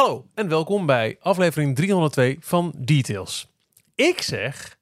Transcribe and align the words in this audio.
Hallo 0.00 0.26
en 0.34 0.48
welkom 0.48 0.86
bij 0.86 1.16
aflevering 1.20 1.76
302 1.76 2.36
van 2.40 2.74
Details. 2.78 3.50
Ik 3.94 4.22
zeg 4.22 4.78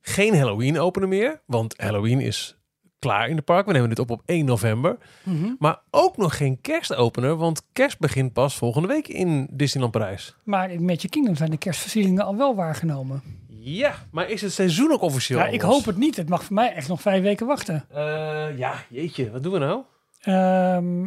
geen 0.00 0.36
Halloween 0.36 0.78
openen 0.78 1.08
meer, 1.08 1.40
want 1.46 1.74
Halloween 1.76 2.20
is 2.20 2.56
klaar 2.98 3.28
in 3.28 3.36
de 3.36 3.42
park. 3.42 3.66
We 3.66 3.72
nemen 3.72 3.88
dit 3.88 3.98
op 3.98 4.10
op 4.10 4.22
1 4.26 4.44
november. 4.44 4.98
Mhm. 5.22 5.52
Maar 5.58 5.80
ook 5.90 6.16
nog 6.16 6.36
geen 6.36 6.60
kerstopener, 6.60 7.36
want 7.36 7.62
kerst 7.72 7.98
begint 7.98 8.32
pas 8.32 8.56
volgende 8.56 8.88
week 8.88 9.08
in 9.08 9.48
Disneyland 9.50 9.92
Parijs. 9.92 10.36
Maar 10.44 10.70
in 10.70 10.84
Magic 10.84 11.10
Kingdom 11.10 11.36
zijn 11.36 11.50
de 11.50 11.58
kerstversieringen 11.58 12.24
al 12.24 12.36
wel 12.36 12.54
waargenomen. 12.54 13.22
Ja, 13.48 13.94
maar 14.10 14.30
is 14.30 14.42
het 14.42 14.52
seizoen 14.52 14.92
ook 14.92 15.02
officieel 15.02 15.38
Ja, 15.38 15.46
ik 15.46 15.60
hoop 15.60 15.84
het 15.84 15.96
niet. 15.96 16.16
Het 16.16 16.28
mag 16.28 16.44
voor 16.44 16.54
mij 16.54 16.72
echt 16.72 16.88
nog 16.88 17.00
vijf 17.00 17.22
weken 17.22 17.46
wachten. 17.46 17.84
Eh, 17.88 18.58
ja, 18.58 18.74
jeetje, 18.88 19.30
wat 19.30 19.42
doen 19.42 19.52
we 19.52 19.58
nou? 19.58 19.82
Ehm, 20.20 21.06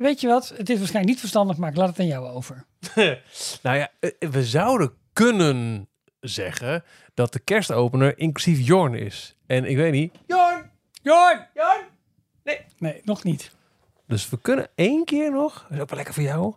weet 0.00 0.20
je 0.20 0.28
wat? 0.28 0.48
Het 0.48 0.70
is 0.70 0.78
waarschijnlijk 0.78 1.06
niet 1.12 1.20
verstandig, 1.20 1.56
maar 1.56 1.70
ik 1.70 1.76
laat 1.76 1.88
het 1.88 1.98
aan 1.98 2.06
jou 2.06 2.28
over. 2.28 2.64
nou 3.62 3.76
ja, 3.76 3.90
eh, 4.00 4.10
we 4.30 4.44
zouden 4.44 4.92
kunnen 5.12 5.88
zeggen 6.20 6.84
dat 7.14 7.32
de 7.32 7.38
kerstopener 7.38 8.18
inclusief 8.18 8.66
Jorn 8.66 8.94
is. 8.94 9.36
En 9.46 9.64
ik 9.64 9.76
weet 9.76 9.92
niet. 9.92 10.14
Jorn! 10.26 10.70
Jorn! 11.02 11.46
Jorn! 11.54 11.84
Nee. 12.44 12.60
Nee, 12.78 13.00
nog 13.04 13.24
niet. 13.24 13.52
Dus 14.06 14.30
we 14.30 14.38
kunnen 14.40 14.68
één 14.74 15.04
keer 15.04 15.30
nog. 15.30 15.52
Dat 15.62 15.76
is 15.76 15.80
ook 15.80 15.88
wel 15.88 15.96
lekker 15.96 16.14
voor 16.14 16.22
jou. 16.22 16.54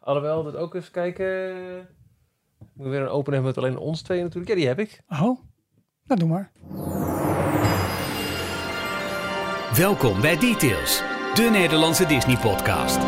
Alhoewel, 0.00 0.42
dat 0.42 0.56
ook 0.56 0.74
even 0.74 0.92
kijken. 0.92 1.88
Moet 2.72 2.88
weer 2.88 3.00
een 3.00 3.08
open 3.08 3.32
hebben 3.32 3.50
met 3.54 3.64
alleen 3.64 3.78
ons 3.78 4.02
twee 4.02 4.22
natuurlijk. 4.22 4.48
Ja, 4.48 4.56
die 4.56 4.66
heb 4.66 4.78
ik. 4.78 5.00
Oh, 5.08 5.38
nou 6.04 6.20
doe 6.20 6.28
maar. 6.28 6.52
Welkom 9.76 10.20
bij 10.20 10.36
Details, 10.36 11.02
de 11.34 11.48
Nederlandse 11.50 12.06
Disney-podcast. 12.06 12.98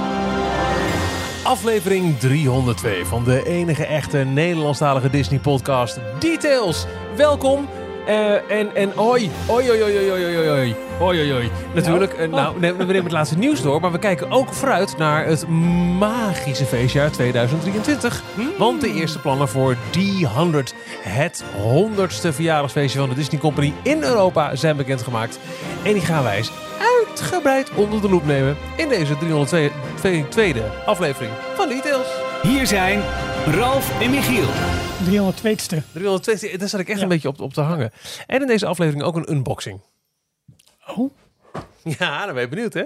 Aflevering 1.43 2.19
302 2.19 3.05
van 3.05 3.25
de 3.25 3.45
enige 3.45 3.87
echte 3.87 4.19
Nederlandstalige 4.19 5.11
Disney 5.11 5.39
podcast 5.39 5.99
Details. 6.19 6.87
Welkom. 7.17 7.69
Eh, 8.07 8.51
en, 8.51 8.75
en 8.75 8.99
oi, 8.99 9.31
oi, 9.47 9.71
oi, 9.71 9.83
oi, 9.83 9.99
oi, 9.99 10.11
oi, 10.11 10.25
oi, 10.25 10.51
oi, 10.51 10.77
oi, 11.01 11.21
oi, 11.21 11.33
oi. 11.33 11.51
Natuurlijk, 11.75 12.13
eh, 12.13 12.29
nou, 12.29 12.61
nee, 12.61 12.73
we 12.73 12.85
nemen 12.85 13.03
het 13.03 13.13
laatste 13.13 13.39
nieuws 13.39 13.63
door, 13.63 13.81
maar 13.81 13.93
we 13.93 13.99
kijken 13.99 14.31
ook 14.31 14.53
vooruit 14.53 14.97
naar 14.97 15.27
het 15.27 15.49
magische 15.99 16.65
feestjaar 16.65 17.11
2023. 17.11 18.23
Want 18.59 18.81
de 18.81 18.93
eerste 18.93 19.19
plannen 19.19 19.49
voor 19.49 19.77
D100, 19.77 20.75
het 21.01 21.45
100ste 21.45 22.29
verjaardagsfeestje 22.33 22.99
van 22.99 23.09
de 23.09 23.15
Disney 23.15 23.41
Company 23.41 23.73
in 23.83 24.03
Europa, 24.03 24.57
zijn 24.57 24.77
bekendgemaakt. 24.77 25.39
En 25.83 25.93
die 25.93 26.03
gaan 26.03 26.23
wij 26.23 26.37
eens 26.37 26.51
uitgebreid 27.21 27.71
onder 27.75 28.01
de 28.01 28.09
loep 28.09 28.25
nemen 28.27 28.57
in 28.77 28.89
deze 28.89 29.15
302e 29.15 30.85
aflevering 30.87 31.33
van 31.55 31.69
Details. 31.69 32.07
Hier 32.43 32.67
zijn 32.67 33.01
Ralf 33.47 34.01
en 34.03 34.11
Michiel. 34.11 34.47
302ste. 35.05 35.83
302, 35.93 36.59
daar 36.59 36.69
zat 36.69 36.81
ik 36.81 36.89
echt 36.89 36.97
Ja. 36.97 37.03
een 37.03 37.09
beetje 37.09 37.29
op, 37.29 37.41
op 37.41 37.53
te 37.53 37.61
hangen. 37.61 37.91
En 38.27 38.41
in 38.41 38.47
deze 38.47 38.67
aflevering 38.67 39.03
ook 39.05 39.17
een 39.17 39.31
unboxing. 39.33 39.81
Oh, 40.95 41.11
Ja, 41.99 42.25
dan 42.25 42.35
ben 42.35 42.43
je 42.43 42.49
benieuwd, 42.49 42.75
hè? 42.75 42.85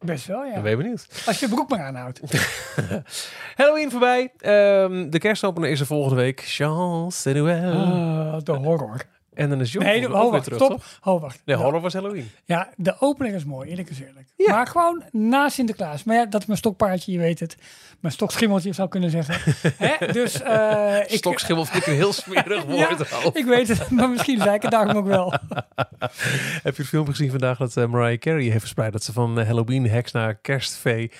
best 0.00 0.26
wel 0.26 0.38
Dan 0.40 0.50
ja. 0.52 0.60
ben 0.60 0.70
je 0.70 0.76
benieuwd. 0.76 1.06
Als 1.26 1.38
je 1.40 1.46
je 1.48 1.54
broek 1.54 1.68
maar 1.70 1.80
aanhoudt. 1.82 2.20
Halloween 3.56 3.90
voorbij. 3.90 4.32
Ehm, 4.38 5.10
de 5.10 5.18
kerstopener 5.18 5.70
is 5.70 5.80
er 5.80 5.86
volgende 5.86 6.16
week. 6.16 6.40
Chance 6.44 7.32
Noël. 7.32 7.72
Ah, 7.72 8.36
de 8.44 8.52
horror. 8.52 9.00
En 9.38 9.48
dan 9.48 9.60
is 9.60 9.72
John 9.72 9.84
Nee, 9.86 10.00
de, 10.00 10.12
oh, 10.12 10.30
wacht, 10.30 10.44
terug? 10.44 10.98
Oh, 11.02 11.20
wacht. 11.20 11.42
Nee, 11.44 11.56
horror 11.56 11.80
was 11.80 11.92
Halloween. 11.92 12.30
Ja, 12.44 12.68
de 12.76 13.00
opening 13.00 13.34
is 13.34 13.44
mooi, 13.44 13.70
eerlijk 13.70 13.90
is 13.90 14.00
eerlijk. 14.00 14.28
Ja. 14.36 14.54
Maar 14.54 14.66
gewoon 14.66 15.02
na 15.10 15.48
Sinterklaas. 15.48 16.04
Maar 16.04 16.16
ja, 16.16 16.26
dat 16.26 16.40
is 16.40 16.46
mijn 16.46 16.58
stokpaardje, 16.58 17.12
je 17.12 17.18
weet 17.18 17.40
het. 17.40 17.56
Mijn 18.00 18.14
stokschimmeltje 18.14 18.72
zou 18.72 18.84
ik 18.84 18.92
kunnen 18.92 19.10
zeggen. 19.10 19.54
Hè? 19.86 20.12
Dus 20.12 20.42
eh 20.42 21.00
ik... 21.06 21.18
Stokschimmel 21.18 21.64
vind 21.64 21.82
ik 21.82 21.86
een 21.86 21.98
heel 21.98 22.12
smerig 22.12 22.64
woord. 22.74 23.36
Ik 23.36 23.44
weet 23.44 23.68
het, 23.68 23.90
maar 23.90 24.08
misschien 24.08 24.40
zei 24.40 24.54
ik 24.54 24.62
het 24.62 24.70
daarom 24.70 24.96
ook 24.96 25.06
wel. 25.06 25.32
Heb 26.66 26.76
je 26.76 26.82
het 26.82 26.86
filmpje 26.86 27.12
gezien 27.12 27.30
vandaag 27.30 27.58
dat 27.58 27.76
eh, 27.76 27.86
Mariah 27.86 28.18
Carey 28.18 28.44
heeft 28.44 28.58
verspreid? 28.58 28.92
Dat 28.92 29.04
ze 29.04 29.12
van 29.12 29.40
eh, 29.40 29.46
Halloween 29.46 29.88
heks 29.88 30.12
naar 30.12 30.34
kerstvee. 30.34 31.10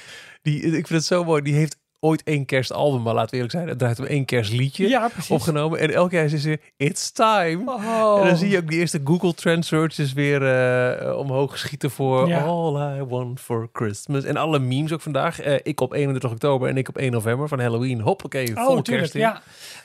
Die, 0.43 0.63
ik 0.63 0.73
vind 0.73 0.89
het 0.89 1.05
zo 1.05 1.25
mooi. 1.25 1.43
Die 1.43 1.55
heeft 1.55 1.77
ooit 2.01 2.23
één 2.23 2.45
kerstalbum, 2.47 3.03
maar 3.03 3.15
laten 3.15 3.31
we 3.31 3.37
eerlijk 3.37 3.55
zijn, 3.55 3.69
het 3.69 3.79
draait 3.79 3.99
om 3.99 4.05
één 4.05 4.25
kerstliedje 4.25 4.89
Ja, 4.89 5.11
opgenomen. 5.29 5.79
En 5.79 5.91
elke 5.95 6.15
jaar 6.15 6.25
is 6.25 6.43
ze 6.43 6.59
It's 6.77 7.11
time. 7.13 7.63
Oh. 7.67 8.21
En 8.21 8.27
dan 8.27 8.37
zie 8.37 8.49
je 8.49 8.57
ook 8.59 8.69
die 8.69 8.79
eerste 8.79 9.01
Google 9.05 9.35
Trend 9.35 9.65
searches 9.67 10.13
weer 10.13 10.43
eh, 10.47 11.19
omhoog 11.19 11.59
schieten 11.59 11.91
voor 11.91 12.29
Ja. 12.29 12.41
All 12.43 12.99
I 12.99 13.03
Want 13.05 13.41
for 13.41 13.69
Christmas. 13.73 14.25
En 14.25 14.37
alle 14.37 14.59
memes 14.59 14.93
ook 14.93 15.01
vandaag. 15.01 15.41
Eh, 15.41 15.55
ik 15.63 15.81
op 15.81 15.93
31 15.93 16.31
oktober 16.31 16.69
en 16.69 16.77
ik 16.77 16.89
op 16.89 16.97
1 16.97 17.13
november 17.13 17.49
van 17.49 17.61
Halloween. 17.61 18.01
Hoppakee, 18.01 18.53
vol 18.55 18.77
Oh, 18.77 18.83
kerst 18.83 19.15
in. 19.15 19.21
ja. 19.21 19.43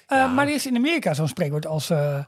Eh, 0.07 0.17
Ja. 0.17 0.27
Maar 0.27 0.47
er 0.47 0.53
is 0.53 0.65
in 0.67 0.75
Amerika 0.75 1.13
zo'n 1.13 1.27
spreekwoord 1.27 1.65
als 1.67 1.89
eh, 1.89 2.19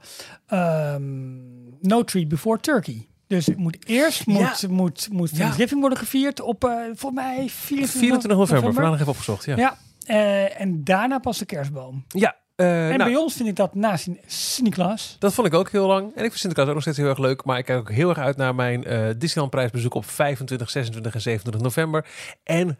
ehm, 0.47 1.33
no 1.81 2.03
treat 2.03 2.27
before 2.27 2.59
turkey. 2.59 3.07
Dus 3.27 3.45
het 3.45 3.57
moet 3.57 3.77
eerst 3.87 4.25
moet, 4.27 4.67
moet, 4.69 5.07
moet 5.11 5.29
Ja. 5.31 5.37
Thanksgiving 5.37 5.79
worden 5.79 5.97
gevierd 5.97 6.41
op, 6.41 6.63
eh 6.63 6.69
volgens 6.95 7.13
mij 7.23 7.47
24, 7.49 7.99
24 7.99 8.31
november, 8.39 8.73
vandaag 8.73 8.91
nog 8.91 8.99
even 8.99 9.11
opgezocht. 9.11 9.45
Ja, 9.45 9.55
Ja, 9.57 9.77
eh, 10.05 10.61
en 10.61 10.83
daarna 10.83 11.19
pas 11.19 11.37
de 11.37 11.45
kerstboom. 11.45 12.05
ja 12.07 12.35
eh, 12.55 12.89
en 12.91 12.97
nou, 12.97 13.09
bij 13.11 13.19
ons 13.19 13.33
vind 13.33 13.49
ik 13.49 13.55
dat 13.55 13.75
na 13.75 13.97
Sin- 13.97 14.19
Sinterklaas. 14.25 15.15
dat 15.19 15.33
vond 15.33 15.47
ik 15.47 15.53
ook 15.53 15.71
heel 15.71 15.87
lang. 15.87 16.03
En 16.03 16.09
ik 16.23 16.29
vind 16.29 16.33
Sinterklaas 16.33 16.67
ook 16.67 16.73
nog 16.73 16.81
steeds 16.83 16.97
heel 16.97 17.07
erg 17.09 17.17
leuk. 17.17 17.45
Maar 17.45 17.57
ik 17.57 17.65
kijk 17.65 17.79
ook 17.79 17.91
heel 17.91 18.09
erg 18.09 18.17
uit 18.17 18.37
naar 18.37 18.55
mijn 18.55 18.83
eh 18.83 19.07
Disneyland 19.17 19.49
prijsbezoek 19.51 19.93
op 19.93 20.05
25, 20.05 20.69
26 20.69 21.13
en 21.13 21.21
27 21.21 21.61
november. 21.63 22.05
En 22.43 22.77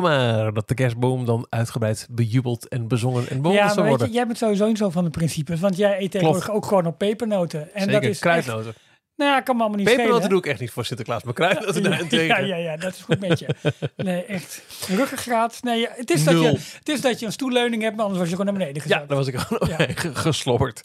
maar 0.00 0.52
dat 0.52 0.68
de 0.68 0.74
kerstboom 0.74 1.24
dan 1.24 1.46
uitgebreid 1.48 2.06
bejubeld 2.10 2.68
en 2.68 2.88
bezongen 2.88 3.28
en 3.28 3.36
bewonderd 3.42 3.68
Ja, 3.74 3.74
weet 3.80 3.88
worden. 3.88 4.06
je, 4.06 4.12
jij 4.12 4.26
bent 4.26 4.38
sowieso 4.38 4.66
niet 4.66 4.78
zo 4.78 4.90
van 4.90 5.04
de 5.04 5.10
principes. 5.10 5.60
Want 5.60 5.76
jij 5.76 6.00
eet 6.00 6.10
tegenwoordig 6.10 6.50
ook 6.50 6.66
gewoon 6.66 6.86
op 6.86 6.98
pepernoten. 6.98 7.60
En 7.74 7.80
Zeker, 7.80 7.92
dat 7.92 8.02
is 8.02 8.08
echt, 8.08 8.20
kruidnoten. 8.20 8.74
Nou 9.16 9.30
ja, 9.30 9.40
kan 9.40 9.56
me 9.56 9.62
allemaal 9.62 9.78
niet 9.80 9.88
Pepernoten 9.96 10.28
doe 10.28 10.38
ik 10.38 10.46
echt 10.46 10.60
niet 10.60 10.70
voor 10.70 10.84
Sinterklaas, 10.84 11.22
maar 11.22 11.34
kruidnoten 11.34 11.74
ja, 11.82 11.88
daarentegen. 11.88 12.26
ja, 12.26 12.38
ja, 12.38 12.56
ja, 12.56 12.76
dat 12.76 12.94
is 12.94 13.00
goed 13.00 13.20
met 13.20 13.38
je. 13.38 13.46
Nee, 13.96 14.24
echt. 14.24 14.62
Ruggengraat. 14.88 15.58
Nee, 15.62 15.80
ja, 15.80 15.88
het, 15.92 16.10
is 16.10 16.24
dat 16.24 16.34
Nul. 16.34 16.42
je, 16.42 16.48
het 16.78 16.88
is 16.88 17.00
dat 17.00 17.20
je 17.20 17.26
een 17.26 17.32
stoelleuning 17.32 17.82
hebt, 17.82 17.96
maar 17.96 18.04
anders 18.04 18.20
was 18.20 18.30
je 18.30 18.36
gewoon 18.36 18.54
naar 18.54 18.60
beneden 18.66 18.82
Ja, 18.82 18.88
gezakt. 18.88 19.08
daar 19.08 19.18
was 19.18 19.26
ik 19.26 19.36
gewoon 19.38 19.68
Ja. 19.78 19.86
geslobberd. 20.26 20.82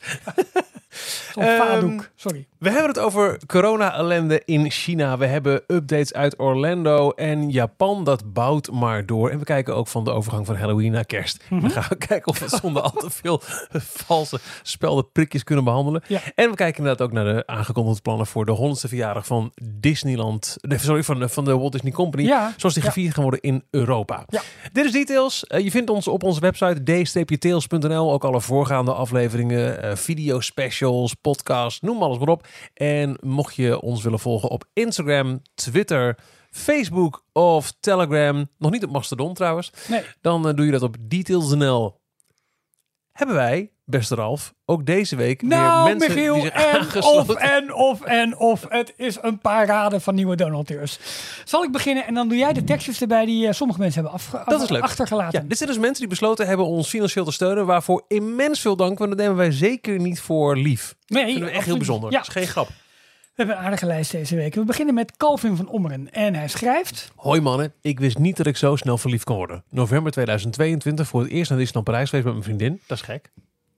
Vadoek. 1.34 2.10
Sorry. 2.16 2.48
We 2.60 2.70
hebben 2.70 2.88
het 2.88 3.00
over 3.00 3.40
corona-ellende 3.46 4.42
in 4.46 4.72
China. 4.72 5.18
We 5.18 5.26
hebben 5.26 5.62
updates 5.68 6.14
uit 6.14 6.40
Orlando 6.40 7.10
en 7.12 7.50
Japan. 7.50 8.04
Dat 8.04 8.34
bouwt 8.34 8.72
maar 8.72 9.06
door. 9.06 9.30
En 9.30 9.40
we 9.40 9.44
kijken 9.46 9.76
ook 9.76 9.88
van 9.88 10.04
de 10.04 10.12
overgang 10.12 10.46
van 10.46 10.56
Halloween 10.56 10.92
naar 10.92 11.06
kerst. 11.06 11.44
Mhm. 11.50 11.62
Dan 11.62 11.70
gaan 11.70 11.86
we 11.90 11.96
kijken 12.08 12.28
of 12.28 12.40
we 12.40 12.58
zonder 12.62 12.82
al 12.82 12.92
te 12.92 13.10
veel 13.10 13.42
valse 14.08 14.40
spelde 14.62 15.04
prikjes 15.04 15.44
kunnen 15.44 15.64
behandelen. 15.64 16.02
Ja. 16.08 16.20
En 16.36 16.50
we 16.50 16.56
kijken 16.56 16.78
inderdaad 16.78 17.08
ook 17.08 17.14
naar 17.14 17.26
de 17.36 17.44
aangekondigde 17.48 18.02
plannen 18.02 18.28
voor 18.28 18.46
de 18.46 18.56
100ste 18.58 18.88
verjaardag 18.90 19.26
van 19.26 19.52
Disneyland. 19.64 20.58
Nee, 20.62 20.78
sorry, 20.80 21.04
van, 21.04 21.20
de- 21.20 21.30
van 21.30 21.46
de 21.46 21.58
Walt 21.58 21.72
Disney 21.72 21.92
Company. 21.92 22.24
Ja. 22.24 22.54
Zoals 22.58 22.74
die 22.76 22.84
Ja. 22.84 22.90
gevierd 22.90 23.14
gaan 23.14 23.24
worden 23.24 23.42
in 23.42 23.64
Europa. 23.70 24.24
Ja. 24.28 24.42
Dit 24.72 24.86
is 24.86 24.92
Details. 24.92 25.48
Eh, 25.48 25.64
je 25.64 25.72
vindt 25.72 25.90
ons 25.90 26.08
op 26.08 26.24
onze 26.24 26.40
website 26.40 26.84
d-tails.nl. 26.84 28.12
Ook 28.14 28.24
alle 28.24 28.42
voorgaande 28.42 28.94
afleveringen, 28.94 29.82
eh 29.84 29.96
video 29.96 30.40
specials, 30.88 31.14
podcasts, 31.14 31.80
noem 31.82 32.04
alles 32.04 32.18
maar 32.18 32.28
op. 32.28 32.48
En 32.74 33.18
mocht 33.24 33.56
je 33.56 33.82
ons 33.82 34.04
willen 34.04 34.20
volgen 34.20 34.50
op 34.50 34.66
Instagram, 34.74 35.42
Twitter, 35.56 36.18
Facebook 36.50 37.24
of 37.32 37.74
Telegram, 37.80 38.50
nog 38.58 38.72
niet 38.72 38.84
op 38.84 38.92
Mastodon 38.92 39.34
trouwens, 39.34 39.72
Nee. 39.90 40.04
dan 40.22 40.48
eh, 40.48 40.54
doe 40.56 40.66
je 40.66 40.72
dat 40.72 40.82
op 40.82 40.96
details.nl. 41.00 42.00
Hebben 43.12 43.36
wij, 43.36 43.72
beste 43.90 44.16
Ralf, 44.16 44.54
ook 44.66 44.86
deze 44.86 45.16
week 45.16 45.42
Nou, 45.42 45.84
weer 45.86 45.96
mensen 45.98 46.16
Michiel, 46.16 46.34
die 46.34 46.44
zich 46.44 46.54
en 46.54 47.04
of, 47.04 47.30
en 47.36 47.74
of, 47.74 48.02
en 48.02 48.38
of. 48.38 48.66
Het 48.70 48.94
is 48.98 49.18
een 49.22 49.40
paar 49.40 49.66
raden 49.68 50.02
van 50.02 50.16
nieuwe 50.16 50.36
donateurs. 50.36 51.00
Zal 51.46 51.64
ik 51.64 51.72
beginnen 51.72 52.06
en 52.06 52.14
dan 52.14 52.28
doe 52.28 52.38
jij 52.38 52.54
de 52.54 52.64
tekstjes 52.64 53.02
erbij 53.02 53.26
die 53.26 53.48
eh, 53.48 53.54
sommige 53.54 53.80
mensen 53.80 54.02
hebben 54.02 54.20
afge- 54.20 54.42
Dat 54.52 54.62
is 54.62 54.70
leuk. 54.70 54.82
achtergelaten. 54.82 55.42
Ja, 55.42 55.48
dit 55.48 55.58
zijn 55.58 55.70
dus 55.70 55.80
mensen 55.80 56.00
die 56.00 56.08
besloten 56.08 56.48
hebben 56.48 56.66
ons 56.66 56.90
financieel 56.90 57.26
te 57.26 57.32
steunen, 57.32 57.66
waarvoor 57.66 58.06
immens 58.08 58.60
veel 58.60 58.76
dank, 58.76 58.98
want 58.98 59.10
dat 59.10 59.20
nemen 59.20 59.36
wij 59.36 59.52
zeker 59.52 60.00
niet 60.00 60.20
voor 60.20 60.58
lief. 60.58 60.96
nee, 61.08 61.22
Dat 61.22 61.32
vinden 61.32 61.50
we 61.50 61.56
echt 61.56 61.66
heel 61.66 61.78
bijzonder. 61.78 62.12
Ja, 62.12 62.18
Dat 62.18 62.28
is 62.28 62.34
geen 62.34 62.48
grap. 62.48 62.68
we 62.68 62.74
hebben 63.36 63.58
een 63.58 63.64
aardige 63.64 63.86
lijst 63.86 64.12
deze 64.12 64.36
week. 64.36 64.56
We 64.56 64.64
beginnen 64.64 64.94
met 64.94 65.18
Calvin 65.18 65.56
van 65.56 65.68
Ommeren. 65.70 66.12
En 66.12 66.36
hij 66.36 66.48
schrijft... 66.48 67.12
Hoi 67.16 67.42
mannen, 67.42 67.74
ik 67.82 68.00
wist 68.00 68.18
niet 68.18 68.38
dat 68.38 68.46
ik 68.46 68.58
zo 68.58 68.76
snel 68.76 68.98
verliefd 68.98 69.24
kon 69.24 69.36
worden. 69.36 69.64
November 69.70 70.12
2022 70.12 71.08
voor 71.08 71.22
het 71.22 71.30
eerst 71.32 71.50
naar 71.50 71.60
Disneyland 71.60 71.86
Parijs 71.90 72.10
geweest 72.10 72.26
met 72.28 72.36
mijn 72.36 72.46
vriendin. 72.58 72.82
Dat 72.88 72.98
is 72.98 73.04
gek. 73.04 73.30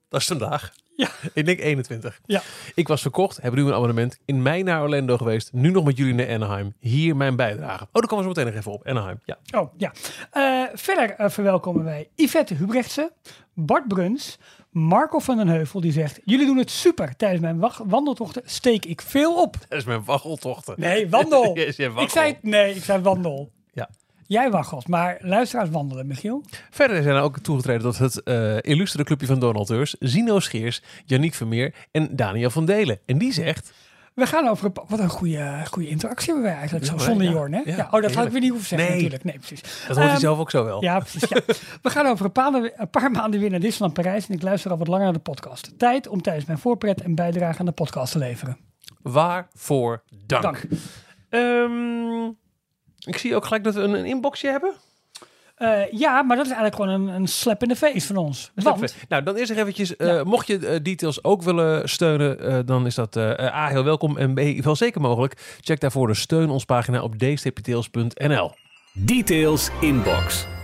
Dat 0.09 0.21
is 0.21 0.27
vandaag. 0.27 0.71
Ja. 0.95 1.07
Ik 1.33 1.45
denk 1.45 1.59
21. 1.59 2.19
Ja. 2.25 2.41
Ik 2.75 2.88
was 2.88 3.01
verkocht, 3.01 3.41
heb 3.41 3.53
nu 3.53 3.65
een 3.65 3.73
abonnement. 3.73 4.17
In 4.25 4.41
mei 4.41 4.63
naar 4.63 4.81
Orlando 4.81 5.17
geweest. 5.17 5.53
Nu 5.53 5.71
nog 5.71 5.83
met 5.83 5.97
jullie 5.97 6.13
naar 6.13 6.29
Anaheim. 6.29 6.73
Hier 6.79 7.15
mijn 7.15 7.35
bijdrage. 7.35 7.83
Oh, 7.83 7.89
daar 7.91 8.07
komen 8.07 8.17
we 8.17 8.21
zo 8.23 8.27
meteen 8.27 8.45
nog 8.45 8.53
even 8.61 8.71
op. 8.71 8.88
Anaheim, 8.88 9.19
ja. 9.25 9.38
Oh, 9.59 9.73
ja. 9.77 9.91
Eh, 10.31 10.63
verder 10.73 11.09
eh, 11.15 11.29
verwelkomen 11.29 11.83
wij 11.83 12.09
Yvette 12.15 12.53
Hubrechtse, 12.53 13.11
Bart 13.53 13.88
Bruns, 13.88 14.38
Marco 14.71 15.19
van 15.19 15.38
den 15.38 15.47
Heuvel 15.47 15.81
die 15.81 15.91
zegt... 15.91 16.19
Jullie 16.25 16.45
doen 16.45 16.57
het 16.57 16.71
super. 16.71 17.15
Tijdens 17.15 17.41
mijn 17.41 17.59
wa- 17.59 17.81
wandeltochten 17.85 18.41
steek 18.45 18.85
ik 18.85 19.01
veel 19.01 19.41
op. 19.41 19.56
Is 19.69 19.83
mijn 19.83 20.03
waggeltochten. 20.03 20.73
Nee, 20.77 21.09
wandel. 21.09 21.57
Ik 21.57 22.09
zei, 22.09 22.38
nee, 22.41 22.75
ik 22.75 22.83
zei 22.83 23.01
wandel. 23.01 23.51
Jij 24.30 24.50
waggelt, 24.52 24.88
maar 24.88 25.18
luisteraars 25.22 25.70
wandelen, 25.70 26.08
Michiel. 26.08 26.44
Verder 26.70 27.04
zijn 27.04 27.16
er 27.16 27.22
ook 27.22 27.40
toegetreden 27.40 27.81
tot 27.81 27.98
het 27.98 28.24
eh 28.24 28.58
illustere 28.62 29.04
clubje 29.04 29.28
van 29.28 29.40
Donaldeurs. 29.40 29.96
Zino 30.00 30.40
Scheers, 30.40 30.81
Janiek 31.06 31.34
Vermeer 31.34 31.74
en 31.92 32.16
Daniel 32.16 32.50
van 32.50 32.66
Delen. 32.66 33.00
En 33.06 33.18
die 33.18 33.34
zegt... 33.34 33.72
We 34.14 34.26
gaan 34.26 34.48
over... 34.48 34.72
Wat 34.88 35.00
een 35.00 35.10
goede, 35.10 35.62
goede 35.72 35.90
interactie 35.90 36.28
hebben 36.34 36.44
wij 36.50 36.54
eigenlijk. 36.60 36.86
Zo 36.86 36.98
zonder 36.98 37.26
ja, 37.26 37.31
Jorn, 37.31 37.54
hè? 37.54 37.62
ja, 37.66 37.76
Ja, 37.76 37.88
oh, 37.92 38.02
dat 38.02 38.14
had 38.14 38.26
ik 38.26 38.31
weer 38.31 38.42
niet 38.42 38.50
hoeven 38.50 38.68
zeggen 38.68 38.88
Nee. 38.88 38.96
natuurlijk. 38.98 39.24
Nee, 39.24 39.38
precies. 39.38 39.62
Dat 39.62 39.72
hoort 39.88 39.98
hij 39.98 40.08
Ehm, 40.10 40.20
zelf 40.20 40.40
ook 40.40 40.50
zo 40.52 40.66
wel. 40.66 40.84
Ja, 40.84 41.00
precies. 41.00 41.30
We 41.81 41.90
gaan 41.90 42.06
over 42.06 42.26
een 42.26 42.31
paar, 42.31 42.54
een 42.54 42.90
paar 42.90 43.12
maanden 43.12 43.40
weer 43.40 43.50
naar 43.50 43.60
Disneyland 43.60 43.94
Parijs. 43.94 44.28
En 44.28 44.36
ik 44.36 44.42
luister 44.42 44.72
al 44.72 44.78
wat 44.78 44.88
langer 44.88 45.04
naar 45.04 45.14
de 45.14 45.20
podcast. 45.20 45.74
Tijd 45.78 46.08
om 46.08 46.22
tijdens 46.22 46.46
mijn 46.46 46.58
voorpret 46.60 47.04
een 47.04 47.16
bijdrage 47.16 47.60
aan 47.60 47.66
de 47.66 47.72
podcast 47.72 48.12
te 48.12 48.18
leveren. 48.18 48.58
Waarvoor 49.02 50.04
dank. 50.26 50.44
Dank. 50.44 50.62
Ehm, 51.30 52.31
ik 53.00 53.18
zie 53.18 53.36
ook 53.36 53.44
gelijk 53.46 53.63
dat 53.63 53.74
we 53.74 53.81
een, 53.81 53.94
een 53.94 54.06
inboxje 54.06 54.48
hebben. 54.48 54.74
Eh, 55.56 55.92
ja, 55.92 56.22
maar 56.22 56.36
dat 56.38 56.46
is 56.46 56.51
eigenlijk 56.51 56.75
gewoon 56.84 57.07
een, 57.10 57.16
een 57.16 57.28
slap 57.28 57.62
in 57.62 57.68
de 57.68 57.75
face 57.75 58.07
van 58.07 58.18
ons. 58.18 58.51
Want, 58.56 58.96
Nou, 59.10 59.24
dan 59.24 59.36
eerst 59.36 59.50
nog 59.50 59.60
eventjes, 59.60 59.96
eh, 59.96 60.07
Ja. 60.07 60.24
mocht 60.24 60.48
je 60.48 60.68
eh, 60.68 60.80
details 60.84 61.24
ook 61.24 61.42
willen 61.42 61.90
steunen, 61.90 62.40
eh, 62.40 62.60
dan 62.66 62.86
is 62.86 62.96
dat 62.96 63.16
eh, 63.16 63.24
A, 63.40 63.68
heel 63.68 63.84
welkom 63.84 64.18
en 64.18 64.34
B, 64.34 64.63
wel 64.63 64.75
zeker 64.75 65.01
mogelijk. 65.01 65.57
Check 65.62 65.80
daarvoor 65.80 66.07
de 66.07 66.13
steun 66.13 66.50
ons 66.50 66.66
pagina 66.66 67.01
op 67.01 67.18
dstptails.nl. 67.19 68.51
Details 68.94 69.69
Inbox. 69.81 70.58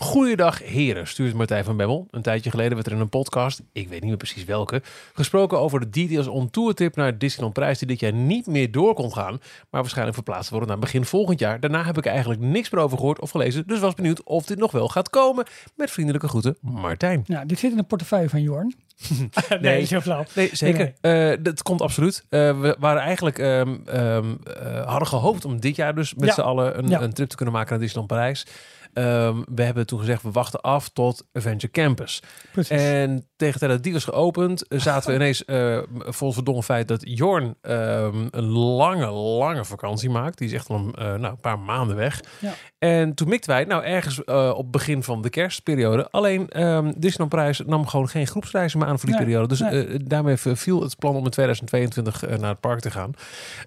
Goeiedag 0.00 0.62
heren, 0.64 1.06
stuurt 1.06 1.34
Martijn 1.34 1.64
van 1.64 1.76
Bemmel. 1.76 2.06
Een 2.10 2.22
tijdje 2.22 2.50
geleden 2.50 2.74
werd 2.74 2.86
er 2.86 2.92
in 2.92 3.00
een 3.00 3.08
podcast, 3.08 3.62
ik 3.72 3.88
weet 3.88 4.00
niet 4.00 4.08
meer 4.08 4.16
precies 4.16 4.44
welke, 4.44 4.82
gesproken 5.14 5.58
over 5.58 5.80
de 5.80 5.90
details 5.90 6.26
on 6.26 6.50
tour 6.50 6.74
tip 6.74 6.96
naar 6.96 7.18
Disneyland 7.18 7.54
Prijs 7.54 7.78
die 7.78 7.88
dit 7.88 8.00
jaar 8.00 8.12
niet 8.12 8.46
meer 8.46 8.70
door 8.70 8.94
kon 8.94 9.12
gaan, 9.12 9.40
maar 9.70 9.80
waarschijnlijk 9.80 10.14
verplaatst 10.16 10.50
worden 10.50 10.68
naar 10.68 10.78
begin 10.78 11.04
volgend 11.04 11.38
jaar. 11.38 11.60
Daarna 11.60 11.84
heb 11.84 11.98
ik 11.98 12.06
eigenlijk 12.06 12.40
niks 12.40 12.70
meer 12.70 12.82
over 12.82 12.98
gehoord 12.98 13.20
of 13.20 13.30
gelezen, 13.30 13.66
dus 13.66 13.78
was 13.78 13.94
benieuwd 13.94 14.22
of 14.22 14.44
dit 14.46 14.58
nog 14.58 14.72
wel 14.72 14.88
gaat 14.88 15.10
komen. 15.10 15.44
Met 15.76 15.90
vriendelijke 15.90 16.28
groeten, 16.28 16.56
Martijn. 16.60 17.24
nou, 17.26 17.46
dit 17.46 17.58
zit 17.58 17.70
in 17.70 17.76
de 17.76 17.82
portefeuille 17.82 18.28
van 18.28 18.42
Jorn. 18.42 18.74
nee, 19.48 19.58
Nee. 19.60 19.84
zo 19.84 20.00
flauw. 20.00 20.24
Nee, 20.34 20.50
zeker. 20.52 20.92
Eh, 21.00 21.32
dat 21.40 21.62
komt 21.62 21.80
absoluut. 21.82 22.24
Eh, 22.28 22.60
we 22.60 22.76
waren 22.78 23.02
eigenlijk 23.02 23.38
ehm, 23.38 23.76
ehm, 23.86 24.24
eh, 24.44 24.86
hadden 24.86 25.08
gehoopt 25.08 25.44
om 25.44 25.60
dit 25.60 25.76
jaar 25.76 25.94
dus 25.94 26.14
met 26.14 26.28
Ja. 26.28 26.34
z'n 26.34 26.40
allen 26.40 26.78
een, 26.78 26.88
Ja. 26.88 27.00
een 27.00 27.12
trip 27.12 27.28
te 27.28 27.36
kunnen 27.36 27.54
maken 27.54 27.70
naar 27.70 27.78
Disneyland 27.78 28.12
Parijs. 28.12 28.46
Ehm, 28.92 29.42
we 29.54 29.62
hebben 29.62 29.86
toen 29.86 29.98
gezegd, 29.98 30.22
we 30.22 30.30
wachten 30.30 30.60
af 30.60 30.88
tot 30.88 31.26
Adventure 31.32 31.72
Campus. 31.72 32.22
Precies. 32.52 32.70
En 32.70 33.26
tegen 33.36 33.68
dat 33.68 33.82
die 33.82 33.92
was 33.92 34.04
geopend, 34.04 34.68
eh, 34.68 34.80
zaten 34.80 35.10
we 35.10 35.14
ineens 35.14 35.44
eh 35.44 35.78
vol 35.98 36.32
verdomme 36.32 36.62
feit 36.62 36.88
dat 36.88 37.00
Jorn 37.04 37.54
ehm, 37.60 38.26
een 38.30 38.48
lange, 38.48 39.10
lange 39.10 39.64
vakantie 39.64 40.10
maakt. 40.10 40.38
Die 40.38 40.48
is 40.48 40.54
echt 40.54 40.68
al 40.68 40.76
een, 40.76 40.94
eh, 40.94 41.04
nou, 41.04 41.24
een 41.24 41.40
paar 41.40 41.58
maanden 41.58 41.96
weg. 41.96 42.20
Ja. 42.38 42.52
En 42.78 43.14
toen 43.14 43.28
mikten 43.28 43.50
wij, 43.50 43.64
nou 43.64 43.84
ergens 43.84 44.24
eh, 44.24 44.52
op 44.56 44.72
begin 44.72 45.02
van 45.02 45.22
de 45.22 45.30
kerstperiode. 45.30 46.10
Alleen 46.10 46.48
ehm 46.48 46.92
Disneyland 46.96 47.28
Prijs 47.30 47.62
nam 47.66 47.86
gewoon 47.86 48.08
geen 48.08 48.26
groepsreizen 48.26 48.78
meer 48.78 48.88
aan 48.88 48.98
voor 48.98 49.08
die 49.08 49.18
Nee, 49.18 49.24
periode. 49.24 49.48
Dus 49.48 49.60
nee. 49.60 50.04
daarmee 50.04 50.36
viel 50.36 50.82
het 50.82 50.98
plan 50.98 51.16
om 51.16 51.24
in 51.24 51.30
2022 51.30 52.24
eh, 52.24 52.38
naar 52.38 52.50
het 52.50 52.60
park 52.60 52.80
te 52.80 52.90
gaan. 52.90 53.14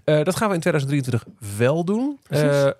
Dat 0.03 0.35
gaan 0.35 0.49
we 0.49 0.55
in 0.55 0.59
2023 0.59 1.25
wel 1.57 1.83
doen. 1.83 2.19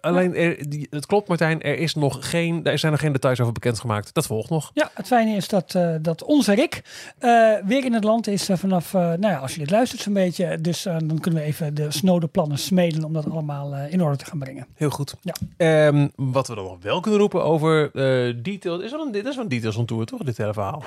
Alleen, 0.02 0.36
er, 0.36 0.70
die, 0.70 0.88
het 0.90 1.06
klopt 1.06 1.28
Martijn, 1.28 1.62
er, 1.62 1.78
is 1.78 1.96
nog 1.96 2.30
geen, 2.34 2.64
er 2.64 2.80
zijn 2.80 2.92
nog 2.92 3.02
geen 3.02 3.12
details 3.12 3.40
over 3.40 3.54
bekendgemaakt. 3.54 4.14
Dat 4.14 4.26
volgt 4.26 4.50
nog. 4.50 4.72
Ja, 4.74 4.92
het 4.94 5.08
fijne 5.08 5.36
is 5.36 5.48
dat, 5.48 5.76
eh, 5.76 5.90
dat 6.02 6.24
onze 6.24 6.54
Rick 6.54 6.82
eh, 7.20 7.30
weer 7.66 7.86
in 7.86 7.94
het 7.94 8.04
land 8.04 8.28
is 8.28 8.50
eh, 8.50 8.58
vanaf, 8.58 8.94
eh, 8.94 9.02
nou 9.02 9.28
ja, 9.28 9.38
als 9.38 9.54
je 9.54 9.60
dit 9.60 9.70
luistert 9.70 10.02
zo'n 10.02 10.14
beetje. 10.14 10.62
Dus 10.62 10.82
dan 10.84 11.20
kunnen 11.20 11.42
we 11.42 11.46
even 11.46 11.74
de 11.74 11.92
snode 11.92 12.28
plannen 12.28 12.58
smeden 12.58 13.04
om 13.04 13.14
dat 13.14 13.30
allemaal 13.30 13.74
eh, 13.76 13.92
in 13.94 14.02
orde 14.04 14.18
te 14.18 14.26
gaan 14.26 14.40
brengen. 14.40 14.68
Heel 14.76 14.90
goed. 14.90 15.16
Ja. 15.22 15.34
Ehm, 15.58 16.08
wat 16.16 16.48
we 16.48 16.56
dan 16.56 16.64
nog 16.64 16.78
wel 16.82 17.00
kunnen 17.00 17.20
roepen 17.20 17.44
over 17.44 17.92
eh 17.94 18.34
details. 18.44 18.84
Is 18.84 18.92
wel 18.92 19.06
een, 19.06 19.12
dit 19.12 19.26
is 19.26 19.36
wel 19.36 19.44
een 19.44 19.50
details 19.50 19.76
on 19.76 19.86
tour, 19.86 20.06
toch? 20.06 20.24
Dit 20.24 20.38
hele 20.38 20.54
verhaal. 20.54 20.84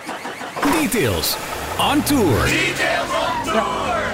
Details 0.83 1.37
on 1.93 2.03
tour. 2.03 2.49
Ja, 3.55 4.06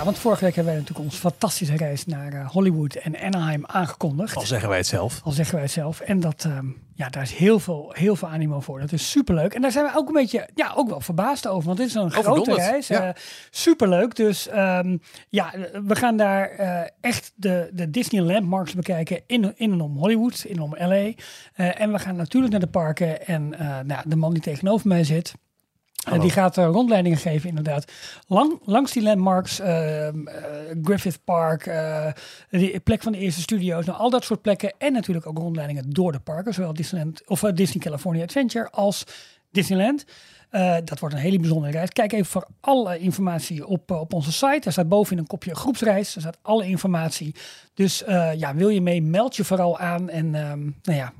want 0.00 0.18
vorige 0.18 0.44
week 0.44 0.54
hebben 0.54 0.72
wij 0.72 0.82
natuurlijk 0.82 1.08
onze 1.08 1.20
fantastische 1.20 1.76
reis 1.76 2.06
naar 2.06 2.32
eh, 2.32 2.50
Hollywood 2.50 2.94
en 2.94 3.20
Anaheim 3.20 3.66
aangekondigd. 3.66 4.36
Al 4.36 4.42
zeggen 4.42 4.68
wij 4.68 4.78
het 4.78 4.86
zelf. 4.86 5.20
Al 5.24 5.32
zeggen 5.32 5.54
wij 5.54 5.62
het 5.62 5.72
zelf. 5.72 6.00
En 6.00 6.20
dat, 6.20 6.44
ehm, 6.44 6.66
ja, 6.94 7.08
daar 7.08 7.22
is 7.22 7.34
heel 7.34 7.58
veel, 7.58 7.92
heel 7.96 8.16
veel 8.16 8.28
animo 8.28 8.60
voor. 8.60 8.80
Dat 8.80 8.92
is 8.92 9.10
superleuk. 9.10 9.54
En 9.54 9.62
daar 9.62 9.70
zijn 9.70 9.84
we 9.84 9.96
ook 9.96 10.06
een 10.06 10.14
beetje, 10.14 10.48
ja, 10.54 10.72
ook 10.76 10.88
wel 10.88 11.00
verbaasd 11.00 11.46
over. 11.46 11.66
Want 11.66 11.78
dit 11.78 11.86
is 11.86 11.94
een 11.94 12.10
grote 12.10 12.54
reis. 12.54 12.88
ja. 12.88 13.06
eh, 13.06 13.14
superleuk. 13.50 14.14
Dus 14.14 14.48
ehm, 14.48 14.96
ja, 15.28 15.52
we 15.86 15.96
gaan 15.96 16.16
daar 16.16 16.50
eh, 16.50 16.80
echt 17.00 17.32
de, 17.34 17.70
de 17.72 17.90
Disney 17.90 18.22
landmarks 18.22 18.74
bekijken 18.74 19.20
in, 19.26 19.52
in 19.56 19.72
en 19.72 19.80
om 19.80 19.96
Hollywood, 19.96 20.44
in 20.44 20.56
en 20.56 20.62
om 20.62 20.76
LA. 20.78 21.12
En 21.54 21.92
we 21.92 21.98
gaan 21.98 22.16
natuurlijk 22.16 22.52
naar 22.52 22.60
de 22.60 22.66
parken. 22.66 23.26
En 23.26 23.48
nou, 23.86 24.02
de 24.04 24.16
man 24.16 24.32
die 24.32 24.42
tegenover 24.42 24.88
mij 24.88 25.04
zit, 25.04 25.34
die 26.10 26.30
gaat 26.30 26.58
eh, 26.58 26.64
rondleidingen 26.64 27.18
geven, 27.18 27.48
inderdaad. 27.48 27.92
Lang, 28.26 28.60
langs 28.64 28.92
die 28.92 29.02
landmarks, 29.02 29.60
ehm, 29.60 30.26
eh, 30.26 30.44
Griffith 30.82 31.24
Park, 31.24 31.66
eh 31.66 32.12
de 32.50 32.80
plek 32.84 33.02
van 33.02 33.12
de 33.12 33.18
eerste 33.18 33.40
studio's, 33.40 33.86
nou, 33.86 33.98
al 33.98 34.10
dat 34.10 34.24
soort 34.24 34.42
plekken. 34.42 34.72
En 34.78 34.92
natuurlijk 34.92 35.26
ook 35.26 35.38
rondleidingen 35.38 35.90
door 35.90 36.12
de 36.12 36.20
parken, 36.20 36.54
zowel 36.54 36.74
Disneyland 36.74 37.28
of 37.28 37.40
Disney 37.40 37.82
California 37.84 38.22
Adventure 38.22 38.70
als 38.70 39.04
Disneyland. 39.50 40.04
Dat 40.84 40.98
wordt 40.98 41.14
een 41.14 41.20
hele 41.20 41.38
bijzondere 41.38 41.72
reis. 41.72 41.88
Kijk 41.90 42.12
even 42.12 42.26
voor 42.26 42.46
alle 42.60 42.98
informatie 42.98 43.66
op, 43.66 43.90
op 43.90 44.12
onze 44.12 44.32
site. 44.32 44.60
Daar 44.60 44.72
staat 44.72 44.88
bovenin 44.88 45.18
een 45.18 45.26
kopje 45.26 45.54
groepsreis. 45.54 46.12
Daar 46.12 46.22
staat 46.22 46.38
alle 46.42 46.66
informatie. 46.66 47.34
Dus 47.74 48.02
ja, 48.36 48.54
wil 48.54 48.68
je 48.68 48.80
mee, 48.80 49.02
meld 49.02 49.36
je 49.36 49.44
vooral 49.44 49.78
aan. 49.78 50.08
En 50.08 50.34
ehm, 50.34 50.60
nou 50.82 50.98
ja, 50.98 51.12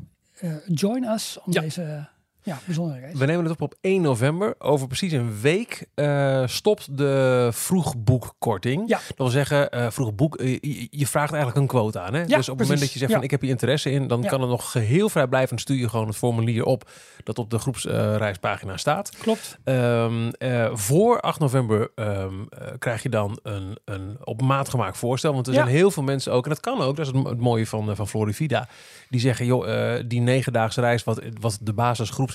join 0.66 1.04
us 1.04 1.38
om 1.44 1.52
Ja. 1.52 1.60
deze 1.60 2.08
ja, 2.42 2.58
bijzondere 2.64 3.00
reis. 3.00 3.18
We 3.18 3.24
nemen 3.26 3.42
het 3.44 3.52
op 3.52 3.60
op 3.60 3.74
1 3.80 4.02
november. 4.02 4.54
Over 4.58 4.86
precies 4.86 5.12
een 5.12 5.40
week 5.40 5.86
eh, 5.94 6.42
stopt 6.46 6.96
de 6.98 7.48
vroegboekkorting. 7.52 8.88
Ja. 8.88 9.00
Dat 9.08 9.16
wil 9.16 9.28
zeggen, 9.28 9.70
eh 9.70 9.90
vroegboek, 9.90 10.36
eh, 10.36 10.58
je, 10.60 10.86
je 10.90 11.06
vraagt 11.06 11.32
eigenlijk 11.32 11.60
een 11.60 11.66
quote 11.78 12.00
aan. 12.00 12.14
Hè? 12.14 12.24
dus 12.24 12.48
op 12.48 12.58
het 12.58 12.62
moment 12.66 12.80
dat 12.80 12.92
je 12.92 12.98
zegt 12.98 13.12
van 13.12 13.22
ik 13.22 13.30
heb 13.30 13.40
hier 13.40 13.50
interesse 13.50 13.90
in, 13.90 14.06
dan 14.06 14.24
kan 14.24 14.40
er 14.40 14.46
nog 14.48 14.70
geheel 14.70 15.08
vrijblijvend 15.08 15.60
stuur 15.60 15.76
je 15.76 15.88
gewoon 15.88 16.06
het 16.06 16.16
formulier 16.16 16.64
op 16.64 16.90
dat 17.24 17.38
op 17.38 17.50
de 17.50 17.58
groepsreispagina 17.58 18.76
staat. 18.76 19.16
Klopt. 19.18 19.58
Ehm, 19.64 20.28
eh, 20.38 20.68
voor 20.72 21.20
8 21.20 21.38
november 21.40 21.90
ehm, 21.94 22.34
eh, 22.48 22.68
krijg 22.78 23.02
je 23.02 23.08
dan 23.08 23.38
een, 23.42 23.78
een 23.84 24.16
op 24.24 24.42
maat 24.42 24.68
gemaakt 24.68 24.96
voorstel. 24.98 25.32
Want 25.34 25.46
er 25.46 25.54
zijn 25.54 25.66
heel 25.66 25.90
veel 25.90 26.02
mensen 26.02 26.32
ook, 26.32 26.44
en 26.44 26.50
dat 26.50 26.60
kan 26.60 26.80
ook, 26.80 26.96
dat 26.96 27.06
is 27.06 27.12
het, 27.12 27.22
mo- 27.22 27.28
het 27.30 27.40
mooie 27.40 27.66
van, 27.66 27.96
van 27.96 28.08
Florivida. 28.08 28.68
Die 29.08 29.20
zeggen, 29.20 29.46
joh, 29.46 29.98
die 30.06 30.20
negendaagse 30.20 30.80
reis, 30.80 31.04
wat, 31.04 31.22
wat 31.40 31.58
de 31.60 31.72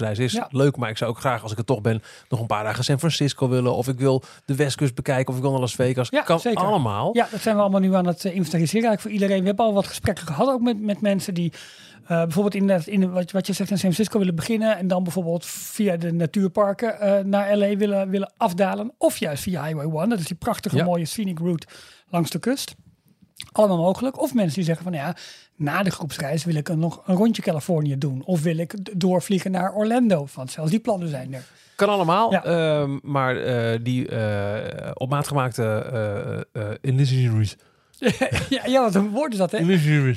is, 0.02 0.32
Ja. 0.32 0.48
leuk. 0.52 0.78
Maar 0.78 0.90
ik 0.90 0.98
zou 0.98 1.10
ook 1.12 1.20
graag, 1.20 1.44
als 1.44 1.52
ik 1.52 1.58
er 1.58 1.66
toch 1.66 1.82
ben, 1.82 2.02
nog 2.30 2.40
een 2.40 2.48
paar 2.48 2.64
dagen 2.64 2.84
San 2.84 3.00
Francisco 3.00 3.50
willen. 3.50 3.76
Of 3.76 3.88
ik 3.88 4.00
wil 4.00 4.24
de 4.46 4.56
Westkust 4.56 4.96
bekijken, 4.96 5.28
of 5.30 5.36
ik 5.36 5.42
wil 5.42 5.52
naar 5.52 5.60
Las 5.60 5.76
Vegas. 5.76 6.10
Ja, 6.10 6.22
kan 6.22 6.40
zeker. 6.40 6.64
allemaal. 6.64 7.10
Ja, 7.16 7.28
dat 7.32 7.42
zijn 7.42 7.56
we 7.56 7.62
allemaal 7.62 7.80
nu 7.80 7.96
aan 7.96 8.08
het 8.08 8.26
eh, 8.26 8.36
inventariseren 8.36 8.88
eigenlijk 8.88 9.02
voor 9.02 9.12
iedereen. 9.12 9.40
We 9.42 9.48
hebben 9.48 9.66
al 9.66 9.74
wat 9.74 9.88
gesprekken 9.88 10.26
gehad 10.28 10.48
ook 10.48 10.62
met, 10.62 10.82
met 10.82 11.02
mensen 11.02 11.34
die 11.34 11.52
eh, 12.08 12.08
bijvoorbeeld 12.24 12.56
in, 12.56 12.70
in 12.86 13.12
wat, 13.12 13.32
wat 13.32 13.48
je 13.48 13.54
zegt 13.54 13.70
in 13.72 13.78
San 13.78 13.92
Francisco 13.92 14.20
willen 14.20 14.36
beginnen 14.36 14.78
en 14.78 14.88
dan 14.88 15.04
bijvoorbeeld 15.04 15.46
via 15.46 15.98
de 15.98 16.12
natuurparken 16.14 17.00
eh, 17.00 17.24
naar 17.24 17.56
LA 17.58 17.76
willen, 17.76 18.10
willen 18.10 18.32
afdalen. 18.38 18.92
Of 18.98 19.18
juist 19.18 19.44
via 19.44 19.64
Highway 19.66 20.00
1, 20.02 20.10
dat 20.10 20.20
is 20.20 20.26
die 20.28 20.38
prachtige 20.38 20.76
Ja. 20.76 20.84
mooie 20.84 21.06
scenic 21.06 21.40
route 21.40 21.68
langs 22.10 22.30
de 22.30 22.40
kust. 22.40 22.76
Allemaal 23.52 23.78
mogelijk. 23.78 24.22
Of 24.22 24.34
mensen 24.34 24.56
die 24.56 24.64
zeggen 24.64 24.84
van 24.84 24.94
ja, 24.94 25.16
na 25.56 25.84
de 25.84 25.92
groepsreis 25.92 26.46
wil 26.46 26.56
ik 26.56 26.70
een, 26.70 26.80
nog 26.80 27.02
een 27.06 27.16
rondje 27.16 27.42
Californië 27.42 27.98
doen. 27.98 28.22
Of 28.26 28.42
wil 28.42 28.58
ik 28.58 29.00
doorvliegen 29.00 29.52
naar 29.52 29.74
Orlando. 29.74 30.28
Want 30.34 30.52
zelfs 30.52 30.72
die 30.72 30.80
plannen 30.80 31.10
zijn 31.10 31.34
er. 31.34 31.44
Kan 31.76 31.90
allemaal. 31.90 32.32
Ja. 32.32 32.44
Ehm, 32.44 32.98
maar 33.02 33.38
eh, 33.38 33.80
die 33.84 34.08
eh, 34.08 34.92
op 34.94 35.10
maat 35.10 35.28
gemaakte 35.28 36.48
illusionaries. 36.82 37.56
ja, 38.50 38.62
ja, 38.66 38.82
wat 38.82 38.96
een 38.96 39.10
woord 39.10 39.32
is 39.32 39.38
dat 39.38 39.52
hè? 39.52 39.58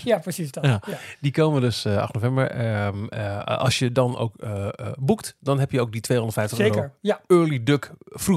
Ja, 0.05 0.19
precies 0.19 0.51
dat. 0.51 0.65
Ja. 0.65 0.81
Ja. 0.87 0.99
Die 1.21 1.33
komen 1.33 1.61
dus 1.61 1.85
eh, 1.85 1.97
8 1.97 2.15
november. 2.15 2.51
Ehm, 2.51 3.05
eh, 3.07 3.45
als 3.45 3.79
je 3.79 3.93
dan 3.93 4.17
ook 4.19 4.35
eh, 4.37 4.67
eh, 4.67 4.71
boekt, 4.99 5.37
dan 5.41 5.59
heb 5.59 5.71
je 5.71 5.81
ook 5.81 5.93
die 5.93 6.01
250 6.01 6.59
euro 6.59 6.73
Zeker. 6.73 6.93
Ja. 7.01 7.21
early 7.27 7.63
duck 7.63 7.93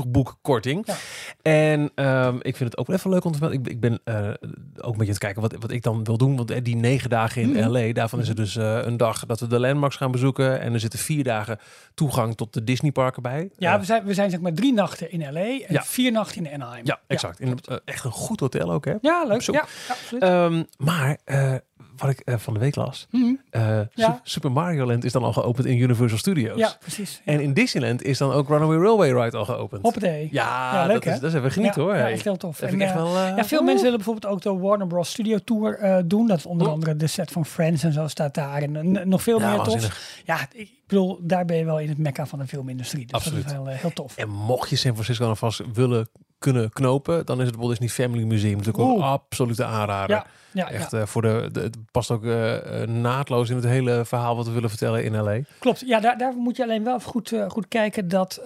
vroegboekkorting. 0.08 0.84
Ja. 0.86 0.96
En 1.42 1.92
ehm, 1.96 2.36
ik 2.42 2.56
vind 2.56 2.70
het 2.70 2.78
ook 2.78 2.88
wel 2.88 2.96
even 2.96 3.10
leuk 3.10 3.24
om 3.26 3.32
te 3.32 3.40
melden. 3.40 3.60
Ik, 3.60 3.68
ik 3.68 3.80
ben 3.80 4.00
eh, 4.04 4.16
ook 4.16 4.28
een 4.28 4.34
beetje 4.76 4.98
aan 5.00 5.06
het 5.08 5.18
kijken 5.18 5.42
wat, 5.42 5.56
wat 5.60 5.72
ik 5.72 5.84
dan 5.84 6.04
wil 6.04 6.18
doen. 6.18 6.36
Want 6.36 6.52
eh, 6.52 6.64
die 6.64 6.76
negen 6.76 7.10
dagen 7.10 7.42
in 7.42 7.50
Mhm. 7.50 7.70
LA, 7.70 7.94
daarvan 7.94 8.20
is 8.20 8.30
er 8.30 8.36
dus 8.36 8.56
eh, 8.56 8.80
een 8.82 8.98
dag 8.98 9.26
dat 9.26 9.40
we 9.40 9.48
de 9.48 9.60
landmarks 9.60 9.96
gaan 9.96 10.12
bezoeken. 10.12 10.60
En 10.60 10.74
er 10.74 10.80
zitten 10.80 11.00
vier 11.00 11.24
dagen 11.24 11.58
toegang 11.94 12.36
tot 12.36 12.54
de 12.54 12.64
Disney 12.64 12.92
parken 12.92 13.22
bij. 13.22 13.50
Ja, 13.58 13.74
Eh, 13.74 13.80
we 13.80 13.86
zijn, 13.86 14.04
we 14.04 14.14
zijn 14.14 14.30
zeg 14.30 14.40
maar 14.40 14.54
drie 14.54 14.74
nachten 14.74 15.12
in 15.12 15.34
LA 15.34 15.40
en 15.68 15.84
vier 15.84 16.12
nachten 16.12 16.46
in 16.46 16.54
Anaheim. 16.62 16.86
ja, 16.86 17.00
exact. 17.08 17.40
In, 17.40 17.60
eh, 17.68 17.78
echt 17.86 18.04
een 18.06 18.12
goed 18.12 18.40
hotel 18.40 18.72
ook, 18.72 18.86
hè? 18.86 18.94
Ja, 19.02 19.24
leuk. 19.28 19.33
Op 19.36 19.42
zoek. 19.42 19.56
Ja, 19.56 19.66
absoluut. 19.90 20.24
Ehm, 20.24 20.64
maar 20.78 21.18
eh, 21.26 21.54
wat 21.98 22.10
ik 22.10 22.20
eh, 22.20 22.36
van 22.38 22.54
de 22.54 22.60
week 22.60 22.76
las. 22.76 23.08
Mhm. 23.12 23.34
Eh, 23.50 23.80
Ja. 23.94 24.20
Super 24.24 24.52
Mario 24.52 24.86
Land 24.86 25.04
is 25.04 25.12
dan 25.12 25.24
al 25.24 25.34
geopend 25.34 25.68
in 25.68 25.78
Universal 25.78 26.18
Studios. 26.18 26.58
Ja, 26.58 26.76
precies. 26.80 27.22
En 27.26 27.40
in 27.42 27.54
Disneyland 27.54 28.04
is 28.04 28.18
dan 28.18 28.32
ook 28.32 28.48
Runaway 28.48 28.78
Railway 28.78 29.24
Ride 29.24 29.38
al 29.38 29.46
geopend. 29.46 29.82
Hoppatee. 29.82 30.30
Ja, 30.32 30.74
Ja, 30.74 30.86
leuk, 30.86 30.94
dat, 30.94 31.06
is, 31.06 31.14
hè? 31.14 31.20
dat 31.20 31.30
is 31.30 31.36
even 31.38 31.52
genieten 31.52 31.82
ja, 31.82 31.88
hoor. 31.88 31.98
Ja, 31.98 32.10
echt 32.10 32.24
heel 32.24 32.38
tof. 32.38 32.62
En, 32.62 32.82
echt 32.82 32.94
wel... 32.94 33.18
ja, 33.18 33.46
veel 33.46 33.62
mensen 33.64 33.84
willen 33.84 33.98
bijvoorbeeld 33.98 34.34
ook 34.34 34.42
de 34.42 34.54
Warner 34.54 34.88
Bros. 34.88 35.10
Studio 35.10 35.38
Tour 35.38 36.02
doen. 36.08 36.28
Dat 36.28 36.38
is 36.38 36.46
onder 36.46 36.70
andere 36.70 36.96
de 36.96 37.08
set 37.08 37.32
van 37.32 37.46
Friends 37.46 37.84
en 37.84 37.94
zo 37.94 38.08
staat 38.08 38.34
daar. 38.34 38.62
En 38.62 39.10
nog 39.10 39.22
veel 39.24 39.40
meer 39.40 39.60
tof. 39.60 40.22
Ja, 40.26 40.48
ik 40.54 40.70
bedoel, 40.88 41.20
daar 41.22 41.46
ben 41.46 41.58
je 41.58 41.66
wel 41.66 41.80
in 41.80 41.90
het 41.90 41.98
mekka 41.98 42.26
van 42.26 42.40
de 42.40 42.48
filmindustrie. 42.48 43.06
Dus 43.06 43.12
Absoluut. 43.12 43.44
dat 43.44 43.52
is 43.52 43.58
wel 43.58 43.70
eh, 43.70 43.80
heel 43.80 43.94
tof. 43.94 44.18
En 44.18 44.30
mocht 44.30 44.70
je 44.70 44.76
San 44.76 44.94
Francisco 44.94 45.26
nog 45.28 45.38
vast 45.38 45.62
willen 45.74 46.10
kunnen 46.44 46.70
knopen, 46.70 47.26
dan 47.26 47.42
is 47.42 47.48
het 47.48 47.56
Walt 47.56 47.70
Disney 47.70 47.90
Family 47.90 48.24
Museum 48.24 48.58
natuurlijk 48.58 48.84
ook 48.84 48.98
een 48.98 49.04
absolute 49.04 49.66
aanrader. 49.66 50.16
Ja, 50.16 50.26
ja, 50.54 50.70
Echt 50.70 50.92
ja. 50.92 51.00
eh, 51.00 51.06
voor 51.06 51.22
de, 51.22 51.50
de, 51.52 51.60
het 51.60 51.78
past 51.92 52.12
ook 52.12 52.26
eh, 52.26 52.82
eh, 52.82 52.90
naadloos 52.90 53.50
in 53.50 53.56
het 53.56 53.66
hele 53.66 54.06
verhaal 54.06 54.36
wat 54.36 54.46
we 54.46 54.52
willen 54.52 54.70
vertellen 54.70 55.04
in 55.04 55.22
LA. 55.22 55.40
klopt. 55.60 55.84
Ja, 55.86 56.00
daar, 56.00 56.18
daar 56.18 56.34
moet 56.34 56.58
je 56.58 56.64
alleen 56.64 56.84
wel 56.84 57.00
goed, 57.00 57.34
goed 57.48 57.68
kijken 57.68 58.08
dat 58.08 58.42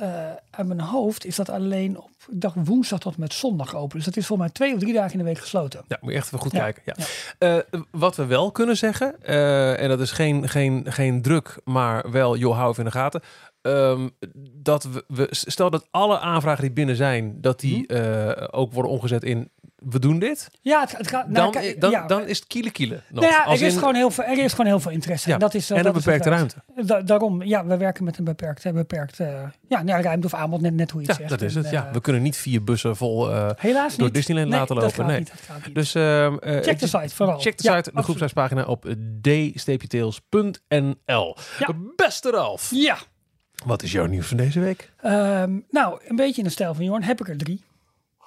uit 0.50 0.68
mijn 0.68 0.82
hoofd 0.82 1.25
is 1.25 1.36
dat 1.36 1.50
alleen 1.50 1.98
op 1.98 2.10
ik 2.31 2.41
dacht 2.41 2.55
woensdag 2.63 3.00
tot 3.00 3.17
met 3.17 3.34
zondag 3.34 3.75
open. 3.75 3.96
Dus 3.98 4.05
dat 4.05 4.17
is 4.17 4.25
volgens 4.25 4.48
mij 4.48 4.57
twee 4.57 4.74
of 4.74 4.79
drie 4.79 4.93
dagen 4.93 5.12
in 5.12 5.17
de 5.17 5.24
week 5.24 5.38
gesloten. 5.39 5.84
Ja, 5.88 5.98
moet 6.01 6.12
je 6.12 6.17
echt 6.17 6.25
even 6.27 6.39
goed 6.39 6.51
Ja, 6.51 6.60
kijken. 6.60 6.81
Ja. 6.86 6.93
ja. 7.39 7.63
Eh, 7.74 7.81
wat 7.91 8.15
we 8.15 8.25
wel 8.25 8.51
kunnen 8.51 8.77
zeggen, 8.77 9.15
eh, 9.24 9.81
en 9.81 9.89
dat 9.89 10.00
is 10.00 10.12
geen, 10.12 10.50
geen, 10.50 10.86
geen 10.89 11.22
druk, 11.22 11.57
maar 11.63 12.12
wel, 12.12 12.38
joh, 12.38 12.55
hou 12.55 12.69
even 12.69 12.84
in 12.84 12.89
de 12.89 12.96
gaten. 12.98 13.22
Ehm, 13.62 14.10
dat 14.53 14.84
we, 14.84 15.03
we, 15.07 15.27
stel 15.31 15.69
dat 15.69 15.88
alle 15.91 16.19
aanvragen 16.19 16.62
die 16.62 16.72
binnen 16.72 16.96
zijn, 16.96 17.41
dat 17.41 17.60
die 17.60 17.84
Mhm. 17.93 18.01
eh, 18.01 18.48
ook 18.51 18.74
worden 18.74 18.91
omgezet 18.91 19.24
in 19.24 19.50
we 19.89 20.00
doen 20.00 20.20
dit. 20.20 20.48
Ja, 20.62 20.82
het, 20.82 20.98
het 20.98 21.08
gaat. 21.08 21.27
nou, 21.29 21.51
Dan, 21.51 21.62
kijk, 21.62 21.82
dan, 21.82 21.91
ja, 21.91 22.08
dan 22.08 22.27
is 22.27 22.38
het 22.39 22.48
kiele 22.48 22.72
kiele. 22.72 23.01
Nog. 23.10 23.24
Nou 23.24 23.34
ja, 23.34 23.44
Als 23.44 23.60
er 23.60 23.65
is, 23.67 23.74
in- 23.74 23.79
gewoon 23.79 23.96
heel 23.96 24.12
veel, 24.12 24.24
er 24.24 24.38
is 24.38 24.51
gewoon 24.51 24.65
heel 24.65 24.79
veel 24.79 24.91
interesse. 24.91 25.27
Ja, 25.27 25.34
en 25.34 25.39
dat 25.39 25.53
is, 25.53 25.70
eh, 25.70 25.77
en 25.77 25.84
dat 25.84 25.96
een 25.96 26.00
beperkte 26.01 26.29
ruimte. 26.29 26.56
Da- 26.86 27.01
daarom, 27.01 27.44
ja, 27.44 27.65
we 27.65 27.77
werken 27.77 28.03
met 28.03 28.17
een 28.17 28.24
beperkte, 28.24 28.74
beperkte 28.74 29.51
ja, 29.67 29.84
nou, 29.84 30.01
ruimte 30.01 30.27
of 30.27 30.34
aanbod, 30.34 30.62
net, 30.62 30.74
net 30.74 30.91
hoe 30.91 31.01
je 31.01 31.08
Ja, 31.08 31.13
het 31.13 31.22
zegt. 31.27 31.39
dat 31.39 31.50
is 31.50 31.56
En, 31.56 31.62
het. 31.62 31.72
Ja, 31.72 31.88
eh, 31.88 31.94
we 31.94 32.01
kunnen 32.01 32.22
niet 32.22 32.38
vier 32.38 32.63
bussen 32.63 32.96
vol 32.96 33.32
eh, 33.32 33.50
helaas 33.58 33.96
door 33.96 34.06
niet. 34.06 34.13
Disneyland 34.15 34.50
Nee, 34.50 34.60
laten 34.60 34.75
dat 34.75 34.84
lopen. 34.84 35.00
gaat 35.00 35.08
Nee. 35.08 35.20
niet, 35.20 35.29
dat 35.29 35.39
gaat 35.41 35.65
niet. 35.65 35.75
Dus 35.75 35.96
ehm, 35.96 36.38
eh, 36.38 36.62
Check 36.62 36.79
de 36.79 36.88
site 36.88 37.15
vooral. 37.15 37.39
Check 37.39 37.58
de 37.58 37.63
site, 37.63 37.74
de 37.74 37.77
absoluut. 37.79 38.03
groepshuispagina 38.03 38.63
op 38.65 38.86
d-tails.nl. 39.22 41.36
Beste 41.96 42.29
Ralf, 42.32 42.70
Ja, 42.74 42.98
wat 43.65 43.84
is 43.84 43.91
jouw 43.91 44.06
nieuws 44.06 44.27
van 44.27 44.38
deze 44.38 44.60
week? 44.60 44.91
Ehm, 45.01 45.60
nou, 45.70 46.00
een 46.08 46.15
beetje 46.15 46.38
in 46.38 46.44
de 46.44 46.50
stijl 46.53 46.74
van 46.74 46.86
Jorn 46.86 47.03
heb 47.03 47.20
ik 47.22 47.29
er 47.29 47.38
drie. 47.38 47.63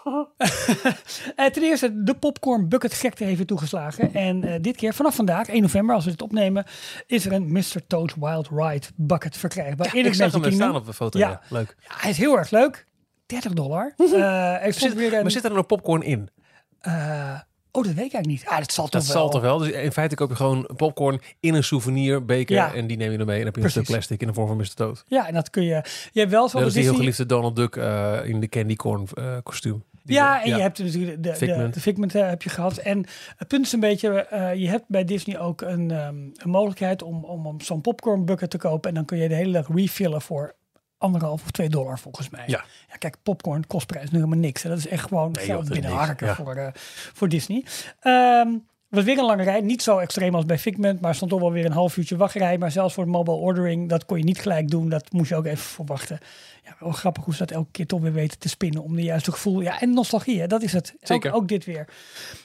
Eh, 1.37 1.47
ten 1.47 1.63
eerste, 1.63 2.03
de 2.03 2.15
popcorn 2.15 2.69
bucket 2.69 2.95
gekte 2.95 3.25
heeft 3.25 3.37
weer 3.37 3.47
toegeslagen. 3.47 4.15
En 4.15 4.45
eh, 4.45 4.61
dit 4.63 4.77
keer, 4.77 4.95
vanaf 4.95 5.15
vandaag, 5.15 5.49
1 5.49 5.63
november, 5.63 5.95
als 5.95 6.05
we 6.05 6.11
dit 6.11 6.23
opnemen, 6.23 6.65
is 7.07 7.27
er 7.27 7.33
een 7.33 7.53
Mr. 7.53 7.87
Toad's 7.87 8.15
Wild 8.21 8.49
Ride 8.55 8.87
bucket 8.97 9.37
verkrijgbaar. 9.37 9.97
in 9.97 10.07
ik 10.07 10.15
zag 10.15 10.33
hem 10.33 10.53
staan 10.53 10.77
op 10.77 10.87
de 10.87 10.93
foto. 10.93 11.19
Ja. 11.19 11.29
Ja. 11.29 11.41
Leuk. 11.49 11.77
Ja, 11.81 11.95
hij 11.99 12.11
is 12.11 12.17
heel 12.19 12.39
erg 12.39 12.51
leuk. 12.51 12.87
30 13.27 13.53
dollar. 13.53 13.95
Er 13.97 14.73
stond 14.75 14.91
Zit, 14.93 14.95
weer 14.95 15.15
een, 15.15 15.23
maar 15.23 15.31
zit 15.31 15.45
er 15.45 15.53
nog 15.53 15.67
popcorn 15.67 16.03
in? 16.03 16.29
oh, 17.73 17.85
dat 17.85 17.85
weet 17.85 17.91
ik 17.93 17.99
eigenlijk 18.13 18.27
niet. 18.27 18.45
Ah, 18.47 18.59
dat 18.59 18.73
zal 18.73 18.85
toch 18.89 18.93
Dat 19.03 19.13
wel. 19.13 19.17
zal 19.23 19.31
toch 19.31 19.41
wel? 19.43 19.59
Dus 19.59 19.71
in 19.71 19.93
feite 19.93 20.15
koop 20.15 20.29
je 20.29 20.37
gewoon 20.37 20.69
popcorn 20.77 21.21
in 21.41 21.55
een 21.55 21.65
souvenirbeker 21.65 22.55
Ja. 22.57 22.75
en 22.75 22.87
die 22.87 22.97
neem 22.97 23.11
je 23.11 23.17
dan 23.17 23.27
mee. 23.27 23.39
En 23.39 23.45
dan 23.45 23.53
heb 23.53 23.57
je 23.57 23.63
een 23.65 23.71
stuk 23.71 23.85
plastic 23.95 24.21
in 24.21 24.27
de 24.27 24.35
vorm 24.35 24.47
van 24.47 24.57
Mr. 24.57 24.75
Toad. 24.75 25.05
Ja, 25.07 25.27
en 25.29 25.35
dat 25.35 25.51
kun 25.51 25.63
je. 25.63 25.83
Je 26.13 26.21
hebt 26.21 26.31
wel 26.33 26.41
Dat 26.43 26.51
zoals 26.51 26.67
is 26.67 26.73
die 26.73 26.83
heel 26.83 26.95
geliefde 26.95 27.27
Donald 27.27 27.57
Duck 27.57 27.77
in 28.27 28.41
de 28.41 28.49
candy 28.49 28.77
corn 28.77 29.07
eh, 29.15 29.37
kostuum. 29.43 29.85
Ja, 30.05 30.43
en 30.43 30.49
je 30.49 30.61
hebt 30.61 30.79
natuurlijk 30.79 31.23
de, 31.23 31.31
de, 31.31 31.35
Figment. 31.37 31.75
de 31.75 31.81
Figment 31.81 32.15
eh, 32.15 32.29
heb 32.29 32.43
je 32.43 32.51
gehad. 32.51 32.77
En 32.77 33.07
het 33.37 33.49
punt 33.49 33.67
is 33.67 33.73
een 33.73 33.81
beetje, 33.81 34.27
eh, 34.27 34.55
je 34.55 34.69
hebt 34.69 34.85
bij 34.89 35.05
Disney 35.05 35.39
ook 35.39 35.61
een, 35.61 35.91
ehm, 35.91 36.17
een 36.35 36.51
mogelijkheid 36.51 37.03
om, 37.03 37.25
om, 37.25 37.47
om 37.47 37.61
zo'n 37.61 37.81
popcorn 37.81 38.25
bucket 38.25 38.51
te 38.51 38.59
kopen. 38.59 38.89
En 38.89 38.95
dan 38.95 39.05
kun 39.05 39.19
je 39.19 39.29
de 39.29 39.35
hele 39.35 39.53
dag 39.53 39.69
refillen 39.75 40.23
voor 40.23 40.55
anderhalf 40.99 41.43
of 41.43 41.51
twee 41.51 41.69
dollar 41.69 41.99
volgens 41.99 42.31
mij. 42.31 42.45
Ja. 42.47 42.65
kijk, 42.99 43.17
popcorn 43.23 43.67
kost 43.67 43.87
prijs 43.87 44.11
nu 44.11 44.19
helemaal 44.19 44.39
niks. 44.39 44.63
hè. 44.63 44.69
Dat 44.69 44.79
is 44.79 44.89
echt 44.89 45.07
gewoon 45.09 45.33
Nee, 45.33 45.45
geld 45.45 45.69
binnenharken. 45.69 46.27
Ja. 46.27 46.35
voor, 46.35 46.55
eh, 46.55 46.69
voor 47.13 47.29
Disney. 47.29 47.65
Ehm 48.01 48.49
was 48.91 49.05
weer 49.05 49.19
een 49.19 49.25
lange 49.25 49.43
rij. 49.43 49.61
Niet 49.61 49.83
zo 49.83 49.99
extreem 49.99 50.35
als 50.35 50.45
bij 50.47 50.59
Figment, 50.59 51.01
maar 51.01 51.15
stond 51.15 51.31
toch 51.31 51.41
wel 51.41 51.53
weer 51.53 51.65
een 51.65 51.73
half 51.73 51.97
uurtje 51.97 52.17
wachtrij. 52.17 52.59
Maar 52.59 52.71
zelfs 52.71 52.95
voor 52.95 53.09
mobile 53.09 53.37
ordering, 53.37 53.89
dat 53.89 54.05
kon 54.05 54.19
je 54.19 54.25
niet 54.25 54.41
gelijk 54.41 54.71
doen. 54.71 54.89
Dat 54.89 55.13
moest 55.13 55.29
je 55.29 55.37
ook 55.37 55.47
even 55.47 55.59
voor 55.59 55.87
wachten. 55.87 56.19
Ja, 56.65 56.77
wel 56.81 56.93
grappig 56.93 57.25
hoe 57.25 57.35
ze 57.35 57.39
dat 57.39 57.51
elke 57.51 57.71
keer 57.71 57.87
toch 57.87 58.01
weer 58.01 58.13
weten 58.13 58.39
te 58.39 58.49
spinnen. 58.49 58.83
Om 58.83 58.97
de 58.97 59.03
juiste 59.03 59.33
gevoel. 59.33 59.61
Ja, 59.61 59.81
en 59.81 59.93
nostalgie, 59.93 60.41
hè, 60.41 60.47
dat 60.47 60.63
is 60.63 60.73
het. 60.73 60.95
Zeker. 61.01 61.31
Ook, 61.33 61.37
ook 61.37 61.49
dit 61.49 61.65
weer. 61.65 61.89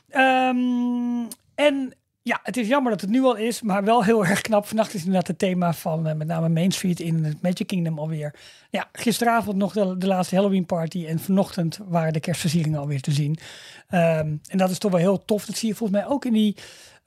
Ehm, 0.10 1.26
en 1.56 1.94
ja, 2.28 2.40
het 2.44 2.58
is 2.58 2.68
jammer 2.68 2.92
dat 2.92 3.02
het 3.02 3.10
nu 3.10 3.24
al 3.24 3.36
is, 3.36 3.62
maar 3.62 3.84
wel 3.84 4.04
heel 4.04 4.26
erg 4.26 4.42
knap. 4.42 4.68
Vannacht 4.68 4.94
is 4.94 5.00
inderdaad 5.00 5.28
het 5.28 5.38
thema 5.40 5.74
van 5.74 6.08
eh, 6.08 6.16
met 6.16 6.28
name 6.28 6.50
Main 6.50 6.72
Street 6.72 7.00
in 7.00 7.24
het 7.24 7.42
Magic 7.42 7.68
Kingdom 7.68 8.00
alweer. 8.00 8.34
Ja, 8.70 8.88
gisteravond 8.92 9.58
nog 9.58 9.74
de, 9.74 9.98
de 9.98 10.08
laatste 10.08 10.36
Halloween 10.36 10.66
party 10.66 11.06
en 11.06 11.20
vanochtend 11.20 11.80
waren 11.88 12.14
de 12.14 12.20
kerstversieringen 12.20 12.80
alweer 12.80 13.02
te 13.02 13.12
zien. 13.12 13.38
Ehm, 13.90 14.28
en 14.50 14.58
dat 14.58 14.70
is 14.70 14.78
toch 14.78 14.92
wel 14.92 15.00
heel 15.00 15.26
tof. 15.26 15.46
Dat 15.46 15.56
zie 15.56 15.70
je 15.70 15.76
volgens 15.76 16.00
mij 16.00 16.10
ook 16.10 16.26
in 16.26 16.34
die 16.34 16.56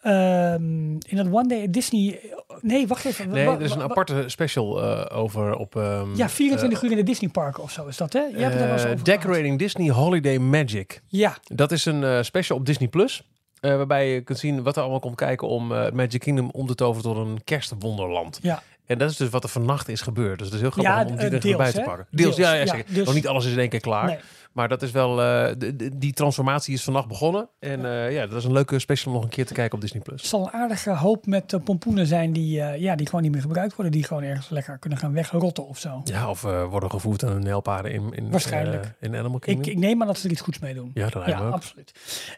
ehm, 0.03 0.91
in 0.93 1.17
dat 1.17 1.27
One 1.27 1.49
Day 1.49 1.71
Disney. 1.71 2.21
Nee, 2.61 2.87
wacht 2.87 3.05
even. 3.05 3.29
Nee, 3.29 3.47
er 3.49 3.61
is 3.61 3.71
een 3.75 3.83
aparte 3.83 4.25
special 4.27 4.83
eh, 4.83 5.19
over 5.19 5.57
op... 5.57 5.77
ehm, 5.77 6.15
Ja, 6.17 6.29
24 6.29 6.83
uur 6.83 6.91
in 6.91 6.97
de 6.97 7.03
Disney 7.03 7.31
parken 7.31 7.63
of 7.63 7.71
zo 7.71 7.87
is 7.87 7.97
dat, 7.97 8.13
hè? 8.13 8.21
Je 8.21 8.37
hebt 8.39 8.53
er 8.55 8.59
wel 8.59 8.67
eh, 8.69 8.73
over 8.75 8.89
gehad. 8.89 9.05
Decorating 9.05 9.59
Disney 9.59 9.91
Holiday 9.91 10.39
Magic. 10.39 11.03
Ja, 11.07 11.37
Dat 11.45 11.73
is 11.73 11.85
een 11.85 12.05
eh, 12.05 12.23
special 12.23 12.59
op 12.59 12.67
Disney 12.67 12.89
Plus. 12.89 13.23
Eh, 13.61 13.77
waarbij 13.77 14.09
je 14.13 14.21
kunt 14.21 14.39
zien 14.39 14.63
wat 14.63 14.77
er 14.77 14.81
allemaal 14.83 15.01
komt 15.01 15.17
kijken 15.17 15.49
om 15.49 15.73
eh, 15.73 15.91
Magic 15.93 16.21
Kingdom 16.21 16.51
om 16.51 16.67
te 16.67 16.75
toveren 16.75 17.03
tot 17.15 17.27
een 17.27 17.45
kerstwonderland. 17.45 18.39
ja. 18.43 18.63
En 18.87 18.99
dat 18.99 19.11
is 19.11 19.17
dus 19.17 19.29
wat 19.29 19.43
er 19.43 19.49
vannacht 19.49 19.89
is 19.89 20.01
gebeurd. 20.01 20.39
Dus 20.39 20.47
het 20.47 20.55
is 20.57 20.61
heel 20.63 20.71
grappig 20.71 20.93
Ja, 20.93 21.01
om 21.01 21.07
die 21.07 21.17
eh, 21.17 21.21
er 21.21 21.27
even 21.29 21.41
deels, 21.41 21.57
bij 21.57 21.73
te 21.73 21.81
pakken. 21.81 22.07
Deels, 22.11 22.37
Deels, 22.37 22.49
ja, 22.49 22.55
ja, 22.55 22.61
ja, 22.65 22.67
zeker. 22.67 22.95
dus- 22.95 23.05
Nog 23.07 23.15
niet 23.15 23.27
alles 23.29 23.45
is 23.45 23.53
in 23.53 23.59
één 23.59 23.69
keer 23.69 23.81
klaar. 23.81 24.07
Nee. 24.07 24.19
Maar 24.59 24.69
dat 24.69 24.83
is 24.83 24.91
wel, 24.91 25.15
de- 25.17 25.77
de- 25.77 25.99
die 25.99 26.13
transformatie 26.13 26.75
is 26.75 26.85
vannacht 26.85 27.09
begonnen. 27.09 27.49
En 27.59 27.85
eh, 27.85 28.13
ja, 28.13 28.27
dat 28.27 28.39
is 28.39 28.45
een 28.45 28.53
leuke 28.53 28.79
special 28.79 29.13
om 29.13 29.17
nog 29.19 29.25
een 29.29 29.35
keer 29.35 29.47
te 29.47 29.53
kijken 29.55 29.75
op 29.75 29.81
Disney 29.81 30.03
Plus. 30.03 30.21
Het 30.21 30.31
zal 30.31 30.41
een 30.47 30.53
aardige 30.53 30.91
hoop 30.91 31.27
met 31.27 31.53
uh, 31.53 31.61
pompoenen 31.65 32.07
zijn 32.07 32.33
die, 32.33 32.55
ja, 32.63 32.97
die 32.97 33.07
gewoon 33.07 33.23
niet 33.23 33.33
meer 33.33 33.41
gebruikt 33.41 33.75
worden. 33.75 33.93
Die 33.93 34.05
gewoon 34.05 34.23
ergens 34.23 34.49
lekker 34.49 34.79
kunnen 34.79 34.99
gaan 34.99 35.13
wegrotten 35.13 35.67
of 35.67 35.79
zo. 35.79 36.01
Ja, 36.05 36.31
of 36.31 36.43
worden 36.43 36.91
gevoerd 36.91 37.25
aan 37.25 37.33
een 37.33 37.43
nijlpaarden 37.43 37.93
in, 37.93 38.13
in, 38.13 38.31
Waarschijnlijk. 38.31 38.95
in 39.01 39.17
Animal 39.17 39.37
Ik, 39.37 39.41
Kingdom. 39.41 39.71
ik 39.73 39.79
neem 39.79 40.01
aan 40.01 40.07
dat 40.07 40.19
ze 40.19 40.25
er 40.27 40.33
iets 40.33 40.41
goeds 40.41 40.59
mee 40.59 40.75
doen. 40.75 40.91
ja, 40.95 41.09
dat 41.09 41.27
Ja, 41.27 41.41
ook. 41.41 41.53
absoluut. 41.53 41.93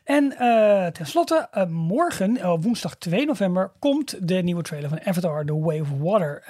En 0.05 0.35
tenslotte, 0.93 1.49
morgen, 1.69 2.61
woensdag 2.61 2.97
2 2.97 3.27
november, 3.27 3.73
komt 3.79 4.29
de 4.29 4.35
nieuwe 4.35 4.63
trailer 4.63 4.89
van 4.89 5.01
Avatar, 5.05 5.45
The 5.45 5.59
Way 5.59 5.81
of 5.81 5.89
Water, 5.99 6.43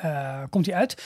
komt 0.51 0.65
die 0.65 0.75
uit. 0.75 1.03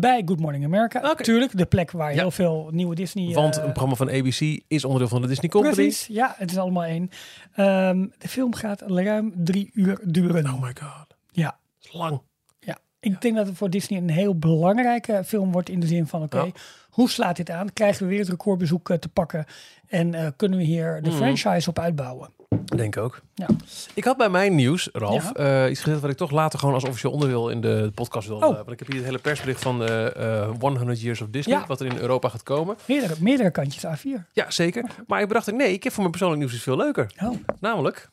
Bij 0.00 0.22
Good 0.24 0.40
Morning 0.40 0.64
America. 0.64 1.00
Natuurlijk, 1.00 1.56
de 1.56 1.66
plek 1.66 1.90
waar 1.90 2.10
Ja. 2.14 2.18
heel 2.20 2.30
veel 2.30 2.68
nieuwe 2.72 2.94
Disney... 2.94 3.34
Want 3.34 3.56
eh, 3.56 3.64
een 3.64 3.72
programma 3.72 3.94
van 3.96 4.08
ABC 4.10 4.60
is 4.68 4.84
onderdeel 4.84 5.08
van 5.08 5.22
de 5.22 5.28
Disney 5.28 5.50
Company. 5.50 5.74
Precies, 5.74 6.06
ja, 6.06 6.34
het 6.38 6.50
is 6.50 6.58
allemaal 6.58 6.84
één. 6.84 7.10
Ehm, 7.54 8.06
de 8.18 8.28
film 8.28 8.54
gaat 8.54 8.82
ruim 8.86 9.32
drie 9.36 9.70
uur 9.74 10.00
duren. 10.04 10.44
Oh 10.46 10.62
my 10.62 10.72
god. 10.80 11.06
Ja, 11.32 11.44
Dat 11.78 11.88
is 11.92 11.92
lang. 11.92 12.20
Ja, 12.58 12.78
ik 13.00 13.20
denk 13.20 13.36
dat 13.36 13.46
het 13.46 13.56
voor 13.56 13.70
Disney 13.70 13.98
een 14.00 14.10
heel 14.10 14.38
belangrijke 14.38 15.22
film 15.24 15.52
wordt 15.52 15.68
in 15.68 15.80
de 15.80 15.86
zin 15.86 16.06
van, 16.06 16.22
oké, 16.22 16.38
Ja. 16.42 16.50
hoe 16.90 17.10
slaat 17.10 17.36
dit 17.36 17.50
aan? 17.50 17.72
Krijgen 17.72 18.02
we 18.02 18.08
weer 18.08 18.18
het 18.20 18.28
recordbezoek 18.28 18.90
eh, 18.90 18.96
te 18.96 19.08
pakken 19.08 19.44
en 19.88 20.14
eh, 20.14 20.26
kunnen 20.36 20.58
we 20.58 20.64
hier 20.64 21.02
de 21.02 21.08
Mhm. 21.08 21.18
franchise 21.18 21.68
op 21.68 21.78
uitbouwen? 21.78 22.30
Denk 22.76 22.96
ook. 22.96 23.20
Ja. 23.34 23.46
Ik 23.94 24.04
had 24.04 24.16
bij 24.16 24.28
mijn 24.28 24.54
nieuws, 24.54 24.88
Ralf, 24.92 25.30
Ja. 25.36 25.64
eh, 25.64 25.70
iets 25.70 25.80
gezet 25.80 26.00
wat 26.00 26.10
ik 26.10 26.16
toch 26.16 26.30
later 26.30 26.58
gewoon 26.58 26.74
als 26.74 26.84
officieel 26.84 27.12
onderdeel 27.12 27.48
in 27.50 27.60
de 27.60 27.90
podcast 27.94 28.28
wil. 28.28 28.36
Oh. 28.36 28.42
eh, 28.42 28.54
want 28.54 28.70
ik 28.70 28.78
heb 28.78 28.86
hier 28.88 28.96
het 28.96 29.04
hele 29.04 29.18
persbericht 29.18 29.62
van 29.62 29.82
eh 29.84 30.42
eh 30.42 30.50
100 30.60 31.00
Years 31.00 31.20
of 31.20 31.28
Disney, 31.30 31.58
Ja. 31.58 31.66
wat 31.66 31.80
er 31.80 31.86
in 31.86 31.96
Europa 31.98 32.28
gaat 32.28 32.42
komen. 32.42 32.76
Meerdere, 32.86 33.14
meerdere 33.20 33.50
kantjes 33.50 33.84
A4. 33.86 34.26
Ja, 34.32 34.50
zeker. 34.50 34.84
Maar 35.06 35.20
ik 35.20 35.28
bedacht, 35.28 35.52
nee, 35.52 35.72
ik 35.72 35.82
heb 35.82 35.92
voor 35.92 36.00
mijn 36.00 36.10
persoonlijk 36.10 36.40
nieuws 36.42 36.54
iets 36.54 36.62
veel 36.62 36.76
leuker. 36.76 37.12
Oh, 37.22 37.36
Namelijk, 37.60 38.08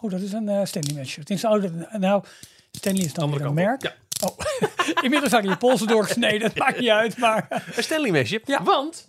oh 0.00 0.10
dat 0.10 0.20
is 0.20 0.32
een 0.32 0.48
eh 0.48 0.64
Stanley 0.64 0.94
match. 0.94 1.16
Het 1.16 1.30
is, 1.30 1.44
oh, 1.44 1.62
dat- 1.62 1.92
nou, 2.00 2.24
Stanley 2.70 3.04
is 3.04 3.12
dan 3.14 3.24
andere 3.24 3.40
weer 3.42 3.48
een 3.48 3.54
merk. 3.54 3.82
Ja, 3.82 3.94
Oh, 4.26 4.38
inmiddels 5.04 5.32
had 5.32 5.42
je 5.42 5.48
je 5.48 5.56
polsen 5.56 5.86
doorgesneden, 5.86 6.40
dat 6.40 6.54
maakt 6.64 6.78
niet 6.80 6.88
uit, 6.88 7.18
maar... 7.18 7.64
een 7.76 7.82
Stanley 7.82 8.10
mesje. 8.10 8.40
Ja. 8.44 8.62
Want, 8.62 9.08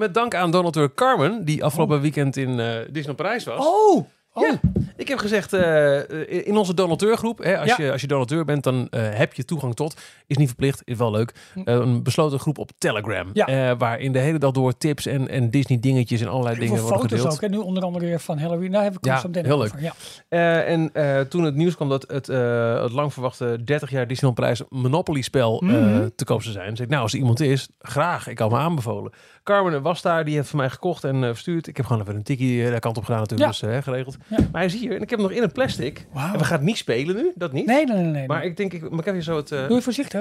met 0.00 0.14
dank 0.14 0.34
aan 0.34 0.50
Donald 0.50 0.94
Carmen, 0.94 1.44
die 1.44 1.64
afgelopen 1.64 2.00
weekend 2.00 2.36
in 2.36 2.60
eh 2.60 2.76
Disneyland 2.76 3.16
Parijs 3.16 3.44
was. 3.44 3.66
Oh, 3.66 4.06
oh. 4.32 4.48
Ja, 4.48 4.60
Ik 5.00 5.08
heb 5.08 5.18
gezegd, 5.18 5.52
eh, 5.52 6.46
in 6.46 6.56
onze 6.56 6.74
donateurgroep, 6.74 7.38
hè, 7.38 7.58
als, 7.58 7.68
Ja. 7.76 7.84
je, 7.84 7.92
als 7.92 8.00
je 8.00 8.06
donateur 8.06 8.44
bent, 8.44 8.62
dan 8.64 8.86
eh, 8.90 9.00
heb 9.12 9.34
je 9.34 9.44
toegang 9.44 9.74
tot, 9.74 10.00
is 10.26 10.36
niet 10.36 10.46
verplicht, 10.46 10.82
is 10.84 10.96
wel 10.96 11.10
leuk, 11.10 11.34
Hm. 11.54 11.60
eh, 11.64 11.74
een 11.74 12.02
besloten 12.02 12.38
groep 12.38 12.58
op 12.58 12.70
Telegram. 12.78 13.30
Ja. 13.32 13.46
eh, 13.46 13.72
waarin 13.78 14.12
de 14.12 14.18
hele 14.18 14.38
dag 14.38 14.50
door 14.50 14.76
tips 14.78 15.06
en, 15.06 15.28
en 15.28 15.50
Disney 15.50 15.80
dingetjes 15.80 16.20
en 16.20 16.28
allerlei 16.28 16.54
Heel 16.56 16.64
dingen 16.64 16.80
worden 16.82 17.00
foto's 17.00 17.18
gedeeld. 17.18 17.34
ook. 17.34 17.42
En 17.42 17.50
nu 17.50 17.56
onder 17.56 17.82
andere 17.82 18.04
weer 18.04 18.20
van 18.20 18.38
Halloween. 18.38 18.72
Daar 18.72 18.82
heb 18.82 18.92
ik 18.96 19.04
Ja, 19.04 19.18
zo 19.20 19.26
meteen 19.28 19.44
heel 19.44 19.58
leuk. 19.58 19.66
over. 19.66 19.82
Ja. 19.82 19.92
Eh, 20.28 20.72
en 20.72 20.90
eh, 20.92 21.20
toen 21.20 21.44
het 21.44 21.54
nieuws 21.54 21.74
kwam 21.76 21.88
dat 21.88 22.04
het, 22.08 22.28
eh, 22.28 22.82
het 22.82 22.92
lang 22.92 23.12
verwachte 23.12 23.58
30 23.64 23.90
jaar 23.90 24.06
Disneyland 24.06 24.40
Prijs 24.40 24.62
Monopoly 24.68 25.20
spel 25.22 25.60
eh, 25.62 25.68
Mhm. 25.68 26.08
te 26.16 26.24
koop 26.24 26.42
zou 26.42 26.54
zijn, 26.54 26.76
zei 26.76 26.82
ik, 26.82 26.88
nou 26.88 27.02
als 27.02 27.12
er 27.12 27.18
iemand 27.18 27.40
is, 27.40 27.68
graag, 27.78 28.28
ik 28.28 28.38
had 28.38 28.50
me 28.50 28.56
aanbevolen. 28.56 29.12
Carmen 29.42 29.82
was 29.82 30.02
daar, 30.02 30.24
die 30.24 30.34
heeft 30.34 30.48
voor 30.48 30.58
mij 30.58 30.70
gekocht 30.70 31.04
en 31.04 31.22
eh, 31.24 31.28
verstuurd. 31.28 31.66
Ik 31.66 31.76
heb 31.76 31.86
gewoon 31.86 32.02
even 32.02 32.14
een 32.14 32.22
tikkie 32.22 32.64
eh, 32.64 32.70
daar 32.70 32.80
kant 32.80 32.96
op 32.96 33.04
gedaan 33.04 33.20
natuurlijk, 33.20 33.50
dus 33.50 33.62
eh, 33.62 33.82
geregeld. 33.82 34.16
Maar 34.28 34.38
hij 34.52 34.64
is 34.64 34.72
hier 34.90 34.96
en 34.98 35.04
ik 35.04 35.10
heb 35.10 35.18
hem 35.18 35.28
nog 35.28 35.36
in 35.36 35.42
een 35.42 35.52
plastic. 35.52 36.06
En 36.14 36.38
we 36.38 36.44
gaan 36.44 36.56
het 36.56 36.66
niet 36.66 36.76
spelen 36.76 37.16
nu, 37.16 37.32
dat 37.34 37.52
niet. 37.52 37.66
Nee, 37.66 37.84
nee, 37.84 37.96
nee. 37.96 38.04
nee. 38.12 38.26
Maar 38.26 38.44
ik 38.44 38.56
denk, 38.56 38.72
ik, 38.72 38.90
maar 38.90 38.98
ik 38.98 39.04
heb 39.04 39.14
hier 39.14 39.22
zo 39.22 39.36
het, 39.36 39.52
eh, 39.52 39.66
Doe 39.66 39.76
je 39.76 39.82
voorzichtig. 39.82 40.20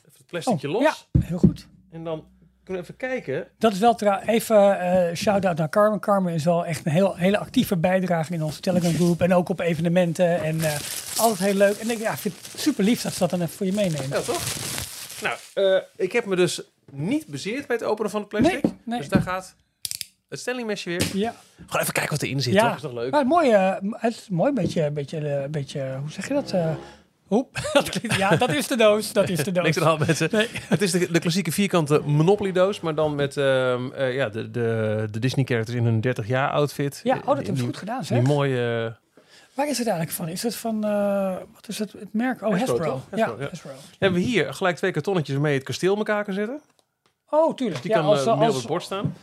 even 0.00 0.12
het 0.16 0.26
plasticje 0.26 0.68
Oh, 0.68 0.72
los. 0.74 0.82
Ja, 1.12 1.20
heel 1.20 1.38
goed. 1.38 1.66
En 1.90 2.04
dan 2.04 2.24
kunnen 2.64 2.82
we 2.82 2.88
even 2.92 2.96
kijken. 3.08 3.48
Dat 3.58 3.72
is 3.72 3.78
wel 3.78 3.94
trouw. 3.94 4.20
Even 4.20 4.80
eh 4.80 5.14
shout-out 5.16 5.56
naar 5.56 5.68
Carmen. 5.68 6.00
Carmen 6.00 6.32
is 6.34 6.44
wel 6.44 6.66
echt 6.66 6.86
een 6.86 6.92
heel, 6.92 7.16
hele 7.16 7.38
actieve 7.38 7.76
bijdrage 7.76 8.32
in 8.32 8.42
onze 8.42 8.60
Telegram 8.60 8.94
groep. 8.94 9.20
En 9.22 9.34
ook 9.34 9.48
op 9.48 9.60
evenementen. 9.60 10.42
En 10.42 10.60
eh, 10.60 10.76
altijd 11.16 11.38
heel 11.38 11.54
leuk. 11.54 11.76
En 11.76 11.90
ik, 11.90 11.98
ja, 11.98 12.12
ik 12.12 12.18
vind 12.18 12.34
het 12.52 12.60
super 12.60 12.84
lief 12.84 13.02
dat 13.02 13.12
ze 13.12 13.18
dat 13.18 13.30
dan 13.30 13.40
even 13.40 13.54
voor 13.54 13.66
je 13.66 13.72
meenemen. 13.72 14.08
Ja, 14.08 14.20
toch? 14.20 14.42
Nou, 15.22 15.82
ik 15.96 16.12
heb 16.12 16.24
me 16.24 16.36
dus 16.36 16.62
niet 16.92 17.26
bezeerd 17.26 17.66
bij 17.66 17.76
het 17.76 17.84
openen 17.84 18.10
van 18.10 18.20
het 18.20 18.28
plastic. 18.28 18.62
Nee, 18.62 18.72
nee. 18.84 18.98
Dus 18.98 19.08
daar 19.08 19.22
gaat 19.22 19.54
het 20.30 20.38
stellingmesje 20.40 20.88
weer. 20.88 21.02
Ja, 21.14 21.34
Gewoon 21.66 21.80
even 21.82 21.92
kijken 21.92 22.10
wat 22.12 22.22
erin 22.22 22.40
zit, 22.42 22.52
ja. 22.52 22.66
toch? 22.66 22.74
Is 22.76 22.80
toch 22.82 22.92
leuk? 22.92 23.10
Maar 23.10 23.20
het 23.20 23.28
mooie, 23.28 23.54
eh, 23.56 23.76
het 23.92 24.12
is 24.14 24.28
mooi, 24.28 24.52
beetje, 24.52 24.90
beetje, 24.90 25.18
eh, 25.28 25.48
beetje, 25.48 25.96
hoe 26.00 26.10
zeg 26.10 26.28
je 26.28 26.34
dat? 26.34 26.50
eh 26.52 26.70
klinkt- 27.90 28.16
ja, 28.16 28.36
dat 28.36 28.52
is 28.52 28.66
de 28.66 28.76
doos. 28.76 29.12
Dat 29.12 29.28
is 29.28 29.44
de 29.44 29.52
doos. 29.56 29.64
Niks 29.64 29.80
aan 29.80 29.98
de 29.98 30.04
mensen. 30.06 30.28
Nee. 30.32 30.48
Het 30.52 30.82
is 30.82 30.90
de, 30.90 31.10
de 31.12 31.18
klassieke 31.18 31.52
vierkante 31.52 32.00
Monopoly-doos, 32.04 32.80
maar 32.80 32.94
dan 32.94 33.14
met 33.14 33.36
ehm, 33.36 33.92
eh, 33.92 34.14
ja, 34.14 34.28
de, 34.28 34.50
de, 34.50 35.08
de 35.10 35.18
Disney-characters 35.18 35.76
in 35.76 35.84
hun 35.84 36.00
30 36.00 36.26
jaar 36.26 36.50
outfit. 36.50 37.00
Ja, 37.04 37.14
oh, 37.16 37.26
dat 37.26 37.26
hebben 37.36 37.46
ze 37.46 37.52
die- 37.54 37.62
goed 37.64 37.76
gedaan, 37.76 37.98
Die 37.98 38.06
zeg. 38.06 38.22
mooie... 38.22 38.96
Waar 39.54 39.68
is 39.68 39.78
het 39.78 39.86
eigenlijk 39.86 40.16
van? 40.16 40.28
Is 40.28 40.42
het 40.42 40.56
van, 40.56 40.84
eh, 40.84 41.36
wat 41.54 41.68
is 41.68 41.78
het, 41.78 41.92
het 41.92 42.12
merk? 42.12 42.42
Oh, 42.42 42.50
Hasbro, 42.50 42.76
Hasbro. 42.78 43.02
Ja, 43.16 43.24
Hasbro, 43.26 43.42
ja. 43.42 43.48
Hasbro. 43.48 43.70
hebben 43.98 44.20
we 44.20 44.26
hier 44.26 44.54
gelijk 44.54 44.76
twee 44.76 44.90
kartonnetjes 44.92 45.36
je 45.50 45.56
het 45.58 45.66
kasteel 45.66 45.92
in 45.92 45.98
elkaar 45.98 46.24
kan 46.24 46.34
zetten. 46.34 46.60
Oh, 47.30 47.54
tuurlijk. 47.54 47.82
Die 47.82 47.90
ja, 47.90 47.96
kan 47.98 48.06
als, 48.06 48.18
eh, 48.24 48.26
midden 48.38 48.48
op 48.48 48.54
het 48.56 48.66
bord 48.66 48.82
staan. 48.82 49.14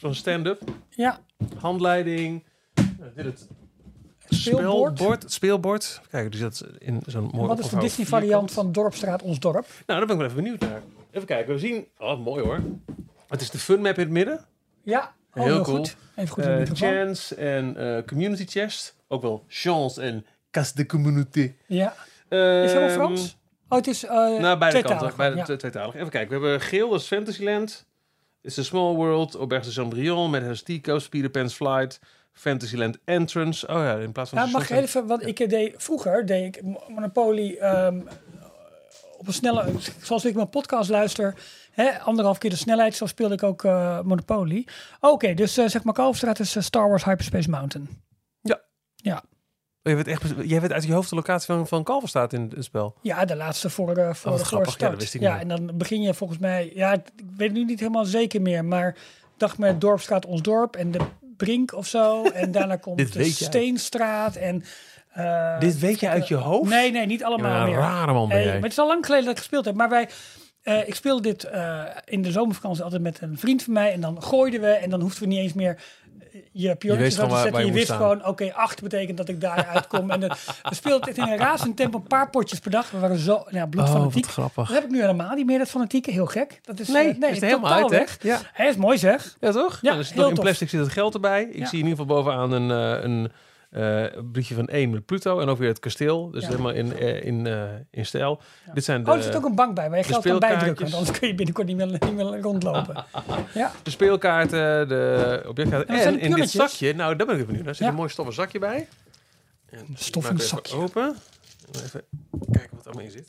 Van 0.00 0.14
stand-up. 0.14 0.60
ja, 0.90 1.20
Handleiding. 1.58 2.44
Nou, 2.74 3.10
dit 3.14 3.24
het 3.24 3.48
Speelbord. 4.28 5.24
speelbord. 5.32 6.00
Kijk, 6.10 6.30
die 6.30 6.40
zit 6.40 6.64
in 6.78 7.02
zo'n 7.06 7.30
mooi 7.32 7.46
wat 7.48 7.58
is 7.58 7.68
de 7.68 7.78
Disney 7.78 8.06
variant 8.06 8.52
van 8.52 8.72
Dorpstraat 8.72 9.22
Ons 9.22 9.38
Dorp? 9.40 9.66
Nou, 9.86 9.98
daar 9.98 10.06
ben 10.06 10.10
ik 10.10 10.16
wel 10.16 10.24
even 10.30 10.36
benieuwd 10.42 10.60
naar. 10.60 10.80
Even 11.10 11.26
kijken, 11.26 11.52
we 11.54 11.58
zien... 11.58 11.86
Oh, 11.98 12.24
mooi 12.24 12.42
hoor. 12.44 12.60
Het 13.28 13.40
is 13.40 13.50
de 13.50 13.58
fun 13.58 13.80
map 13.80 13.94
in 13.94 14.00
het 14.02 14.10
midden. 14.10 14.44
Ja, 14.82 15.14
oh, 15.34 15.42
Heel 15.44 15.54
heel, 15.54 15.62
cool. 15.62 15.76
goed. 15.76 15.96
Even 16.14 16.28
goed 16.34 16.44
in 16.44 16.48
de 16.50 16.54
Eh, 16.54 16.58
microfoon. 16.60 16.88
chance 16.88 17.34
en 17.34 17.76
eh, 17.76 18.04
community 18.06 18.46
chest. 18.46 18.96
Ook 19.08 19.22
wel 19.22 19.44
chance 19.48 20.02
en 20.02 20.26
casse 20.50 20.74
de 20.74 20.86
communauté. 20.86 21.54
Ja. 21.66 21.90
Is 21.92 21.94
het 22.28 22.38
helemaal 22.72 22.88
Ehm, 22.88 22.94
Frans? 22.94 23.36
Oh, 23.68 23.78
het 23.78 23.86
is 23.86 24.04
uh, 24.04 24.10
Nou, 24.10 24.58
beide 24.58 24.82
kanten. 24.82 25.12
Beide, 25.16 25.36
ja. 25.36 25.44
twee- 25.44 25.56
tweetalig. 25.56 25.94
Even 25.94 26.08
kijken. 26.10 26.40
We 26.40 26.46
hebben 26.46 26.66
geel, 26.66 26.90
dat 26.90 27.00
is 27.00 27.06
Fantasyland. 27.06 27.86
Is 28.42 28.58
a 28.58 28.62
Small 28.62 28.94
World. 28.94 29.34
Auberge 29.34 29.64
de 29.66 29.72
Chambrion 29.72 30.30
met 30.30 30.80
Coast, 30.82 31.08
Peter 31.10 31.30
Pan's 31.30 31.54
Flight. 31.54 32.00
Fantasyland 32.32 32.98
Entrance. 33.04 33.66
Oh 33.68 33.74
ja, 33.76 33.96
in 33.96 34.12
plaats 34.12 34.30
van... 34.30 34.38
Ja, 34.38 34.46
mag 34.46 34.60
ik 34.62 34.66
soort- 34.66 34.80
even, 34.80 35.06
want 35.06 35.26
ik 35.26 35.50
deed 35.50 35.74
vroeger 35.76 36.26
deed 36.26 36.56
ik 36.56 36.62
Monopoly 36.88 37.54
ehm, 37.54 38.00
op 39.18 39.26
een 39.26 39.32
snelle, 39.32 39.64
zoals 40.02 40.24
ik 40.24 40.34
mijn 40.34 40.48
podcast 40.48 40.90
luister, 40.90 41.34
hè, 41.70 41.98
anderhalf 42.00 42.38
keer 42.38 42.50
de 42.50 42.56
snelheid, 42.56 42.94
zo 42.94 43.06
speelde 43.06 43.34
ik 43.34 43.42
ook 43.42 43.64
eh, 43.64 44.00
Monopoly. 44.00 44.66
Oké, 45.00 45.34
dus 45.34 45.56
eh, 45.56 45.66
zeg 45.68 45.84
maar 45.84 45.94
Kalverstraat 45.94 46.38
is 46.38 46.56
eh, 46.56 46.62
Star 46.62 46.88
Wars 46.88 47.04
Hyperspace 47.04 47.50
Mountain. 47.50 47.88
Ja. 48.40 48.60
Ja, 48.96 49.22
je 49.82 49.94
weet 49.94 50.06
echt, 50.08 50.22
jij 50.42 50.60
weet 50.60 50.72
uit 50.72 50.84
je 50.84 50.92
hoofd 50.92 51.08
de 51.10 51.14
locatie 51.16 51.46
van, 51.54 51.66
van 51.66 51.84
Kalverstaat 51.84 52.32
in 52.32 52.50
het 52.54 52.64
spel. 52.64 52.94
ja 53.02 53.24
de 53.24 53.36
laatste 53.36 53.70
voor, 53.70 53.96
eh, 53.96 54.14
voor 54.14 54.30
wat 54.30 54.48
de 54.48 54.56
Ja, 54.56 54.64
start. 54.64 54.78
dat 54.90 55.00
wist 55.00 55.14
ik 55.14 55.20
ja, 55.20 55.32
niet. 55.32 55.42
en 55.42 55.48
dan 55.48 55.76
begin 55.78 56.02
je 56.02 56.14
volgens 56.14 56.38
mij, 56.38 56.70
ja, 56.74 56.92
ik 56.92 57.02
weet 57.36 57.52
nu 57.52 57.64
niet 57.64 57.80
helemaal 57.80 58.04
zeker 58.04 58.42
meer, 58.42 58.64
maar 58.64 58.96
dacht 59.36 59.58
met 59.58 59.80
Dorpstraat 59.80 60.26
Ons 60.26 60.42
Dorp 60.42 60.76
en 60.76 60.90
de 60.90 60.98
Brink 61.36 61.74
of 61.74 61.86
zo. 61.86 62.22
En 62.24 62.50
daarna 62.50 62.76
komt 62.86 63.12
de. 63.12 63.24
Steenstraat 63.24 64.36
en... 64.36 64.64
eh, 65.12 65.58
Dit 65.60 65.78
weet 65.78 66.00
je 66.00 66.08
uit 66.08 66.28
je 66.28 66.34
hoofd? 66.34 66.70
Nee, 66.70 66.90
nee, 66.92 67.06
niet 67.06 67.24
allemaal 67.24 67.50
Ja, 67.52 67.60
een 67.62 67.68
meer. 67.68 67.78
rare 67.78 68.12
man 68.12 68.28
jij. 68.28 68.44
maar 68.46 68.62
het 68.62 68.72
is 68.72 68.78
al 68.78 68.86
lang 68.86 69.04
geleden 69.04 69.24
dat 69.24 69.32
ik 69.34 69.38
gespeeld 69.40 69.64
heb. 69.64 69.74
Maar 69.74 69.88
wij, 69.88 70.08
eh, 70.62 70.88
ik 70.88 70.94
speelde 70.94 71.22
dit 71.22 71.48
in 72.04 72.22
de 72.22 72.30
zomervakantie 72.30 72.82
altijd 72.84 73.02
met 73.02 73.20
een 73.20 73.38
vriend 73.38 73.62
van 73.62 73.72
mij. 73.72 73.92
En 73.92 74.00
dan 74.00 74.22
gooiden 74.22 74.60
we 74.60 74.66
en 74.70 74.90
dan 74.90 75.00
hoefden 75.00 75.22
we 75.22 75.28
niet 75.28 75.38
eens 75.38 75.52
meer 75.52 75.82
je 76.52 76.76
je 76.78 77.72
wist 77.72 77.90
gewoon, 77.92 78.26
oké, 78.26 78.52
acht 78.54 78.82
betekent 78.82 79.16
dat 79.16 79.28
ik 79.28 79.40
daar 79.40 79.66
uitkom. 79.74 80.10
en 80.10 80.20
we 80.20 80.74
speelden 80.74 81.08
het 81.08 81.18
in 81.18 81.28
een 81.28 81.36
razend 81.36 81.76
tempo, 81.76 81.96
een 81.98 82.06
paar 82.06 82.30
potjes 82.30 82.58
per 82.58 82.70
dag. 82.70 82.90
We 82.90 82.98
waren 82.98 83.18
zo 83.18 83.44
nou, 83.50 83.68
bloedfanatiek. 83.68 84.24
Oh, 84.24 84.30
grappig. 84.30 84.66
dat 84.66 84.74
heb 84.76 84.84
ik 84.84 84.90
nu 84.90 85.00
helemaal 85.00 85.34
niet 85.34 85.46
meer, 85.46 85.58
dat 85.58 85.68
fanatieke. 85.68 86.10
Heel 86.10 86.26
gek. 86.26 86.60
Dat 86.62 86.80
is, 86.80 86.88
Nee, 86.88 87.18
eh, 87.20 87.30
is 87.30 87.40
er 87.40 87.46
helemaal 87.46 87.72
uit, 87.72 87.90
hè? 87.90 87.98
weg. 87.98 88.18
Ja. 88.22 88.38
Hij 88.52 88.68
is 88.68 88.76
mooi 88.76 88.98
zeg. 88.98 89.36
Ja, 89.40 89.50
toch? 89.52 89.78
Ja, 89.82 89.94
dus 89.96 90.12
heel 90.12 90.22
nog 90.22 90.30
in 90.30 90.38
plastic 90.38 90.68
zit 90.68 90.80
het 90.80 90.92
geld 90.92 91.14
erbij. 91.14 91.42
Ik 91.42 91.58
Ja. 91.58 91.66
zie 91.66 91.78
in 91.78 91.86
ieder 91.86 91.98
geval 92.00 92.16
bovenaan 92.22 92.52
een, 92.52 92.70
eh, 92.70 93.04
een 93.04 93.32
eh, 93.70 94.04
briefje 94.32 94.54
van 94.54 94.66
één 94.68 94.90
met 94.90 95.04
Pluto. 95.06 95.40
En 95.40 95.48
ook 95.48 95.58
weer 95.58 95.68
het 95.68 95.78
kasteel. 95.78 96.30
Dus 96.30 96.42
Ja. 96.42 96.48
helemaal 96.48 96.72
in, 96.72 96.96
eh, 96.98 97.24
in, 97.24 97.46
eh, 97.46 97.62
in 97.90 98.06
stijl. 98.06 98.40
Ja. 98.66 98.72
Dit 98.72 98.84
zijn 98.84 99.04
de, 99.04 99.10
Oh, 99.10 99.16
er 99.16 99.22
zit 99.22 99.36
ook 99.36 99.44
een 99.44 99.54
bank 99.54 99.74
bij 99.74 99.88
waar 99.88 99.98
je 99.98 100.04
geld 100.04 100.24
kan 100.24 100.38
bijdrukken. 100.38 100.82
Want 100.84 100.96
anders 100.96 101.18
kun 101.18 101.28
je 101.28 101.34
binnenkort 101.34 101.66
niet 101.66 101.76
meer, 101.76 101.86
niet 101.86 102.14
meer 102.14 102.40
rondlopen. 102.40 103.04
ja. 103.54 103.72
de 103.82 103.90
speelkaarten, 103.90 104.88
de 104.88 105.44
objectkaarten. 105.48 105.94
En 105.98 106.14
de 106.14 106.20
in 106.20 106.34
dit 106.34 106.50
zakje, 106.50 106.94
nou 106.94 107.16
daar 107.16 107.26
ben 107.26 107.34
ik 107.36 107.40
even 107.42 107.46
benieuwd. 107.46 107.58
naar. 107.64 107.68
Er 107.68 107.74
zit 107.74 107.84
Ja. 107.84 107.90
een 107.90 107.98
mooi 107.98 108.08
stoffen 108.10 108.34
zakje 108.34 108.58
bij. 108.58 108.88
En 109.70 109.86
stof 109.94 110.22
maak 110.22 110.32
in 110.32 110.38
ik 110.38 110.42
het 110.42 110.52
even 110.52 110.68
zakje. 110.70 110.76
Open. 110.76 111.16
En 111.72 111.80
Even 111.84 112.02
kijken 112.50 112.76
wat 112.76 112.80
er 112.86 112.92
allemaal 112.92 113.04
in 113.04 113.10
zit. 113.10 113.28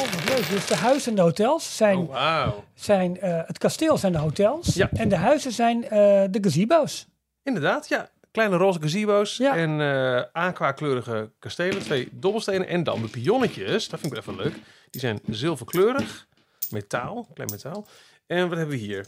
Oh. 0.00 0.48
Dus 0.50 0.66
de 0.66 0.76
huizen 0.76 1.10
en 1.10 1.16
de 1.16 1.22
hotels 1.22 1.76
zijn 1.76 1.98
Oh, 1.98 2.08
wauw. 2.10 2.64
zijn, 2.74 3.20
eh, 3.20 3.40
het 3.46 3.58
kasteel 3.58 3.98
zijn 3.98 4.12
de 4.12 4.18
hotels. 4.18 4.74
Ja. 4.74 4.90
En 4.92 5.08
de 5.08 5.16
huizen 5.16 5.52
zijn 5.52 5.84
eh, 5.84 5.90
de 6.30 6.38
gazebo's. 6.40 7.06
Inderdaad, 7.42 7.88
ja. 7.88 8.10
Kleine 8.30 8.56
roze 8.56 8.80
gazebo's 8.80 9.36
Ja. 9.36 9.56
en 9.56 9.80
eh 9.80 10.22
aquakleurige 10.32 11.30
kastelen. 11.38 11.82
Twee 11.82 12.08
dobbelstenen. 12.12 12.66
En 12.68 12.82
dan 12.84 13.02
de 13.02 13.08
pionnetjes. 13.08 13.88
Dat 13.88 14.00
vind 14.00 14.16
ik 14.16 14.24
wel 14.24 14.34
even 14.34 14.44
leuk. 14.44 14.54
Die 14.90 15.00
zijn 15.00 15.20
zilverkleurig. 15.26 16.26
Metaal. 16.70 17.28
Klein 17.34 17.50
metaal. 17.50 17.86
En 18.26 18.48
wat 18.48 18.58
hebben 18.58 18.76
we 18.76 18.82
hier? 18.82 19.06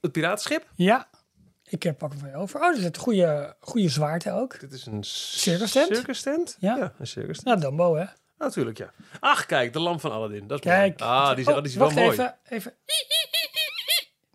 Het 0.00 0.12
piratenschip. 0.12 0.66
Ja. 0.74 1.08
Ik 1.64 1.82
heb 1.82 1.98
pak 1.98 2.12
van 2.18 2.34
over. 2.34 2.60
Oh, 2.60 2.66
er 2.66 2.76
zit 2.80 2.96
goede, 2.96 3.56
goede 3.60 3.88
zwaarte 3.88 4.32
ook. 4.32 4.60
Dit 4.60 4.72
is 4.72 4.86
een 4.86 5.04
Circus 5.04 5.72
tent? 5.72 5.96
Circus 5.96 6.22
tent? 6.22 6.56
Ja. 6.58 6.92
een 6.98 7.06
circus 7.06 7.36
tent. 7.36 7.44
Nou, 7.46 7.60
Dumbo, 7.60 7.96
hè? 7.96 8.04
Natuurlijk, 8.42 8.78
ja. 8.78 8.92
Ach, 9.20 9.46
kijk, 9.46 9.72
de 9.72 9.78
lamp 9.80 10.00
van 10.00 10.12
Aladdin. 10.12 10.46
Dat 10.46 10.58
is 10.58 10.70
Kijk. 10.70 11.00
mooi. 11.00 11.10
Ah, 11.12 11.28
die 11.30 11.38
is, 11.38 11.46
Oh, 11.48 11.54
die 11.56 11.64
is 11.64 11.74
wel 11.74 11.90
mooi. 11.90 12.10
even. 12.10 12.34
even. 12.48 12.74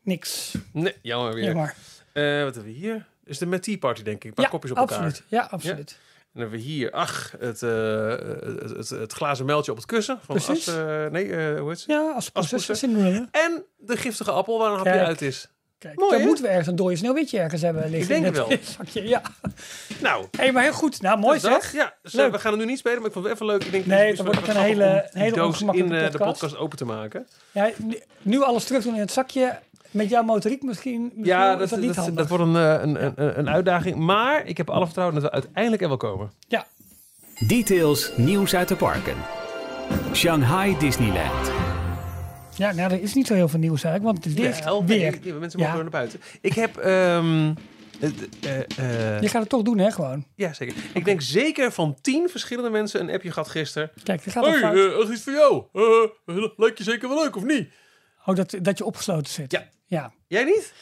Niks. 0.04 0.54
Nee, 0.74 0.96
jammer 1.02 1.34
weer. 1.34 1.44
Jammer. 1.44 1.76
Eh, 2.14 2.44
wat 2.44 2.56
hebben 2.56 2.74
we 2.74 2.80
hier? 2.80 3.06
Is 3.26 3.38
de 3.38 3.46
met 3.46 3.64
tea 3.64 3.78
party, 3.78 4.04
denk 4.04 4.18
ik. 4.24 4.24
Een 4.30 4.34
paar 4.34 4.46
Ja, 4.46 4.52
kopjes 4.52 4.72
op 4.72 4.78
absoluut. 4.78 5.24
elkaar. 5.30 5.40
Ja, 5.40 5.48
absoluut. 5.52 5.92
En 5.92 6.30
dan 6.34 6.42
hebben 6.42 6.60
we 6.60 6.66
hier, 6.66 6.92
ach, 6.92 7.34
het, 7.40 7.64
eh, 7.64 8.10
het, 8.10 8.70
het, 8.70 8.90
het 8.90 9.14
glazen 9.14 9.46
meldje 9.46 9.72
op 9.72 9.78
het 9.78 9.86
kussen. 9.86 10.20
Van 10.24 10.36
Precies. 10.36 10.68
As, 10.68 10.76
nee, 11.12 11.36
eh, 11.36 11.60
hoe 11.60 11.70
heet 11.70 11.80
ze? 11.80 11.92
Ja, 11.92 12.00
als 12.02 12.14
Als 12.16 12.30
prinses 12.30 12.52
poester. 12.52 12.76
Cinderella. 12.76 13.28
En 13.32 13.66
de 13.78 13.98
giftige 13.98 14.32
appel 14.32 14.58
waar 14.60 14.70
een 14.72 14.78
hapje 14.78 15.06
uit 15.06 15.22
is. 15.22 15.50
Kijk, 15.80 16.00
Mooi, 16.00 16.18
dan 16.18 16.26
moeten 16.26 16.44
we 16.44 16.50
ergens 16.50 16.68
een 16.68 16.76
dode 16.76 16.96
sneeuwwitje 16.96 17.40
ergens 17.40 17.62
hebben 17.62 17.90
liggen. 17.90 18.08
denk 18.08 18.26
in 18.26 18.42
het 18.42 18.50
het 18.52 18.66
zakje. 18.78 19.08
Ja. 19.08 19.22
Nou, 20.02 20.26
Hey, 20.38 20.52
maar 20.52 20.64
heel 20.64 20.74
goed. 20.74 21.02
Nou, 21.02 21.20
mooi 21.20 21.40
dat, 21.40 21.52
zeg. 21.64 21.74
Ja, 21.74 21.94
dus, 22.02 22.14
eh, 22.14 22.20
Leuk. 22.20 22.32
we 22.32 22.40
gaan 22.40 22.52
het 22.52 22.60
nu 22.62 22.68
niet 22.68 22.78
spelen, 22.78 22.98
maar 22.98 23.08
ik 23.08 23.14
vond 23.14 23.26
het 23.26 23.34
even 23.34 23.46
leuk. 23.46 23.64
Ik 23.64 23.72
denk, 23.72 23.86
Nee, 23.86 24.16
wel 24.16 24.26
wordt 24.26 24.48
een 24.48 24.56
hele- 24.56 25.10
hele 25.12 25.36
doos 25.36 25.62
in 25.62 25.92
eh, 25.94 26.12
de 26.12 26.18
podcast. 26.18 26.58
open 26.58 26.78
te 26.78 26.86
maken. 26.86 27.28
Ja, 27.52 27.70
nu, 28.22 28.42
alles 28.44 28.64
terug 28.64 28.84
doen 28.84 28.94
in 28.94 29.00
het 29.00 29.12
zakje. 29.12 29.60
Met 29.92 30.10
jouw 30.10 30.24
motoriek 30.24 30.64
misschien. 30.64 31.02
misschien 31.02 31.26
Ja, 31.26 31.52
is 31.54 31.60
dat, 31.60 31.70
dat 31.70 31.80
niet 31.80 31.96
dat, 31.96 32.16
dat 32.18 32.28
wordt 32.28 32.44
een, 32.44 32.56
eh, 32.56 32.82
een, 32.82 33.04
een, 33.04 33.40
een 33.40 33.50
uitdaging. 33.50 33.96
Maar 33.96 34.46
ik 34.46 34.58
heb 34.58 34.70
alle 34.70 34.86
vertrouwen 34.86 35.16
dat 35.22 35.24
we 35.24 35.32
uiteindelijk 35.32 35.82
er 35.82 35.88
wel 35.88 35.98
komen. 35.98 36.32
Ja, 36.48 36.66
Details 37.48 38.12
nieuws 38.16 38.56
uit 38.56 38.68
de 38.68 38.76
parken. 38.76 39.16
Shanghai 40.14 40.78
Disneyland. 40.80 41.52
Ja, 42.58 42.72
nou, 42.72 42.92
er 42.92 43.02
is 43.02 43.14
niet 43.14 43.28
zo 43.28 43.34
heel 43.34 43.48
veel 43.48 43.60
nieuws 43.60 43.84
eigenlijk, 43.84 44.04
want 44.14 44.26
het 44.26 44.34
is 44.36 44.42
weer. 44.42 44.58
Jawel, 44.58 44.86
weer. 44.86 45.20
nee, 45.24 45.34
mensen 45.34 45.60
Ja. 45.60 45.66
mogen 45.66 45.74
weer 45.84 45.92
naar 45.92 46.02
buiten. 46.02 46.22
Ik 46.42 46.54
heb... 46.54 46.78
ehm, 46.78 47.54
eh, 48.00 48.10
eh, 48.42 49.16
eh, 49.16 49.22
Je 49.22 49.30
gaat 49.30 49.42
het 49.42 49.50
toch 49.50 49.62
doen, 49.62 49.78
hè, 49.78 49.92
gewoon. 49.92 50.26
ja, 50.36 50.54
zeker. 50.54 50.76
Ik 50.94 51.06
denk 51.06 51.22
zeker 51.22 51.72
van 51.72 51.98
tien 52.02 52.30
verschillende 52.30 52.70
mensen 52.70 53.00
een 53.02 53.12
appje 53.14 53.32
gehad 53.32 53.48
gisteren. 53.50 53.92
Kijk, 54.04 54.24
dit 54.24 54.34
gaat 54.34 54.46
fout. 54.46 54.62
hey, 54.62 54.90
dat 54.90 55.04
is 55.10 55.10
iets 55.16 55.24
voor 55.24 55.34
jou. 55.34 55.64
Eh, 56.26 56.44
lijkt 56.58 56.78
je 56.78 56.84
zeker 56.84 57.10
wel 57.10 57.24
leuk, 57.24 57.36
of 57.36 57.44
niet? 57.44 57.70
oh, 58.26 58.36
dat, 58.36 58.56
dat 58.62 58.78
je 58.78 58.86
opgesloten 58.86 59.32
zit. 59.34 59.52
Ja. 59.52 59.64
Ja. 59.86 60.12
Jij 60.28 60.44
niet? 60.44 60.74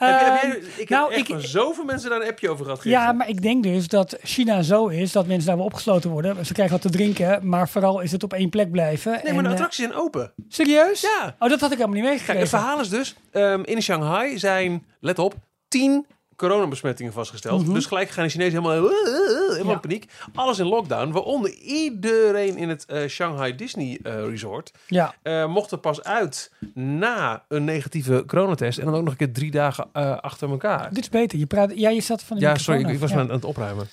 Heb 0.00 0.20
Ehm, 0.20 0.48
jij- 0.48 0.62
ik 0.76 0.88
nou, 0.88 1.10
heb 1.10 1.20
ik- 1.20 1.26
van 1.26 1.40
zoveel 1.40 1.84
mensen 1.84 2.10
daar 2.10 2.20
een 2.20 2.28
appje 2.28 2.48
over 2.50 2.64
gehad. 2.64 2.84
Ja, 2.84 3.12
maar 3.12 3.28
ik 3.28 3.42
denk 3.42 3.62
dus 3.62 3.88
dat 3.88 4.16
China 4.22 4.62
zo 4.62 4.86
is 4.86 5.12
dat 5.12 5.26
mensen 5.26 5.46
daar 5.46 5.56
wel 5.56 5.64
opgesloten 5.64 6.10
worden. 6.10 6.46
Ze 6.46 6.52
krijgen 6.52 6.74
wat 6.74 6.82
te 6.92 6.98
drinken, 6.98 7.48
maar 7.48 7.68
vooral 7.68 8.00
is 8.00 8.12
het 8.12 8.22
op 8.22 8.32
één 8.32 8.48
plek 8.50 8.70
blijven. 8.70 9.20
Nee, 9.24 9.32
maar 9.32 9.42
de 9.42 9.48
eh, 9.48 9.54
attracties 9.54 9.84
zijn 9.84 9.94
open. 9.98 10.32
serieus? 10.48 11.00
Ja. 11.00 11.36
Oh, 11.38 11.48
dat 11.48 11.60
had 11.60 11.70
ik 11.72 11.78
helemaal 11.78 12.00
niet 12.00 12.04
Kijk, 12.04 12.18
meegekregen. 12.18 12.40
het 12.40 12.48
verhaal 12.50 12.80
is 12.80 12.88
dus, 12.88 13.14
ehm, 13.30 13.62
in 13.64 13.82
Shanghai 13.82 14.38
zijn, 14.38 14.86
let 15.00 15.18
op, 15.18 15.34
10 15.68 16.06
coronabesmettingen 16.40 17.12
vastgesteld. 17.12 17.74
Dus 17.74 17.86
gelijk 17.86 18.08
gaan 18.10 18.24
de 18.24 18.30
Chinezen 18.30 18.62
helemaal, 18.62 18.90
eh, 18.90 18.96
eh, 19.06 19.46
eh, 19.46 19.50
helemaal 19.52 19.72
Ja. 19.72 19.78
paniek. 19.78 20.10
Alles 20.34 20.58
in 20.58 20.66
lockdown, 20.66 21.10
waaronder 21.12 21.50
iedereen 21.54 22.56
in 22.56 22.68
het 22.68 22.86
Shanghai 23.08 23.54
Disney 23.54 23.98
Resort. 24.02 24.72
Ja, 24.86 25.14
eh, 25.22 25.46
mocht 25.46 25.70
er 25.70 25.78
pas 25.78 26.02
uit 26.02 26.52
na 26.74 27.44
een 27.48 27.64
negatieve 27.64 28.24
coronatest. 28.26 28.78
En 28.78 28.84
dan 28.84 28.94
ook 28.94 29.02
nog 29.02 29.10
een 29.12 29.18
keer 29.18 29.32
drie 29.32 29.50
dagen 29.50 29.92
achter 30.22 30.50
elkaar. 30.50 30.88
dit 30.88 30.98
is 31.02 31.08
beter. 31.08 31.38
Je 31.38 31.46
praat, 31.46 31.72
ja, 31.74 31.88
je 31.90 32.00
zat 32.00 32.22
van 32.22 32.36
de 32.36 32.42
Ja, 32.42 32.56
sorry, 32.58 32.88
ik, 32.88 32.98
was 32.98 33.10
Ja. 33.10 33.16
aan, 33.18 33.28
aan 33.28 33.34
het 33.34 33.44
opruimen. 33.44 33.88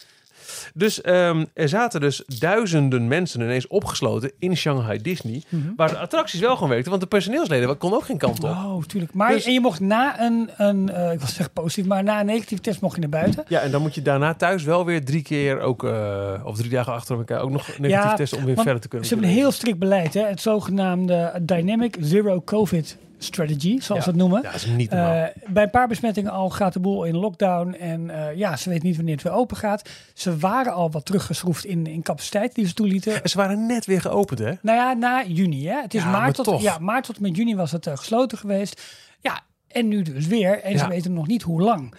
Dus 0.73 1.01
ehm, 1.01 1.45
er 1.53 1.69
zaten 1.69 2.01
dus 2.01 2.23
duizenden 2.39 3.07
mensen 3.07 3.41
ineens 3.41 3.67
opgesloten 3.67 4.31
in 4.39 4.57
Shanghai 4.57 5.01
Disney. 5.01 5.41
Mhm. 5.49 5.61
Waar 5.75 5.89
de 5.89 5.97
attracties 5.97 6.39
wel 6.39 6.53
gewoon 6.53 6.69
werkten. 6.69 6.89
Want 6.89 7.01
de 7.01 7.07
personeelsleden 7.07 7.77
konden 7.77 7.99
ook 7.99 8.05
geen 8.05 8.17
kant 8.17 8.43
op. 8.43 8.49
Oh, 8.49 8.83
tuurlijk. 8.83 9.13
Maar 9.13 9.31
Dus- 9.31 9.45
en 9.45 9.53
je 9.53 9.59
mocht 9.59 9.79
na 9.79 10.21
een, 10.21 10.49
een 10.57 10.89
eh, 10.89 11.11
ik 11.11 11.19
wil 11.19 11.27
zeggen 11.27 11.51
positief, 11.53 11.85
maar 11.85 12.03
na 12.03 12.19
een 12.19 12.25
negatieve 12.25 12.63
test 12.63 12.81
mocht 12.81 12.95
je 12.95 13.01
naar 13.01 13.09
buiten. 13.09 13.43
Ja, 13.47 13.59
en 13.59 13.71
dan 13.71 13.81
moet 13.81 13.95
je 13.95 14.01
daarna 14.01 14.33
thuis 14.33 14.63
wel 14.63 14.85
weer 14.85 15.05
drie 15.05 15.21
keer 15.21 15.59
ook, 15.59 15.83
eh, 15.83 16.41
of 16.43 16.57
drie 16.57 16.69
dagen 16.69 16.93
achter 16.93 17.17
elkaar, 17.17 17.41
ook 17.41 17.51
nog 17.51 17.67
negatief 17.67 17.89
Ja, 18.09 18.13
testen 18.13 18.37
om 18.37 18.45
weer 18.45 18.55
verder 18.55 18.79
te 18.81 18.87
kunnen. 18.87 19.07
Ze 19.07 19.13
hebben 19.13 19.31
een 19.31 19.37
heel 19.37 19.51
strikt 19.51 19.79
beleid, 19.79 20.13
hè? 20.13 20.21
het 20.21 20.41
zogenaamde 20.41 21.33
Dynamic 21.41 21.95
Zero 21.99 22.41
COVID 22.41 22.97
Strategy, 23.19 23.79
zoals 23.79 23.87
Ja. 23.87 24.01
ze 24.01 24.09
het 24.09 24.15
noemen. 24.15 24.41
Ja, 24.41 24.51
dat 24.51 24.55
is 24.61 24.65
niet 24.65 24.89
normaal. 24.89 25.13
Eh, 25.15 25.29
bij 25.47 25.63
een 25.63 25.69
paar 25.69 25.87
besmettingen 25.87 26.31
al 26.31 26.49
gaat 26.49 26.73
de 26.73 26.79
boel 26.79 27.03
in 27.03 27.15
lockdown. 27.17 27.73
En 27.73 28.09
eh, 28.09 28.35
ja, 28.37 28.55
ze 28.57 28.69
weten 28.69 28.85
niet 28.87 28.95
wanneer 28.95 29.13
het 29.13 29.23
weer 29.23 29.33
open 29.33 29.57
gaat. 29.57 29.89
Ze 30.13 30.37
waren 30.37 30.73
al 30.73 30.91
wat 30.91 31.05
teruggeschroefd 31.05 31.65
in, 31.65 31.85
in 31.87 32.01
capaciteit 32.01 32.55
die 32.55 32.67
ze 32.67 32.73
toelieten. 32.73 33.23
en 33.23 33.29
ze 33.29 33.37
waren 33.37 33.65
net 33.65 33.85
weer 33.85 34.01
geopend, 34.01 34.39
hè? 34.39 34.51
Nou 34.61 34.77
ja, 34.77 34.93
na 34.93 35.23
juni. 35.25 35.67
Hè? 35.67 35.81
Het 35.81 35.93
is 35.93 36.01
Ja, 36.03 36.09
maar 36.09 36.21
maart, 36.21 36.35
tot, 36.35 36.45
toch. 36.45 36.61
ja, 36.61 36.77
maart 36.77 37.05
tot 37.05 37.15
en 37.15 37.21
met 37.21 37.35
juni 37.35 37.55
was 37.55 37.71
het 37.71 37.87
eh, 37.87 37.97
gesloten 37.97 38.37
geweest. 38.37 38.81
Ja, 39.19 39.39
en 39.67 39.87
nu 39.87 40.01
dus 40.01 40.27
weer. 40.27 40.61
En 40.63 40.79
ze 40.79 40.87
weten 40.87 41.13
nog 41.13 41.27
niet 41.27 41.41
hoe 41.41 41.61
lang. 41.61 41.93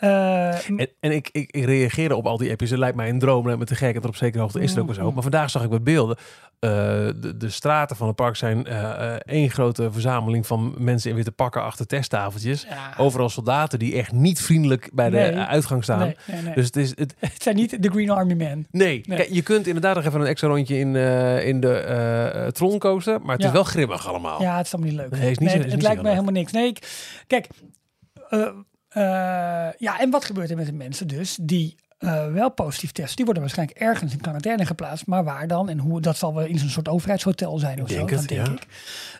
Eh, 0.00 0.68
En, 0.68 0.88
en 1.00 1.10
ik, 1.12 1.28
ik, 1.32 1.50
ik 1.50 1.64
reageerde 1.64 2.16
op 2.16 2.26
al 2.26 2.36
die 2.36 2.50
appjes. 2.50 2.70
Het 2.70 2.78
lijkt 2.78 2.96
mij 2.96 3.08
een 3.08 3.18
droom, 3.18 3.44
lijkt 3.44 3.58
me 3.60 3.64
te 3.66 3.74
gek. 3.74 3.94
En 3.96 4.04
op 4.04 4.16
zekere 4.16 4.42
hoogte 4.42 4.60
is 4.60 4.70
het 4.70 4.78
ook 4.78 4.86
wel 4.86 4.96
Mm. 4.96 5.02
zo. 5.02 5.12
Maar 5.12 5.22
vandaag 5.22 5.50
zag 5.50 5.62
ik 5.64 5.70
wat 5.70 5.84
beelden. 5.84 6.16
Eh, 6.58 6.70
de, 6.70 7.34
de 7.38 7.48
straten 7.50 7.96
van 7.96 8.06
het 8.06 8.16
park 8.16 8.36
zijn 8.36 8.66
eh, 8.66 9.12
één 9.12 9.50
grote 9.50 9.92
verzameling 9.92 10.46
van 10.46 10.74
mensen 10.78 11.10
in 11.10 11.16
witte 11.16 11.32
pakken 11.32 11.62
achter 11.62 11.86
testtafeltjes. 11.86 12.62
ja. 12.68 12.94
Overal 12.96 13.28
soldaten 13.28 13.78
die 13.78 13.94
echt 13.94 14.12
niet 14.12 14.40
vriendelijk 14.42 14.90
bij 14.92 15.10
de 15.10 15.16
Nee. 15.16 15.36
uitgang 15.36 15.82
staan. 15.82 15.98
Nee, 15.98 16.16
nee, 16.26 16.42
nee. 16.42 16.54
Dus 16.54 16.64
het 16.66 16.76
is, 16.76 16.90
het, 16.94 17.14
het 17.18 17.42
zijn 17.42 17.56
niet 17.56 17.82
de 17.82 17.90
Green 17.90 18.10
Army 18.10 18.34
Men. 18.34 18.66
nee. 18.70 19.00
Kijk, 19.00 19.28
je 19.32 19.42
kunt 19.42 19.66
inderdaad 19.66 19.94
nog 19.94 20.04
even 20.04 20.20
een 20.20 20.26
extra 20.26 20.48
rondje 20.48 20.78
in, 20.78 20.96
in 21.44 21.60
de 21.60 22.50
Tron 22.52 22.78
coaster. 22.78 23.20
Maar 23.20 23.32
het 23.32 23.40
Ja. 23.42 23.46
is 23.46 23.52
wel 23.54 23.64
grimmig 23.64 24.08
allemaal. 24.08 24.42
Ja, 24.42 24.56
het 24.56 24.66
is 24.66 24.74
allemaal 24.74 24.92
niet 24.92 25.00
leuk. 25.00 25.10
Nee, 25.20 25.30
is 25.30 25.38
niet 25.38 25.50
zo- 25.50 25.56
is 25.56 25.62
het 25.64 25.72
niet 25.72 25.82
lijkt 25.82 25.96
zo 25.96 26.02
mij 26.02 26.12
helemaal 26.12 26.32
niks. 26.34 26.52
Nee, 26.52 26.66
ik, 26.66 26.88
kijk. 27.26 27.46
Eh, 28.90 29.02
ja, 29.78 30.00
en 30.00 30.10
wat 30.10 30.24
gebeurt 30.24 30.50
er 30.50 30.56
met 30.56 30.66
de 30.66 30.72
mensen 30.72 31.08
dus 31.08 31.38
die 31.40 31.76
eh, 31.98 32.32
wel 32.32 32.50
positief 32.50 32.92
testen? 32.92 33.16
Die 33.16 33.24
worden 33.24 33.42
waarschijnlijk 33.42 33.78
ergens 33.78 34.12
in 34.12 34.20
quarantaine 34.20 34.66
geplaatst. 34.66 35.06
Maar 35.06 35.24
waar 35.24 35.46
dan? 35.46 35.68
En 35.68 35.78
hoe? 35.78 36.00
Dat 36.00 36.16
zal 36.16 36.34
wel 36.34 36.44
in 36.44 36.58
zo'n 36.58 36.68
soort 36.68 36.88
overheidshotel 36.88 37.58
zijn 37.58 37.82
of 37.82 37.88
denk 37.88 38.10
zo. 38.10 38.16
het, 38.16 38.28
denk 38.28 38.46
ja. 38.46 38.52
ik. 38.52 38.66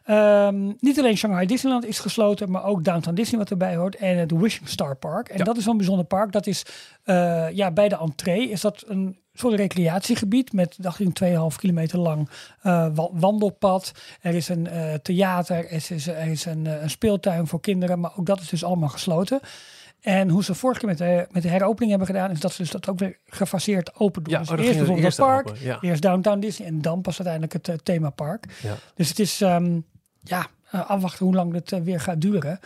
Ehm, 0.05 0.73
niet 0.81 0.99
alleen 0.99 1.17
Shanghai 1.17 1.47
Disneyland 1.47 1.87
is 1.87 1.99
gesloten, 1.99 2.51
maar 2.51 2.65
ook 2.65 2.85
Downtown 2.85 3.17
Disney 3.17 3.39
wat 3.41 3.51
erbij 3.51 3.77
hoort. 3.77 3.97
En 3.97 4.19
het 4.19 4.31
Wishing 4.31 4.69
Star 4.69 4.97
Park. 4.97 5.29
En 5.29 5.39
Ja. 5.39 5.45
dat 5.45 5.57
is 5.57 5.65
zo'n 5.65 5.77
bijzonder 5.77 6.05
park. 6.05 6.33
Dat 6.33 6.47
is 6.47 6.63
eh, 7.05 7.51
ja, 7.51 7.71
bij 7.71 7.89
de 7.89 7.97
entree 7.99 8.51
is 8.51 8.61
dat 8.61 8.85
een 8.87 9.19
soort 9.41 9.55
recreatiegebied 9.55 10.53
met, 10.53 10.77
dacht 10.79 11.01
ik, 11.01 11.21
2,5 11.25 11.57
kilometer 11.57 11.99
lang 11.99 12.29
eh, 12.63 12.87
wa- 12.95 13.09
wandelpad. 13.13 13.93
Er 14.21 14.35
is 14.35 14.49
een 14.49 14.67
eh, 14.67 14.95
theater, 14.95 15.57
er 15.57 15.71
is, 15.71 15.91
er 16.07 16.27
is 16.27 16.45
een, 16.45 16.67
eh, 16.67 16.83
een 16.83 16.91
speeltuin 16.91 17.47
voor 17.47 17.61
kinderen, 17.61 18.01
maar 18.01 18.13
ook 18.17 18.27
dat 18.27 18.41
is 18.41 18.49
dus 18.49 18.65
allemaal 18.65 18.89
gesloten. 18.89 19.41
En 20.01 20.29
hoe 20.29 20.45
ze 20.45 20.55
vorige 20.55 20.81
keer 20.81 20.89
met 20.89 20.99
de, 20.99 21.27
met 21.31 21.43
de 21.43 21.49
heropening 21.49 21.91
hebben 21.91 22.09
gedaan, 22.09 22.31
is 22.31 22.41
dat 22.41 22.53
ze 22.53 22.63
dus 22.63 22.71
dat 22.71 22.89
ook 22.89 22.99
weer 22.99 23.19
gefaseerd 23.27 23.99
open 23.99 24.23
doen. 24.23 24.33
Ja, 24.33 24.39
dus 24.39 24.51
oh, 24.51 24.59
eerst 24.59 24.77
bijvoorbeeld 24.77 25.07
het 25.07 25.17
park, 25.17 25.49
open, 25.49 25.63
ja. 25.63 25.79
eerst 25.81 26.03
Downtown 26.03 26.41
Disney 26.41 26.69
en 26.69 26.83
dan 26.83 27.01
pas 27.01 27.21
uiteindelijk 27.23 27.67
het 27.67 27.85
themapark. 27.85 28.45
Ja. 28.63 28.75
Dus 28.95 29.09
het 29.09 29.19
is 29.19 29.41
ehm, 29.41 29.81
ja, 30.23 30.47
afwachten 30.71 31.27
hoe 31.27 31.35
lang 31.35 31.53
dit 31.53 31.83
weer 31.85 32.01
gaat 32.01 32.21
duren. 32.21 32.61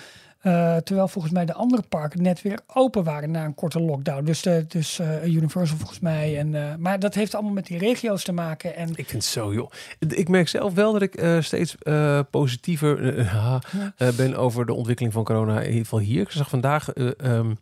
Eh, 0.44 0.76
terwijl 0.76 1.08
volgens 1.08 1.32
mij 1.32 1.44
de 1.44 1.54
andere 1.54 1.82
parken 1.88 2.22
net 2.22 2.42
weer 2.42 2.58
open 2.74 3.04
waren 3.04 3.30
na 3.30 3.44
een 3.44 3.54
korte 3.54 3.80
lockdown. 3.80 4.24
Dus, 4.24 4.42
de, 4.42 4.64
dus 4.68 4.98
eh, 4.98 5.24
Universal 5.24 5.76
volgens 5.76 6.00
mij. 6.00 6.38
En, 6.38 6.54
eh, 6.54 6.74
maar 6.78 6.98
dat 6.98 7.14
heeft 7.14 7.34
allemaal 7.34 7.52
met 7.52 7.66
die 7.66 7.78
regio's 7.78 8.24
te 8.24 8.32
maken. 8.32 8.76
En 8.76 8.88
Ik 8.88 8.94
vind 8.94 9.12
het 9.12 9.24
zo, 9.24 9.52
joh. 9.54 9.70
Ik 10.08 10.28
merk 10.28 10.48
zelf 10.48 10.74
wel 10.74 10.92
dat 10.92 11.02
ik 11.02 11.14
eh, 11.14 11.40
steeds 11.40 11.76
eh, 11.78 12.20
positiever 12.30 13.18
eh, 13.18 13.54
eh, 13.96 14.08
ben 14.16 14.36
over 14.36 14.66
de 14.66 14.74
ontwikkeling 14.74 15.12
van 15.14 15.24
corona. 15.24 15.60
In 15.60 15.66
ieder 15.66 15.80
geval 15.82 15.98
hier. 15.98 16.20
Ik 16.20 16.30
zag 16.30 16.48
vandaag 16.48 16.92
eh, 16.92 17.10
ehm, 17.16 17.54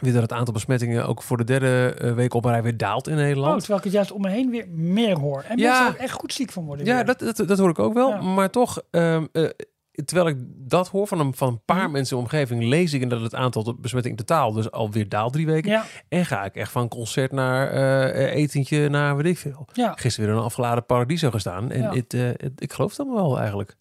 weer 0.00 0.12
dat 0.12 0.22
het 0.22 0.32
aantal 0.32 0.54
besmettingen 0.54 1.06
ook 1.06 1.22
voor 1.22 1.36
de 1.36 1.44
derde 1.44 1.94
eh, 1.98 2.14
week 2.14 2.34
op 2.34 2.44
rij 2.44 2.62
weer 2.62 2.76
daalt 2.76 3.08
in 3.08 3.14
oh, 3.14 3.20
Nederland. 3.20 3.58
terwijl 3.58 3.78
ik 3.78 3.84
het 3.84 3.94
juist 3.94 4.12
om 4.12 4.20
me 4.20 4.28
heen 4.30 4.50
weer 4.50 4.68
meer 4.70 5.18
hoor. 5.18 5.44
En 5.48 5.58
Ja. 5.58 5.78
mensen 5.78 5.98
er 5.98 6.04
echt 6.04 6.12
goed 6.12 6.32
ziek 6.32 6.52
van 6.52 6.64
worden. 6.64 6.86
ja, 6.86 7.02
dat, 7.02 7.18
dat, 7.18 7.36
dat 7.36 7.58
hoor 7.58 7.70
ik 7.70 7.78
ook 7.78 7.94
wel. 7.94 8.08
Ja. 8.08 8.20
Maar 8.22 8.50
toch, 8.50 8.82
ehm, 8.90 9.26
eh, 9.32 9.44
terwijl 10.04 10.28
ik 10.28 10.36
dat 10.46 10.88
hoor 10.88 11.06
van 11.06 11.20
een, 11.20 11.34
van 11.34 11.48
een 11.48 11.60
paar 11.64 11.82
Mhm. 11.82 11.90
mensen 11.92 12.16
in 12.16 12.22
de 12.24 12.28
omgeving, 12.30 12.62
lees 12.64 12.92
ik 12.92 13.10
dat 13.10 13.20
het 13.20 13.34
aantal 13.34 13.76
besmettingen 13.80 14.16
totaal 14.18 14.52
dus 14.52 14.70
alweer 14.70 15.08
daalt 15.08 15.32
drie 15.32 15.46
weken. 15.46 15.70
Ja, 15.70 15.84
En 16.08 16.26
ga 16.26 16.44
ik 16.44 16.54
echt 16.54 16.70
van 16.72 16.88
concert 16.88 17.32
naar 17.32 17.70
eh, 17.70 18.34
etentje 18.34 18.88
naar 18.88 19.16
weet 19.16 19.26
ik 19.26 19.38
veel. 19.38 19.66
ja. 19.72 19.92
Gisteren 19.96 20.28
weer 20.30 20.38
een 20.38 20.44
afgeladen 20.44 20.86
Paradiso 20.86 21.30
gestaan. 21.30 21.70
En 21.70 21.80
Ja. 21.82 22.02
eh, 22.08 22.28
ik 22.58 22.72
geloof 22.72 22.98
allemaal 23.00 23.28
wel 23.28 23.38
eigenlijk. 23.38 23.76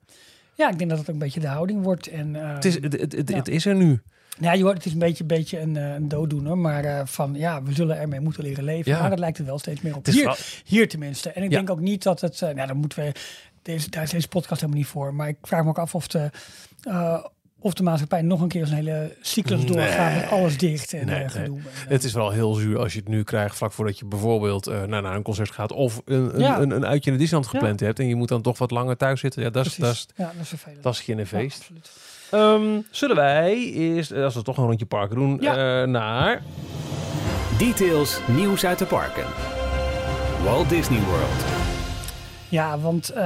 ja, 0.56 0.70
ik 0.70 0.78
denk 0.78 0.90
dat 0.90 1.00
het 1.00 1.08
ook 1.08 1.14
een 1.14 1.20
beetje 1.22 1.40
de 1.40 1.48
houding 1.48 1.84
wordt. 1.84 2.08
En, 2.08 2.36
eh, 2.36 2.54
Het 2.54 2.66
is, 2.66 2.74
het, 2.74 2.84
het, 3.02 3.12
het, 3.16 3.30
ja. 3.30 3.36
het 3.36 3.48
is 3.48 3.66
er 3.66 3.76
nu. 3.76 4.02
Ja, 4.40 4.54
je 4.54 4.64
hoort, 4.64 4.76
het 4.76 4.86
is 4.86 4.92
een 4.94 5.00
beetje, 5.00 5.24
beetje 5.24 5.60
een, 5.60 5.78
eh, 5.78 5.94
een 5.94 6.08
dooddoener. 6.08 6.58
Maar 6.58 7.08
van 7.08 7.34
ja, 7.34 7.64
we 7.64 7.74
zullen 7.74 7.98
ermee 8.00 8.20
moeten 8.20 8.44
leren 8.44 8.64
leven. 8.64 8.92
Ja. 8.92 9.00
Maar 9.00 9.10
dat 9.10 9.20
lijkt 9.20 9.38
er 9.38 9.46
wel 9.46 9.60
steeds 9.60 9.82
meer 9.82 9.96
op. 9.96 10.06
Hier, 10.06 10.38
hier 10.66 10.90
tenminste. 10.90 11.30
En 11.32 11.44
ik 11.44 11.50
Ja. 11.52 11.56
denk 11.58 11.70
ook 11.70 11.80
niet 11.80 12.04
dat 12.04 12.22
het... 12.22 12.40
nou, 12.42 12.68
dan 12.68 12.78
moeten 12.78 13.04
we... 13.04 13.12
Deze, 13.62 13.90
daar 13.90 14.04
is 14.04 14.10
deze 14.10 14.28
podcast 14.28 14.62
helemaal 14.62 14.82
niet 14.82 14.92
voor. 14.92 15.14
Maar 15.14 15.28
ik 15.28 15.38
vraag 15.42 15.64
me 15.64 15.70
ook 15.70 15.80
af 15.80 15.96
of 15.96 16.08
de, 16.08 16.30
eh, 16.82 17.24
of 17.60 17.74
de 17.74 17.84
maatschappij 17.84 18.22
nog 18.22 18.42
een 18.42 18.48
keer 18.48 18.66
zo'n 18.66 18.76
hele 18.76 19.16
cyclus 19.22 19.58
Nee. 19.60 19.68
doorgaat 19.68 20.14
met 20.16 20.30
alles 20.30 20.58
dicht 20.58 20.94
en 20.94 21.06
Nee, 21.06 21.16
eh, 21.16 21.20
nee. 21.20 21.30
gedoe. 21.30 21.58
En, 21.58 21.64
eh, 21.84 21.90
Het 21.90 22.04
is 22.04 22.12
vooral 22.12 22.32
heel 22.32 22.54
zuur 22.54 22.80
als 22.80 22.94
je 22.94 23.00
het 23.00 23.08
nu 23.08 23.24
krijgt 23.24 23.56
vlak 23.56 23.72
voordat 23.72 24.00
je 24.00 24.06
bijvoorbeeld 24.06 24.68
eh, 24.68 24.84
naar, 24.84 25.02
naar 25.02 25.16
een 25.16 25.22
concert 25.24 25.52
gaat 25.52 25.72
of 25.72 26.02
een, 26.06 26.34
een, 26.36 26.40
Ja. 26.40 26.60
een, 26.60 26.72
een 26.72 26.86
uitje 26.86 27.06
in 27.12 27.16
de 27.18 27.22
Disneyland 27.22 27.52
gepland 27.52 27.80
hebt 27.80 28.00
en 28.00 28.08
je 28.08 28.16
moet 28.16 28.28
dan 28.28 28.42
toch 28.42 28.58
wat 28.58 28.72
langer 28.72 28.98
thuis 28.98 29.20
zitten. 29.20 29.42
Ja, 29.44 29.50
dat 29.50 29.66
is, 29.66 29.76
dat 29.76 29.94
is, 29.94 30.08
ja, 30.16 30.26
dat 30.26 30.42
is 30.42 30.48
vervelend. 30.48 30.84
dat 30.84 30.94
is 30.94 31.00
geen 31.02 31.28
feest. 31.28 31.70
Ehm, 32.32 32.80
zullen 32.92 33.16
wij 33.16 33.54
eerst, 33.72 34.12
als 34.14 34.36
we 34.36 34.42
toch 34.42 34.58
een 34.58 34.66
rondje 34.66 34.86
parken 34.86 35.16
doen, 35.16 35.38
Ja. 35.42 35.82
eh, 35.82 35.88
naar... 35.88 36.42
Details 37.58 38.20
nieuws 38.28 38.66
uit 38.66 38.80
de 38.80 38.86
parken. 38.86 39.26
Walt 40.44 40.70
Disney 40.70 41.00
World. 41.00 41.44
Ja, 42.52 42.80
want 42.80 43.10
eh, 43.10 43.24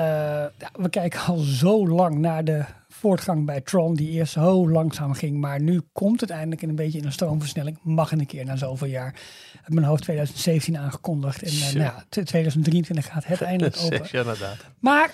ja, 0.57 0.69
we 0.73 0.89
kijken 0.89 1.19
al 1.21 1.37
zo 1.37 1.87
lang 1.87 2.17
naar 2.17 2.43
de 2.43 2.63
voortgang 2.89 3.45
bij 3.45 3.61
Tron, 3.61 3.95
die 3.95 4.09
eerst 4.09 4.33
zo 4.33 4.69
langzaam 4.69 5.13
ging. 5.13 5.37
Maar 5.37 5.61
nu 5.61 5.81
komt 5.93 6.21
het 6.21 6.29
eindelijk 6.29 6.61
in 6.61 6.69
een 6.69 6.75
beetje 6.75 6.97
in 6.97 7.05
een 7.05 7.11
stroomversnelling. 7.11 7.77
Mag 7.81 8.11
een 8.11 8.25
keer 8.25 8.45
na 8.45 8.55
zoveel 8.55 8.87
jaar. 8.87 9.07
Ik 9.53 9.59
heb 9.63 9.73
mijn 9.73 9.85
hoofd 9.85 10.01
2017 10.03 10.77
aangekondigd. 10.77 11.41
En 11.41 11.49
eh, 11.49 11.73
nou 11.73 11.79
ja, 11.79 12.03
t- 12.09 12.25
2023 12.25 13.05
gaat 13.05 13.25
het 13.25 13.41
eindelijk 13.51 13.77
open. 13.83 14.07
Ja, 14.11 14.19
inderdaad. 14.19 14.57
Maar 14.79 15.11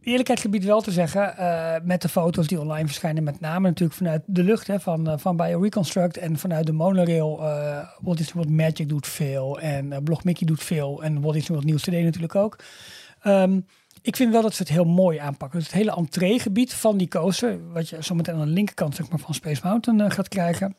eerlijkheid 0.00 0.40
gebied 0.40 0.64
wel 0.64 0.80
te 0.80 0.90
zeggen, 0.90 1.36
eh, 1.36 1.74
met 1.82 2.02
de 2.02 2.08
foto's 2.08 2.46
die 2.46 2.60
online 2.60 2.86
verschijnen, 2.86 3.24
met 3.24 3.40
name 3.40 3.68
natuurlijk 3.68 3.98
vanuit 3.98 4.22
de 4.26 4.42
lucht 4.42 4.66
hè, 4.66 4.80
van, 4.80 5.08
uh, 5.08 5.14
van 5.16 5.36
BioReconstruct 5.36 6.16
en 6.16 6.38
vanuit 6.38 6.66
de 6.66 6.72
monorail. 6.72 7.38
Uh, 7.42 7.78
Walt 8.00 8.16
Disney 8.16 8.34
World 8.44 8.56
Magic 8.56 8.88
doet 8.88 9.06
veel 9.06 9.60
en 9.60 10.02
Blog 10.02 10.24
Mickey 10.24 10.46
doet 10.46 10.62
veel 10.62 11.02
en 11.02 11.20
Walt 11.20 11.34
Disney 11.34 11.52
World 11.52 11.64
Nieuws 11.64 11.82
Today 11.82 12.02
natuurlijk 12.02 12.34
ook. 12.34 12.56
Um, 13.24 13.66
ik 14.02 14.16
vind 14.16 14.32
wel 14.32 14.42
dat 14.42 14.54
ze 14.54 14.62
het 14.62 14.72
heel 14.72 14.84
mooi 14.84 15.18
aanpakken. 15.18 15.58
Dus 15.58 15.68
het 15.68 15.76
hele 15.76 15.96
entreegebied 15.96 16.74
van 16.74 16.96
die 16.96 17.08
coaster, 17.08 17.72
wat 17.72 17.88
je 17.88 18.02
zometeen 18.02 18.34
aan 18.34 18.46
de 18.46 18.52
linkerkant 18.52 18.94
zeg 18.94 19.08
maar, 19.08 19.18
van 19.18 19.34
Space 19.34 19.60
Mountain 19.64 20.00
uh, 20.00 20.10
gaat 20.10 20.28
krijgen. 20.28 20.76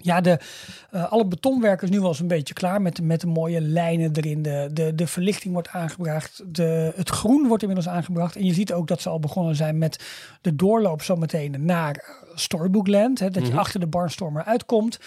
Ja, 0.00 0.20
de, 0.20 0.38
uh, 0.94 1.12
alle 1.12 1.26
betonwerk 1.26 1.82
is 1.82 1.90
nu 1.90 2.00
wel 2.00 2.08
eens 2.08 2.20
een 2.20 2.26
beetje 2.26 2.54
klaar 2.54 2.82
met, 2.82 3.02
met 3.02 3.20
de 3.20 3.26
mooie 3.26 3.60
lijnen 3.60 4.10
erin. 4.14 4.42
De, 4.42 4.70
de, 4.72 4.94
de 4.94 5.06
verlichting 5.06 5.52
wordt 5.52 5.68
aangebracht. 5.68 6.42
De, 6.46 6.92
het 6.96 7.08
groen 7.08 7.46
wordt 7.46 7.62
inmiddels 7.62 7.94
aangebracht. 7.94 8.36
En 8.36 8.44
je 8.44 8.54
ziet 8.54 8.72
ook 8.72 8.88
dat 8.88 9.00
ze 9.00 9.08
al 9.08 9.20
begonnen 9.20 9.56
zijn 9.56 9.78
met 9.78 10.04
de 10.40 10.56
doorloop 10.56 11.02
zometeen 11.02 11.64
naar 11.64 12.24
Storybookland. 12.34 13.18
Hè, 13.18 13.26
dat 13.26 13.34
je 13.34 13.40
mm 13.40 13.50
-hmm. 13.50 13.58
achter 13.58 13.80
de 13.80 13.86
Barnstormer 13.86 14.44
uitkomt. 14.44 14.98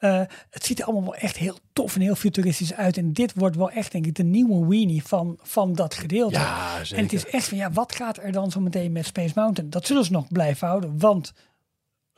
Uh, 0.00 0.20
het 0.50 0.64
ziet 0.64 0.78
er 0.78 0.84
allemaal 0.84 1.04
wel 1.04 1.14
echt 1.14 1.36
heel 1.36 1.58
tof 1.72 1.94
en 1.94 2.00
heel 2.00 2.14
futuristisch 2.14 2.74
uit. 2.74 2.96
En 2.96 3.12
dit 3.12 3.32
wordt 3.34 3.56
wel 3.56 3.70
echt, 3.70 3.92
denk 3.92 4.06
ik, 4.06 4.14
de 4.14 4.22
nieuwe 4.22 4.66
weenie 4.66 5.02
van, 5.02 5.38
van 5.42 5.72
dat 5.72 5.94
gedeelte. 5.94 6.38
Ja. 6.38 6.78
En 6.90 7.02
het 7.02 7.12
is 7.12 7.26
echt 7.26 7.48
van, 7.48 7.58
ja, 7.58 7.70
wat 7.70 7.94
gaat 7.94 8.18
er 8.18 8.32
dan 8.32 8.50
zo 8.50 8.60
meteen 8.60 8.92
met 8.92 9.06
Space 9.06 9.32
Mountain? 9.34 9.70
Dat 9.70 9.86
zullen 9.86 10.04
ze 10.04 10.12
nog 10.12 10.28
blijven 10.28 10.68
houden, 10.68 10.98
want 10.98 11.32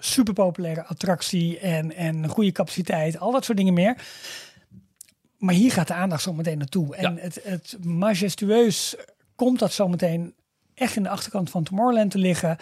super 0.00 0.34
populaire 0.34 0.84
attractie 0.84 1.58
en, 1.58 1.94
en 1.94 2.28
goede 2.28 2.52
capaciteit, 2.52 3.18
al 3.18 3.32
dat 3.32 3.44
soort 3.44 3.58
dingen 3.58 3.74
meer. 3.74 3.96
Maar 5.38 5.54
hier 5.54 5.72
gaat 5.72 5.88
de 5.88 5.94
aandacht 5.94 6.22
zo 6.22 6.32
meteen 6.32 6.58
naartoe. 6.58 6.96
En 6.96 7.16
het, 7.16 7.40
het 7.44 7.76
majestueus 7.84 8.96
komt 9.34 9.58
dat 9.58 9.72
zo 9.72 9.88
meteen 9.88 10.34
echt 10.74 10.96
in 10.96 11.02
de 11.02 11.08
achterkant 11.08 11.50
van 11.50 11.62
Tomorrowland 11.62 12.10
te 12.10 12.18
liggen. 12.18 12.56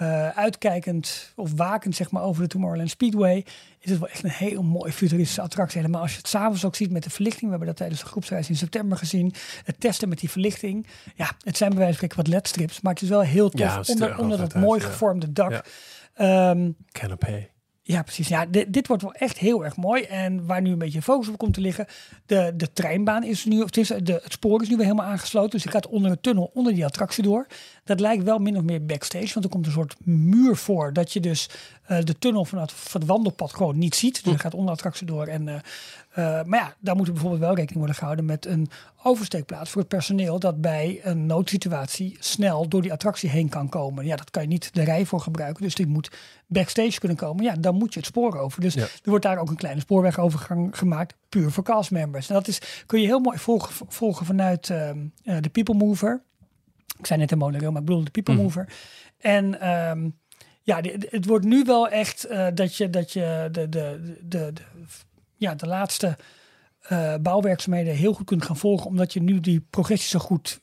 Uh, 0.00 0.28
uitkijkend 0.28 1.32
of 1.36 1.52
wakend 1.52 1.96
zeg 1.96 2.10
maar, 2.10 2.22
over 2.22 2.42
de 2.42 2.48
Tomorrowland 2.48 2.90
Speedway. 2.90 3.44
Is 3.78 3.90
het 3.90 3.98
wel 3.98 4.08
echt 4.08 4.24
een 4.24 4.30
heel 4.30 4.62
mooi 4.62 4.92
futuristische 4.92 5.42
attractie. 5.42 5.80
Helemaal 5.80 6.02
als 6.02 6.10
je 6.10 6.18
het 6.18 6.28
s'avonds 6.28 6.64
ook 6.64 6.76
ziet 6.76 6.90
met 6.90 7.02
de 7.02 7.10
verlichting. 7.10 7.44
We 7.44 7.50
hebben 7.50 7.68
dat 7.68 7.76
tijdens 7.76 8.00
de 8.00 8.06
groepsreis 8.06 8.48
in 8.48 8.56
september 8.56 8.98
gezien. 8.98 9.34
Het 9.64 9.80
testen 9.80 10.08
met 10.08 10.18
die 10.18 10.30
verlichting. 10.30 10.86
Ja, 11.14 11.36
het 11.42 11.56
zijn 11.56 11.70
bij 11.70 11.78
wijze 11.78 11.98
van 11.98 12.08
spreken 12.08 12.16
wat 12.16 12.26
ledstrips. 12.26 12.80
Maar 12.80 12.92
het 12.92 13.02
is 13.02 13.08
wel 13.08 13.20
heel 13.20 13.48
tof 13.50 13.60
Ja, 13.60 13.78
er 13.78 13.88
onder, 13.88 14.18
onder 14.18 14.38
dat 14.38 14.54
uit, 14.54 14.64
mooi 14.64 14.80
ja. 14.80 14.86
gevormde 14.86 15.32
dak. 15.32 15.50
Ja. 15.50 15.64
Ehm, 16.14 16.70
Canopé. 16.92 17.48
ja, 17.82 18.02
precies. 18.02 18.28
Ja, 18.28 18.46
dit, 18.46 18.72
dit 18.72 18.86
wordt 18.86 19.02
wel 19.02 19.12
echt 19.12 19.38
heel 19.38 19.64
erg 19.64 19.76
mooi. 19.76 20.02
En 20.02 20.46
waar 20.46 20.62
nu 20.62 20.70
een 20.70 20.78
beetje 20.78 21.02
focus 21.02 21.28
op 21.28 21.38
komt 21.38 21.54
te 21.54 21.60
liggen. 21.60 21.86
De, 22.26 22.52
de 22.56 22.72
treinbaan 22.72 23.24
is 23.24 23.44
nu, 23.44 23.58
of 23.58 23.64
het, 23.64 23.76
is, 23.76 23.88
de, 23.88 24.20
het 24.22 24.32
spoor 24.32 24.62
is 24.62 24.68
nu 24.68 24.76
weer 24.76 24.86
helemaal 24.86 25.06
aangesloten. 25.06 25.50
Dus 25.50 25.62
je 25.62 25.70
gaat 25.70 25.86
onder 25.86 26.10
een 26.10 26.20
tunnel, 26.20 26.50
onder 26.54 26.74
die 26.74 26.84
attractie 26.84 27.22
door. 27.22 27.46
Dat 27.84 28.00
lijkt 28.00 28.22
wel 28.24 28.38
min 28.38 28.56
of 28.56 28.62
meer 28.62 28.86
backstage. 28.86 29.32
Want 29.32 29.44
er 29.44 29.50
komt 29.50 29.66
een 29.66 29.72
soort 29.72 29.96
muur 30.04 30.56
voor. 30.56 30.92
Dat 30.92 31.12
je 31.12 31.20
dus 31.20 31.48
eh, 31.86 31.98
de 32.04 32.18
tunnel 32.18 32.44
van 32.44 32.58
het, 32.58 32.72
van 32.72 33.00
het 33.00 33.10
wandelpad 33.10 33.54
gewoon 33.54 33.78
niet 33.78 33.94
ziet. 33.94 34.24
Dus 34.24 34.32
je 34.32 34.38
gaat 34.38 34.52
onder 34.52 34.66
de 34.66 34.72
attractie 34.72 35.06
door. 35.06 35.26
En, 35.26 35.48
eh, 35.48 35.54
eh, 36.38 36.44
maar 36.46 36.58
ja, 36.58 36.74
daar 36.80 36.96
moet 36.96 37.06
er 37.06 37.12
bijvoorbeeld 37.12 37.42
wel 37.42 37.54
rekening 37.54 37.78
worden 37.78 37.96
gehouden 37.96 38.24
met 38.24 38.46
een 38.46 38.68
oversteekplaats 39.02 39.70
voor 39.70 39.80
het 39.80 39.90
personeel. 39.90 40.38
Dat 40.38 40.60
bij 40.60 41.00
een 41.02 41.26
noodsituatie 41.26 42.16
snel 42.20 42.68
door 42.68 42.82
die 42.82 42.92
attractie 42.92 43.30
heen 43.30 43.48
kan 43.48 43.68
komen. 43.68 44.06
Ja, 44.06 44.16
dat 44.16 44.30
kan 44.30 44.42
je 44.42 44.48
niet 44.48 44.74
de 44.74 44.82
rij 44.82 45.06
voor 45.06 45.20
gebruiken. 45.20 45.62
Dus 45.62 45.74
die 45.74 45.86
moet 45.86 46.10
backstage 46.46 46.98
kunnen 46.98 47.16
komen. 47.16 47.44
Ja, 47.44 47.54
dan 47.54 47.74
moet 47.74 47.92
je 47.94 47.98
het 48.00 48.08
spoor 48.08 48.38
over. 48.38 48.60
Dus 48.60 48.74
Ja. 48.74 48.82
er 48.82 48.88
wordt 49.04 49.24
daar 49.24 49.38
ook 49.38 49.48
een 49.48 49.56
kleine 49.56 49.80
spoorwegovergang 49.80 50.78
gemaakt. 50.78 51.14
Puur 51.28 51.50
voor 51.50 51.64
castmembers. 51.64 52.28
En 52.28 52.34
dat 52.34 52.48
is, 52.48 52.60
kun 52.86 53.00
je 53.00 53.06
heel 53.06 53.20
mooi 53.20 53.38
volgen, 53.38 53.86
volgen 53.88 54.26
vanuit 54.26 54.70
ehm, 54.70 54.98
eh, 55.24 55.36
de 55.40 55.48
People 55.48 55.74
Mover. 55.74 56.22
Ik 56.98 57.06
zei 57.06 57.20
net 57.20 57.28
de 57.28 57.36
monorail, 57.36 57.70
maar 57.72 57.80
ik 57.80 57.86
bedoel 57.86 58.04
de 58.04 58.10
People 58.10 58.34
Mhm. 58.34 58.42
Mover. 58.42 58.68
En 59.18 59.60
ehm, 59.60 60.08
ja, 60.62 60.80
het 61.10 61.26
wordt 61.26 61.44
nu 61.44 61.62
wel 61.62 61.88
echt 61.88 62.24
eh, 62.24 62.46
dat 62.54 62.76
je, 62.76 62.90
dat 62.90 63.12
je 63.12 63.48
de, 63.52 63.68
de, 63.68 64.16
de, 64.22 64.52
de, 64.52 64.62
ja, 65.36 65.54
de 65.54 65.66
laatste 65.66 66.16
eh, 66.80 67.14
bouwwerkzaamheden 67.20 67.94
heel 67.94 68.12
goed 68.12 68.26
kunt 68.26 68.44
gaan 68.44 68.56
volgen. 68.56 68.86
Omdat 68.86 69.12
je 69.12 69.22
nu 69.22 69.40
die 69.40 69.66
progressie 69.70 70.08
zo 70.08 70.18
goed 70.18 70.60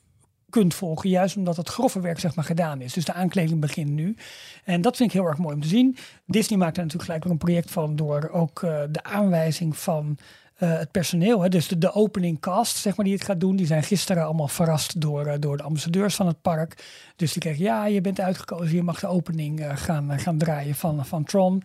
kunt 0.50 0.74
volgen. 0.74 1.10
Juist 1.10 1.36
omdat 1.36 1.56
het 1.56 1.68
grove 1.68 2.00
werk 2.00 2.18
zeg 2.18 2.34
maar 2.34 2.44
gedaan 2.44 2.80
is. 2.80 2.92
Dus 2.92 3.04
de 3.04 3.12
aankleding 3.12 3.60
begint 3.60 3.90
nu. 3.90 4.16
En 4.64 4.80
dat 4.80 4.96
vind 4.96 5.08
ik 5.08 5.14
heel 5.14 5.28
erg 5.28 5.38
mooi 5.38 5.54
om 5.54 5.60
te 5.60 5.68
zien. 5.68 5.96
Disney 6.26 6.58
maakt 6.58 6.76
er 6.76 6.82
natuurlijk 6.82 7.04
gelijk 7.04 7.24
weer 7.24 7.32
een 7.32 7.38
project 7.38 7.70
van. 7.70 7.96
Door 7.96 8.28
ook 8.32 8.62
eh, 8.62 8.80
de 8.90 9.02
aanwijzing 9.02 9.76
van 9.76 10.18
eh, 10.62 10.78
het 10.78 10.90
personeel. 10.90 11.40
Hè. 11.40 11.48
Dus 11.48 11.68
de, 11.68 11.92
opening 11.92 12.40
cast 12.40 12.76
zeg 12.76 12.96
maar, 12.96 13.04
die 13.04 13.14
het 13.14 13.24
gaat 13.24 13.40
doen. 13.40 13.56
Die 13.56 13.66
zijn 13.66 13.82
gisteren 13.82 14.24
allemaal 14.24 14.48
verrast 14.48 15.00
door, 15.00 15.26
eh, 15.26 15.38
door 15.40 15.56
de 15.56 15.62
ambassadeurs 15.62 16.14
van 16.14 16.26
het 16.26 16.42
park. 16.42 16.84
Dus 17.16 17.32
die 17.32 17.42
kregen 17.42 17.64
ja 17.64 17.86
je 17.86 18.00
bent 18.00 18.20
uitgekozen. 18.20 18.74
Je 18.76 18.82
mag 18.82 19.00
de 19.00 19.06
opening 19.06 19.60
eh, 19.60 19.76
gaan, 19.76 20.18
gaan 20.18 20.38
draaien 20.38 20.74
van, 20.74 21.06
van 21.06 21.24
Tron. 21.24 21.62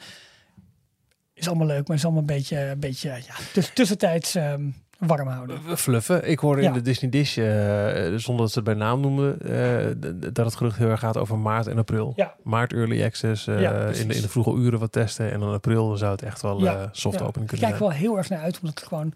Is 1.34 1.48
allemaal 1.48 1.68
leuk. 1.68 1.88
Maar 1.88 1.98
is 1.98 2.04
allemaal 2.04 2.22
een 2.22 2.28
beetje, 2.28 2.60
een 2.60 2.80
beetje 2.80 3.10
ja, 3.10 3.62
tussentijds 3.74 4.36
ehm, 4.36 4.70
warm 4.98 5.28
houden. 5.28 5.60
Fluffen. 5.78 6.30
Ik 6.30 6.40
hoorde 6.40 6.62
Ja. 6.62 6.68
in 6.68 6.74
de 6.74 6.82
Disney 6.82 7.10
Dish, 7.12 7.38
eh, 7.38 7.46
zonder 8.16 8.44
dat 8.44 8.52
ze 8.52 8.60
het 8.60 8.64
bij 8.64 8.74
naam 8.74 9.00
noemden, 9.00 9.40
eh, 9.42 10.12
dat 10.34 10.46
het 10.46 10.56
gerucht 10.56 10.78
heel 10.78 10.90
erg 10.90 11.00
gaat 11.00 11.18
over 11.18 11.38
maart 11.38 11.68
en 11.68 11.78
april. 11.78 12.14
Ja. 12.16 12.34
Maart 12.44 12.74
early 12.74 13.04
access, 13.04 13.48
eh, 13.48 13.62
Ja, 13.62 13.72
in, 13.86 14.08
de, 14.08 14.16
in 14.16 14.22
de 14.22 14.30
vroege 14.30 14.54
uren 14.56 14.80
wat 14.80 14.92
testen. 14.92 15.32
En 15.32 15.40
dan 15.40 15.54
april 15.54 15.98
zou 15.98 16.12
het 16.12 16.22
echt 16.22 16.42
wel 16.42 16.60
soft 16.92 17.20
Ja, 17.20 17.26
opening 17.26 17.26
Ik 17.26 17.32
kunnen 17.34 17.58
kijk 17.58 17.78
zijn. 17.78 17.80
wel 17.80 17.92
heel 17.92 18.18
erg 18.18 18.30
naar 18.30 18.40
uit, 18.42 18.60
omdat 18.60 18.80
het 18.80 18.88
gewoon 18.88 19.14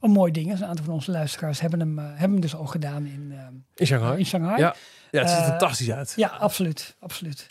een 0.00 0.10
mooi 0.10 0.32
ding 0.32 0.52
is. 0.52 0.60
Een 0.60 0.66
aantal 0.66 0.84
van 0.84 0.94
onze 0.94 1.10
luisteraars 1.10 1.60
hebben 1.60 1.80
hem, 1.80 1.98
hebben 1.98 2.30
hem 2.30 2.40
dus 2.40 2.54
al 2.56 2.66
gedaan 2.66 3.06
in, 3.06 3.34
In 3.74 3.86
Shanghai? 3.86 4.18
in 4.18 4.26
Shanghai. 4.26 4.58
Ja. 4.60 4.74
Ja, 5.10 5.20
het 5.20 5.30
ziet 5.30 5.38
er 5.38 5.44
fantastisch 5.44 5.90
uit. 5.90 6.12
Ja, 6.16 6.28
absoluut. 6.28 6.96
absoluut. 7.00 7.46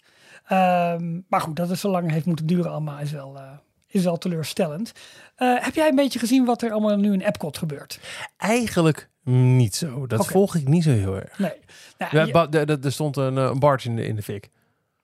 Ehm, 0.47 1.19
maar 1.29 1.41
goed, 1.41 1.55
dat 1.55 1.69
het 1.69 1.79
zo 1.79 1.89
lang 1.89 2.11
heeft 2.11 2.25
moeten 2.25 2.45
duren 2.45 2.71
allemaal 2.71 2.99
is 2.99 3.11
wel, 3.11 3.37
is 3.93 4.03
wel 4.03 4.17
teleurstellend. 4.17 4.91
Eh, 5.36 5.56
heb 5.60 5.75
jij 5.75 5.88
een 5.89 5.95
beetje 5.95 6.19
gezien 6.19 6.45
wat 6.45 6.62
er 6.62 6.71
allemaal 6.71 6.97
nu 6.97 7.13
in 7.13 7.21
Epcot 7.21 7.58
gebeurt? 7.58 7.99
Eigenlijk 8.38 9.10
niet 9.23 9.75
zo. 9.75 10.08
Dat 10.08 10.27
volg 10.27 10.56
ik 10.56 10.67
niet 10.67 10.84
zo 10.84 10.89
heel 10.91 11.15
erg. 11.15 11.39
Nee. 11.39 11.51
Nou, 11.97 12.27
Ja, 12.27 12.47
je- 12.51 12.79
er 12.84 12.91
stond 12.91 13.17
een, 13.17 13.38
eh, 13.38 13.43
een 13.43 13.60
barge 13.60 13.88
in 13.89 13.95
de, 13.95 14.06
in 14.08 14.15
de 14.15 14.21
fik. 14.23 14.49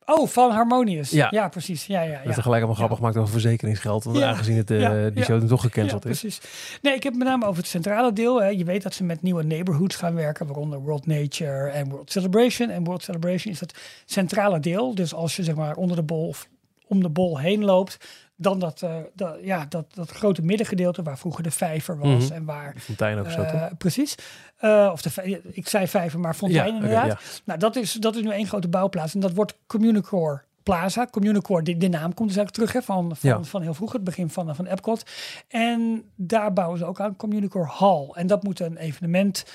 oh, 0.06 0.28
van 0.28 0.52
Harmonious. 0.52 1.10
Ja. 1.10 1.28
Ja, 1.32 1.47
precies. 1.49 1.86
Ja, 1.86 2.02
ja, 2.02 2.13
Dat 2.13 2.23
ja. 2.23 2.30
is 2.30 2.36
tegelijk 2.36 2.58
allemaal 2.58 2.75
grappig 2.75 2.97
gemaakt 2.97 3.17
over 3.17 3.32
verzekeringsgeld. 3.32 4.04
Want 4.04 4.17
Ja. 4.17 4.30
aangezien 4.30 4.58
het, 4.58 4.69
Ja. 4.69 5.10
die 5.10 5.23
show 5.23 5.47
toch 5.47 5.62
gecanceld 5.62 6.06
is. 6.06 6.19
precies. 6.19 6.41
Nee, 6.82 6.93
ik 6.95 7.04
heb 7.04 7.15
met 7.15 7.28
name 7.28 7.45
over 7.45 7.58
het 7.58 7.67
centrale 7.71 8.13
deel. 8.13 8.41
Hè. 8.41 8.47
Je 8.47 8.63
weet 8.63 8.84
dat 8.84 8.93
ze 8.93 9.04
met 9.04 9.21
nieuwe 9.21 9.43
neighborhoods 9.43 9.95
gaan 9.95 10.15
werken, 10.15 10.45
waaronder 10.47 10.80
World 10.82 11.06
Nature 11.06 11.69
en 11.69 11.89
World 11.89 12.12
Celebration. 12.12 12.69
En 12.69 12.84
World 12.84 13.04
Celebration 13.04 13.54
is 13.54 13.60
het 13.60 13.73
centrale 14.06 14.60
deel. 14.60 14.95
Dus 14.95 15.13
als 15.13 15.36
je 15.36 15.43
zeg 15.43 15.56
maar 15.56 15.75
onder 15.75 15.95
de 15.95 16.04
bol 16.04 16.28
of 16.28 16.47
om 16.88 17.02
de 17.02 17.10
bol 17.10 17.39
heen 17.39 17.63
loopt, 17.63 17.97
dan 18.41 18.60
dat, 18.60 18.82
eh, 18.82 18.95
dat, 19.13 19.38
ja, 19.41 19.65
dat, 19.69 19.86
dat 19.93 20.10
grote 20.10 20.41
middengedeelte 20.41 21.04
waar 21.04 21.17
vroeger 21.17 21.43
de 21.43 21.52
vijver 21.52 21.97
was 21.97 22.23
Mhm. 22.25 22.34
en 22.34 22.45
waar 22.45 22.73
Fontein 22.78 23.17
ook 23.19 23.30
zo, 23.30 23.41
eh, 23.41 23.65
precies. 23.78 24.15
Eh, 24.58 24.89
of 24.91 25.02
de, 25.02 25.41
ik 25.52 25.67
zei 25.67 25.88
vijver, 25.88 26.19
maar 26.19 26.34
fontein 26.34 26.67
Ja, 26.67 26.73
inderdaad. 26.73 27.08
ja. 27.08 27.17
Nou, 27.43 27.60
dat 27.60 27.75
is, 27.75 27.93
dat 27.93 28.15
is 28.15 28.21
nu 28.21 28.30
één 28.32 28.47
grote 28.47 28.67
bouwplaats. 28.67 29.13
En 29.13 29.19
dat 29.19 29.34
wordt 29.34 29.58
Communicore 29.67 30.41
Plaza. 30.63 31.06
Communicore, 31.12 31.63
de, 31.63 31.78
de 31.78 31.88
naam 31.88 32.13
komt 32.13 32.28
dus 32.30 32.38
eigenlijk 32.38 32.52
terug 32.56 32.73
hè, 32.73 32.82
van, 32.93 33.15
van, 33.15 33.30
Ja. 33.30 33.43
van 33.43 33.62
heel 33.62 33.73
vroeg, 33.73 33.91
het 33.93 34.04
begin 34.04 34.30
van, 34.30 34.56
van 34.56 34.65
Epcot. 34.65 35.04
En 35.47 36.04
daar 36.15 36.54
bouwen 36.54 36.78
ze 36.78 36.86
ook 36.86 36.99
aan 36.99 37.15
Communicore 37.15 37.69
Hall. 37.78 38.10
En 38.13 38.28
dat 38.28 38.43
moet 38.43 38.60
een 38.60 38.78
evenement, 38.78 39.45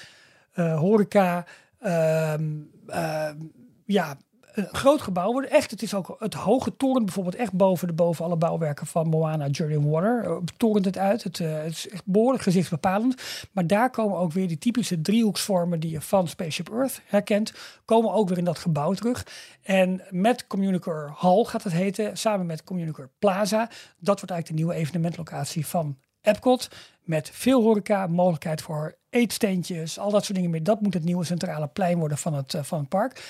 horeca, 0.55 1.45
ehm, 1.81 2.45
ehm, 2.87 3.37
ja, 3.85 4.17
een 4.55 4.69
groot 4.73 5.03
gebouw 5.03 5.33
worden. 5.33 5.51
Echt, 5.51 5.71
het 5.71 5.83
is 5.83 5.95
ook 5.95 6.17
het 6.19 6.35
hoge 6.35 6.77
toren 6.77 7.05
bijvoorbeeld 7.05 7.35
echt 7.35 7.53
boven, 7.53 7.87
de, 7.87 7.93
boven 7.93 8.25
alle 8.25 8.37
bouwwerken 8.37 8.87
van 8.87 9.09
Moana 9.09 9.47
Journey 9.49 9.81
Water. 9.81 10.25
eh, 10.25 10.37
torent 10.57 10.85
het 10.85 10.99
uit. 10.99 11.23
Het, 11.23 11.41
eh, 11.41 11.63
het 11.63 11.73
is 11.73 11.89
echt 11.89 12.03
behoorlijk 12.07 12.43
gezichtsbepalend. 12.43 13.23
Maar 13.53 13.67
daar 13.67 13.91
komen 13.91 14.19
ook 14.19 14.33
weer 14.33 14.49
die 14.49 14.59
typische 14.59 15.01
driehoeksvormen 15.01 15.81
die 15.81 15.91
je 15.91 16.01
van 16.01 16.29
Spaceship 16.29 16.73
Earth 16.73 17.01
herkent, 17.07 17.53
komen 17.85 18.13
ook 18.13 18.29
weer 18.29 18.39
in 18.39 18.45
dat 18.45 18.59
gebouw 18.59 18.93
terug. 18.93 19.27
En 19.63 20.03
met 20.11 20.47
Communicore 20.47 21.13
Hall 21.17 21.45
gaat 21.45 21.63
het 21.63 21.73
heten, 21.73 22.17
samen 22.17 22.47
met 22.47 22.65
Communicore 22.65 23.09
Plaza. 23.19 23.69
Dat 23.99 24.21
wordt 24.21 24.31
eigenlijk 24.31 24.47
de 24.47 24.55
nieuwe 24.55 24.75
evenementlocatie 24.75 25.67
van 25.67 25.97
Epcot. 26.21 26.69
Met 27.03 27.31
veel 27.33 27.63
horeca, 27.63 28.07
mogelijkheid 28.07 28.63
voor 28.63 28.97
eetsteentjes, 29.11 29.99
al 29.99 30.11
dat 30.11 30.25
soort 30.25 30.35
dingen 30.37 30.51
meer. 30.51 30.63
Dat 30.63 30.81
moet 30.81 30.95
het 30.95 31.05
nieuwe 31.05 31.25
centrale 31.25 31.67
plein 31.67 31.99
worden 31.99 32.19
van 32.19 32.35
het, 32.35 32.55
eh, 32.55 32.63
van 32.63 32.79
het 32.79 32.89
park. 32.89 33.23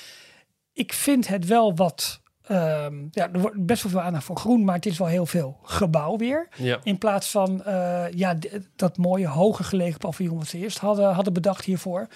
Ik 0.74 0.92
vind 0.92 1.28
het 1.28 1.46
wel 1.46 1.74
wat. 1.74 2.20
ehm, 2.46 2.94
ja, 3.10 3.32
er 3.32 3.40
wordt 3.40 3.66
best 3.66 3.82
wel 3.82 3.92
veel 3.92 4.00
aandacht 4.00 4.24
voor 4.24 4.36
groen, 4.36 4.64
maar 4.64 4.74
het 4.74 4.86
is 4.86 4.98
wel 4.98 5.08
heel 5.08 5.26
veel 5.26 5.58
gebouw 5.62 6.16
weer. 6.16 6.48
Ja. 6.56 6.80
In 6.82 6.98
plaats 6.98 7.30
van 7.30 7.64
eh, 7.64 8.04
ja, 8.10 8.36
dat 8.76 8.96
mooie 8.96 9.28
hoger 9.28 9.64
gelegen 9.64 9.98
paviljoen 9.98 10.38
wat 10.38 10.46
ze 10.46 10.58
eerst 10.58 10.78
hadden, 10.78 11.12
hadden 11.12 11.32
bedacht 11.32 11.64
hiervoor. 11.64 12.06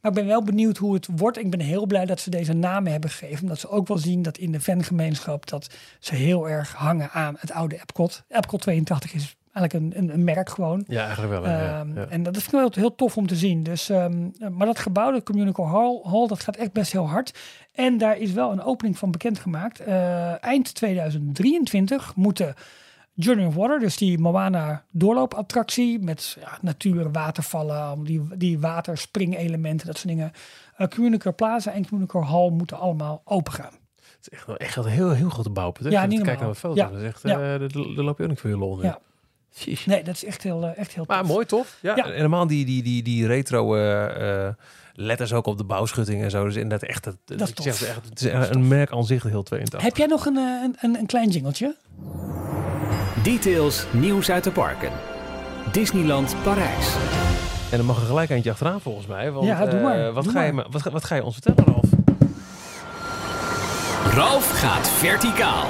Maar 0.00 0.10
ik 0.10 0.16
ben 0.16 0.26
wel 0.26 0.42
benieuwd 0.42 0.76
hoe 0.76 0.94
het 0.94 1.08
wordt. 1.16 1.38
Ik 1.38 1.50
ben 1.50 1.60
heel 1.60 1.86
blij 1.86 2.06
dat 2.06 2.20
ze 2.20 2.30
deze 2.30 2.52
namen 2.52 2.92
hebben 2.92 3.10
gegeven. 3.10 3.42
Omdat 3.42 3.58
ze 3.58 3.68
ook 3.68 3.88
wel 3.88 3.98
zien 3.98 4.22
dat 4.22 4.38
in 4.38 4.52
de 4.52 4.60
fangemeenschap 4.60 5.48
dat 5.48 5.74
ze 5.98 6.14
heel 6.14 6.48
erg 6.48 6.72
hangen 6.74 7.10
aan 7.10 7.34
het 7.38 7.52
oude 7.52 7.76
Epcot. 7.80 8.22
Epcot 8.28 8.60
82 8.60 9.12
is 9.14 9.36
eigenlijk 9.52 9.94
een, 9.94 10.02
een, 10.02 10.14
een 10.14 10.24
merk 10.24 10.48
gewoon. 10.50 10.84
Ja, 10.88 11.04
eigenlijk 11.04 11.32
wel. 11.42 11.50
ja, 11.52 11.78
Ehm, 11.80 11.94
ja. 11.96 12.06
En 12.08 12.22
dat 12.22 12.32
vind 12.34 12.46
ik 12.46 12.52
wel 12.58 12.70
heel 12.74 12.94
tof 12.94 13.16
om 13.16 13.26
te 13.26 13.36
zien. 13.36 13.62
Dus, 13.62 13.88
ehm, 13.88 14.28
maar 14.50 14.66
dat 14.66 14.78
gebouw, 14.78 15.12
de 15.12 15.22
Communical 15.22 15.66
Hall, 15.68 16.00
Hall, 16.02 16.26
dat 16.26 16.40
gaat 16.42 16.56
echt 16.56 16.72
best 16.72 16.92
heel 16.92 17.08
hard. 17.08 17.38
En 17.72 17.98
daar 17.98 18.18
is 18.18 18.32
wel 18.32 18.52
een 18.52 18.62
opening 18.62 18.98
van 18.98 19.10
bekendgemaakt. 19.10 19.80
Eh 19.80 20.44
eind 20.44 20.74
2023 20.74 22.14
moeten 22.16 22.54
Journey 23.14 23.46
of 23.46 23.54
Water, 23.54 23.78
dus 23.78 23.96
die 23.96 24.18
Moana 24.18 24.84
doorloopattractie 24.90 25.98
met 25.98 26.36
ja, 26.40 26.58
natuur, 26.60 27.12
watervallen, 27.12 28.04
die, 28.04 28.22
die 28.36 28.58
waterspringelementen, 28.60 29.86
dat 29.86 29.96
soort 29.98 30.08
dingen. 30.08 30.32
Uh, 30.78 31.32
Plaza 31.36 31.72
en 31.72 31.88
Communicore 31.88 32.24
Hall 32.24 32.50
moeten 32.50 32.78
allemaal 32.78 33.22
open 33.24 33.52
gaan. 33.52 33.72
Het 33.96 34.18
is 34.20 34.28
echt, 34.28 34.46
wel- 34.46 34.56
echt 34.56 34.76
een 34.76 34.84
heel, 34.84 35.10
heel 35.10 35.28
grote 35.28 35.50
bouwpunt. 35.50 35.84
hè? 35.84 35.90
Ja, 35.90 36.00
Als 36.02 36.10
je 36.10 36.16
niet 36.16 36.26
Kijk 36.26 36.38
naar 36.38 36.48
wat 36.48 36.58
foto's. 36.58 36.76
Ja, 36.78 36.88
Dat 36.88 37.00
is 37.00 37.06
echt, 37.06 37.22
ja. 37.22 37.38
daar 37.38 37.58
daar 37.58 37.68
loop 38.04 38.16
je 38.18 38.22
ook 38.24 38.28
niet 38.30 38.40
voor 38.40 38.50
je 38.50 38.56
lol 38.58 38.76
nu. 38.76 38.82
Ja. 38.82 38.98
Sheesh. 39.58 39.84
Nee, 39.86 40.02
dat 40.02 40.14
is 40.14 40.24
echt 40.24 40.42
heel, 40.42 40.62
eh, 40.64 40.78
echt 40.78 40.92
heel 40.94 41.04
Maar 41.06 41.18
tof. 41.20 41.28
mooi, 41.28 41.46
tof. 41.46 41.76
Ja, 41.80 41.96
Ja. 41.96 42.04
en 42.04 42.12
helemaal 42.12 42.46
die, 42.46 42.64
die, 42.64 42.82
die, 42.82 43.02
die 43.02 43.26
retro 43.26 43.74
eh, 43.76 44.46
eh, 44.46 44.54
letters 44.94 45.32
ook 45.32 45.46
op 45.46 45.58
de 45.58 45.64
bouwschutting 45.64 46.22
en 46.22 46.30
zo. 46.30 46.44
Dus 46.44 46.54
inderdaad 46.56 46.88
echt, 46.88 47.04
het, 47.04 47.16
Dat 47.24 47.48
is 47.58 47.64
zeg 47.64 47.88
echt, 47.88 48.00
het 48.08 48.20
is 48.20 48.48
een, 48.48 48.68
merk 48.68 48.92
aan 48.92 49.04
zich 49.04 49.22
heel 49.22 49.42
82. 49.42 49.82
Heb 49.88 49.96
jij 49.96 50.06
nog 50.06 50.26
een, 50.26 50.36
een, 50.36 50.76
een, 50.80 50.96
een 50.98 51.06
klein 51.06 51.28
jingeltje? 51.30 51.76
Details 53.22 53.86
nieuws 53.90 54.30
uit 54.30 54.44
de 54.44 54.50
parken. 54.50 54.90
Disneyland 55.72 56.34
Parijs. 56.42 56.94
En 57.70 57.76
dan 57.76 57.86
mag 57.86 58.00
er 58.00 58.06
gelijk 58.06 58.30
eentje 58.30 58.50
achteraan 58.50 58.80
volgens 58.80 59.06
mij. 59.06 59.30
Want, 59.32 59.46
Ja, 59.46 59.66
doe 59.66 59.78
eh, 59.78 59.82
maar, 59.84 60.12
wat, 60.12 60.24
doe 60.24 60.32
ga 60.32 60.42
je, 60.42 60.52
maar. 60.52 60.66
wat, 60.70 60.82
ga- 60.82 60.90
wat 60.90 61.04
ga 61.04 61.14
je 61.14 61.24
ons 61.24 61.34
vertellen, 61.42 61.64
Ralf? 61.72 61.84
Ralf 64.14 64.50
gaat 64.60 64.88
verticaal. 64.88 65.66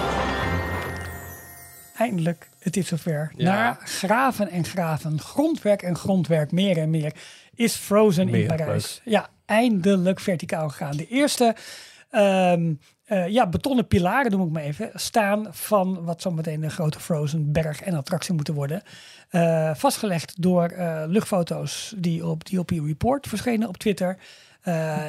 eindelijk, 1.96 2.48
het 2.60 2.76
is 2.76 2.88
zover. 2.88 3.32
Ja. 3.36 3.44
Na 3.44 3.78
graven 3.84 4.50
en 4.50 4.64
graven, 4.64 5.20
grondwerk 5.20 5.82
en 5.82 5.96
grondwerk, 5.96 6.52
meer 6.52 6.78
en 6.78 6.90
meer, 6.90 7.14
is 7.54 7.74
Frozen 7.74 8.28
in 8.28 8.46
Parijs. 8.46 9.00
Ja, 9.04 9.28
eindelijk 9.46 10.20
verticaal 10.20 10.68
gegaan. 10.68 10.96
De 10.96 11.06
eerste 11.06 11.56
ehm, 12.10 12.72
eh, 13.10 13.28
ja, 13.28 13.46
betonnen 13.46 13.86
pilaren, 13.86 14.30
noem 14.30 14.46
ik 14.46 14.52
maar 14.52 14.62
even, 14.62 14.90
staan 14.94 15.46
van 15.50 16.04
wat 16.04 16.22
zometeen 16.22 16.60
de 16.60 16.70
grote 16.70 17.00
Frozen 17.00 17.52
berg 17.52 17.82
en 17.82 17.94
attractie 17.94 18.34
moeten 18.34 18.54
worden. 18.54 18.82
Eh, 19.28 19.74
vastgelegd 19.74 20.42
door 20.42 20.64
eh, 20.64 21.02
luchtfoto's 21.06 21.94
die 21.96 22.26
op, 22.26 22.48
je 22.48 22.82
report 22.86 23.26
verschenen 23.26 23.68
op 23.68 23.76
Twitter. 23.76 24.16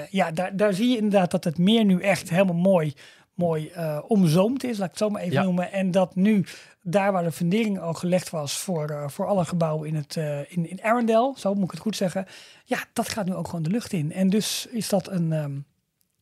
Ja, 0.10 0.32
daar, 0.32 0.56
daar 0.56 0.74
zie 0.74 0.90
je 0.90 0.96
inderdaad 0.96 1.32
dat 1.32 1.44
het 1.44 1.58
meer 1.58 1.86
nu 1.86 2.02
echt 2.02 2.30
helemaal 2.30 2.56
mooi, 2.56 2.94
mooi 3.42 3.70
eh, 3.70 4.00
omzoomd 4.08 4.64
is, 4.64 4.78
laat 4.78 4.86
ik 4.86 4.90
het 4.90 5.00
zo 5.00 5.10
maar 5.10 5.22
even 5.22 5.34
Ja. 5.34 5.44
noemen. 5.44 5.72
En 5.72 5.92
dat 5.92 6.16
nu, 6.16 6.46
daar 6.82 7.12
waar 7.12 7.24
de 7.24 7.32
fundering 7.32 7.80
al 7.80 7.94
gelegd 7.94 8.30
was 8.30 8.58
voor, 8.58 8.90
eh, 8.90 9.08
voor 9.08 9.28
alle 9.28 9.46
gebouwen 9.46 9.88
in, 9.88 9.96
het, 9.96 10.18
eh, 10.18 10.40
in, 10.52 10.70
in 10.70 10.84
Arendelle, 10.84 11.34
zo 11.38 11.54
moet 11.54 11.64
ik 11.64 11.72
het 11.72 11.80
goed 11.80 11.96
zeggen. 11.96 12.26
Ja, 12.66 12.78
dat 12.94 13.10
gaat 13.10 13.26
nu 13.26 13.34
ook 13.34 13.46
gewoon 13.48 13.64
de 13.64 13.70
lucht 13.70 13.94
in. 13.94 14.12
En 14.14 14.30
dus 14.30 14.68
is 14.72 14.90
dat 14.90 15.08
een, 15.10 15.32
ehm, 15.34 15.52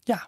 ja, 0.04 0.28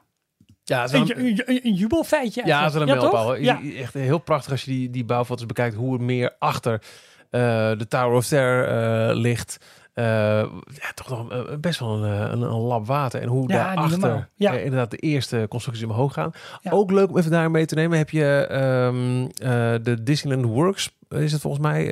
Ja, 0.64 0.82
het 0.82 0.94
is 0.94 1.00
een, 1.00 1.06
wel 1.08 1.18
een- 1.18 1.26
een, 1.28 1.42
een, 1.46 1.60
een 1.64 1.74
jubelfeitje. 1.74 2.42
Ja, 2.46 2.58
het 2.64 2.68
is 2.74 2.80
wel 2.80 2.82
een 2.90 2.98
hoor. 3.10 3.36
Echt 3.76 3.94
heel 3.94 4.20
prachtig 4.20 4.52
als 4.52 4.64
je 4.64 4.72
die, 4.72 4.90
die 4.90 5.06
bouwfoto's 5.06 5.46
bekijkt, 5.46 5.76
hoe 5.76 5.94
het 5.94 6.02
meer 6.02 6.36
achter 6.40 6.82
de 7.30 7.86
Tower 7.90 8.16
of 8.18 8.28
Terror 8.28 9.14
ligt. 9.16 9.58
Eh, 9.94 10.06
ja, 10.74 10.92
toch 10.96 11.10
nog 11.10 11.32
eh, 11.32 11.40
best 11.60 11.80
wel 11.80 12.04
een, 12.04 12.12
eh, 12.14 12.32
een, 12.32 12.42
een 12.42 12.60
lab 12.60 12.88
water. 12.88 13.22
En 13.22 13.28
hoe 13.28 13.48
Ja, 13.52 13.56
daarachter. 13.76 14.30
Ja. 14.36 14.54
eh, 14.54 14.64
inderdaad 14.64 14.92
de 14.92 14.98
eerste 14.98 15.46
constructies 15.50 15.86
omhoog 15.86 16.14
gaan. 16.14 16.32
Ja. 16.62 16.72
Ook 16.72 16.92
leuk 16.92 17.10
om 17.10 17.18
even 17.18 17.32
daar 17.32 17.52
mee 17.52 17.66
te 17.66 17.76
nemen. 17.76 17.98
Heb 17.98 18.10
je 18.10 18.46
ehm, 18.50 19.24
eh, 19.48 19.84
de 19.84 20.04
Disneyland 20.04 20.46
Works, 20.46 20.98
is 21.10 21.32
het 21.32 21.42
volgens 21.42 21.64
mij, 21.64 21.86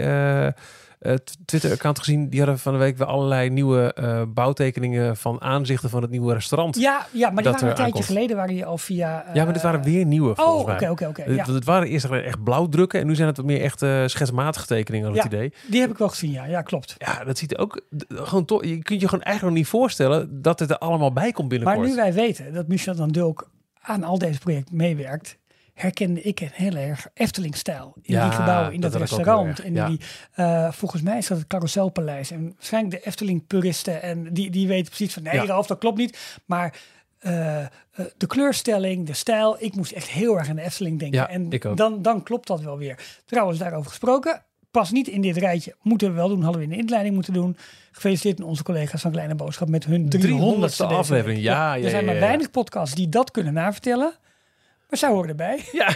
Twitter-account 1.46 2.00
gezien. 2.00 2.30
Die 2.30 2.40
hadden 2.40 2.60
van 2.60 2.74
de 2.74 2.80
week 2.80 2.98
weer 2.98 3.08
allerlei 3.08 3.50
nieuwe 3.50 3.94
eh, 3.94 4.22
bouwtekeningen 4.28 5.18
van 5.18 5.42
aanzichten 5.42 5.90
van 5.90 6.02
het 6.02 6.12
nieuwe 6.12 6.34
restaurant. 6.34 6.76
Ja, 6.76 6.82
Ja, 6.82 7.08
ja, 7.12 7.30
maar 7.30 7.44
die 7.44 7.52
dat 7.52 7.54
waren 7.54 7.68
een 7.70 7.76
tijdje 7.76 7.84
aankomt. 7.84 8.06
geleden 8.06 8.36
waren 8.36 8.54
die 8.54 8.66
al 8.66 8.78
via... 8.78 9.26
eh, 9.34 9.44
maar 9.44 9.54
dit 9.54 9.62
waren 9.62 9.84
weer 9.84 10.06
nieuwe 10.06 10.36
Oh, 10.36 10.60
oké, 10.60 10.90
oké, 10.90 11.08
oké. 11.08 11.22
Eh, 11.22 11.30
ja. 11.36 11.44
Want 11.44 11.48
het 11.56 11.66
waren 11.66 11.88
eerst 11.88 12.06
echt 12.06 12.44
blauwdrukken 12.44 13.00
en 13.00 13.08
nu 13.08 13.16
zijn 13.16 13.28
het 13.28 13.38
wat 13.38 13.46
meer 13.46 13.62
echt 13.62 13.82
eh, 13.82 14.04
schetsmatige 14.06 14.66
tekeningen, 14.66 15.08
had 15.08 15.16
ik 15.16 15.24
het 15.24 15.32
Ja. 15.32 15.38
idee. 15.38 15.54
Die 15.68 15.82
heb 15.82 15.90
ik 15.90 15.98
wel 15.98 16.10
gezien, 16.10 16.32
ja. 16.32 16.46
Ja, 16.46 16.62
klopt. 16.62 16.96
Ja, 16.98 17.24
dat 17.24 17.38
ziet 17.38 17.52
er 17.54 17.60
ook 17.60 17.82
gewoon 18.08 18.46
toch. 18.46 18.64
Je 18.66 18.84
kunt 18.84 19.02
je 19.02 19.08
gewoon 19.08 19.24
eigenlijk 19.24 19.56
nog 19.56 19.64
niet 19.64 19.72
voorstellen 19.72 20.42
dat 20.42 20.60
het 20.60 20.70
er 20.70 20.78
allemaal 20.78 21.14
bij 21.14 21.32
komt 21.32 21.50
Maar 21.50 21.58
binnenkort. 21.60 21.88
nu 21.90 21.96
wij 21.96 22.14
weten 22.14 22.54
dat 22.54 22.68
Michel 22.68 22.96
dan 22.96 23.10
Dulk 23.10 23.50
aan 23.82 24.04
al 24.04 24.18
deze 24.18 24.40
projecten 24.40 24.76
meewerkt, 24.76 25.38
herkende 25.82 26.22
ik 26.22 26.40
een 26.40 26.50
heel 26.54 26.76
erg 26.76 27.08
Efteling-stijl 27.14 27.94
in 28.02 28.14
Ja, 28.14 28.24
die 28.30 28.38
gebouwen, 28.38 28.74
in 28.74 28.82
dat, 28.82 28.96
restaurant. 28.96 29.60
En 29.60 29.74
die, 29.74 30.00
eh, 30.34 30.72
volgens 30.72 31.02
mij 31.02 31.18
is 31.18 31.28
dat 31.28 31.38
het 31.38 31.48
Carouselpaleis. 31.48 32.32
En 32.32 32.54
waarschijnlijk 32.56 32.96
de 32.96 33.08
Efteling-puristen 33.08 34.02
en 34.02 34.34
die, 34.34 34.50
die 34.50 34.68
weten 34.68 34.86
precies 34.86 35.14
van 35.14 35.24
nee, 35.24 35.34
Ja. 35.34 35.46
Ralf, 35.46 35.68
dat 35.68 35.78
klopt 35.78 35.98
niet. 35.98 36.40
Maar 36.46 36.74
eh, 37.20 37.60
eh, 37.62 37.68
de 38.18 38.28
kleurstelling, 38.28 39.06
de 39.06 39.14
stijl, 39.14 39.56
ik 39.60 39.76
moest 39.76 39.92
echt 39.92 40.08
heel 40.08 40.38
erg 40.38 40.50
aan 40.50 40.56
de 40.56 40.62
Efteling 40.62 41.00
denken. 41.00 41.20
Ja, 41.20 41.30
en 41.30 41.52
ik 41.52 41.66
ook. 41.66 41.78
Dan, 41.78 42.02
dan 42.02 42.24
klopt 42.24 42.48
dat 42.48 42.62
wel 42.62 42.78
weer. 42.78 43.00
Trouwens, 43.26 43.60
daarover 43.60 43.90
gesproken. 43.90 44.44
Pas 44.72 44.92
niet 44.92 45.08
in 45.08 45.22
dit 45.22 45.38
rijtje. 45.38 45.76
Moeten 45.82 46.08
we 46.10 46.14
wel 46.14 46.28
doen. 46.28 46.42
Hadden 46.42 46.62
we 46.62 46.68
in 46.68 46.74
de 46.74 46.82
inleiding 46.82 47.16
moeten 47.16 47.34
doen. 47.34 47.58
Gefeliciteerd 47.92 48.40
aan 48.40 48.46
onze 48.46 48.64
collega's 48.64 49.02
van 49.02 49.12
Kleine 49.12 49.36
Boodschap 49.36 49.70
met 49.70 49.86
hun 49.86 50.06
300ste 50.06 50.10
300ste 50.10 50.60
deze 50.60 50.86
aflevering. 50.86 51.38
week. 51.38 51.46
Ja, 51.46 51.74
ja, 51.74 51.84
er 51.84 51.90
zijn 51.90 52.02
ja, 52.02 52.06
maar 52.06 52.20
ja. 52.20 52.28
weinig 52.28 52.52
podcasts 52.52 52.96
die 52.96 53.10
dat 53.10 53.32
kunnen 53.32 53.54
navertellen. 53.54 54.14
Maar 54.90 55.00
zij 55.00 55.10
horen 55.10 55.30
erbij. 55.30 55.60
Ja, 55.72 55.96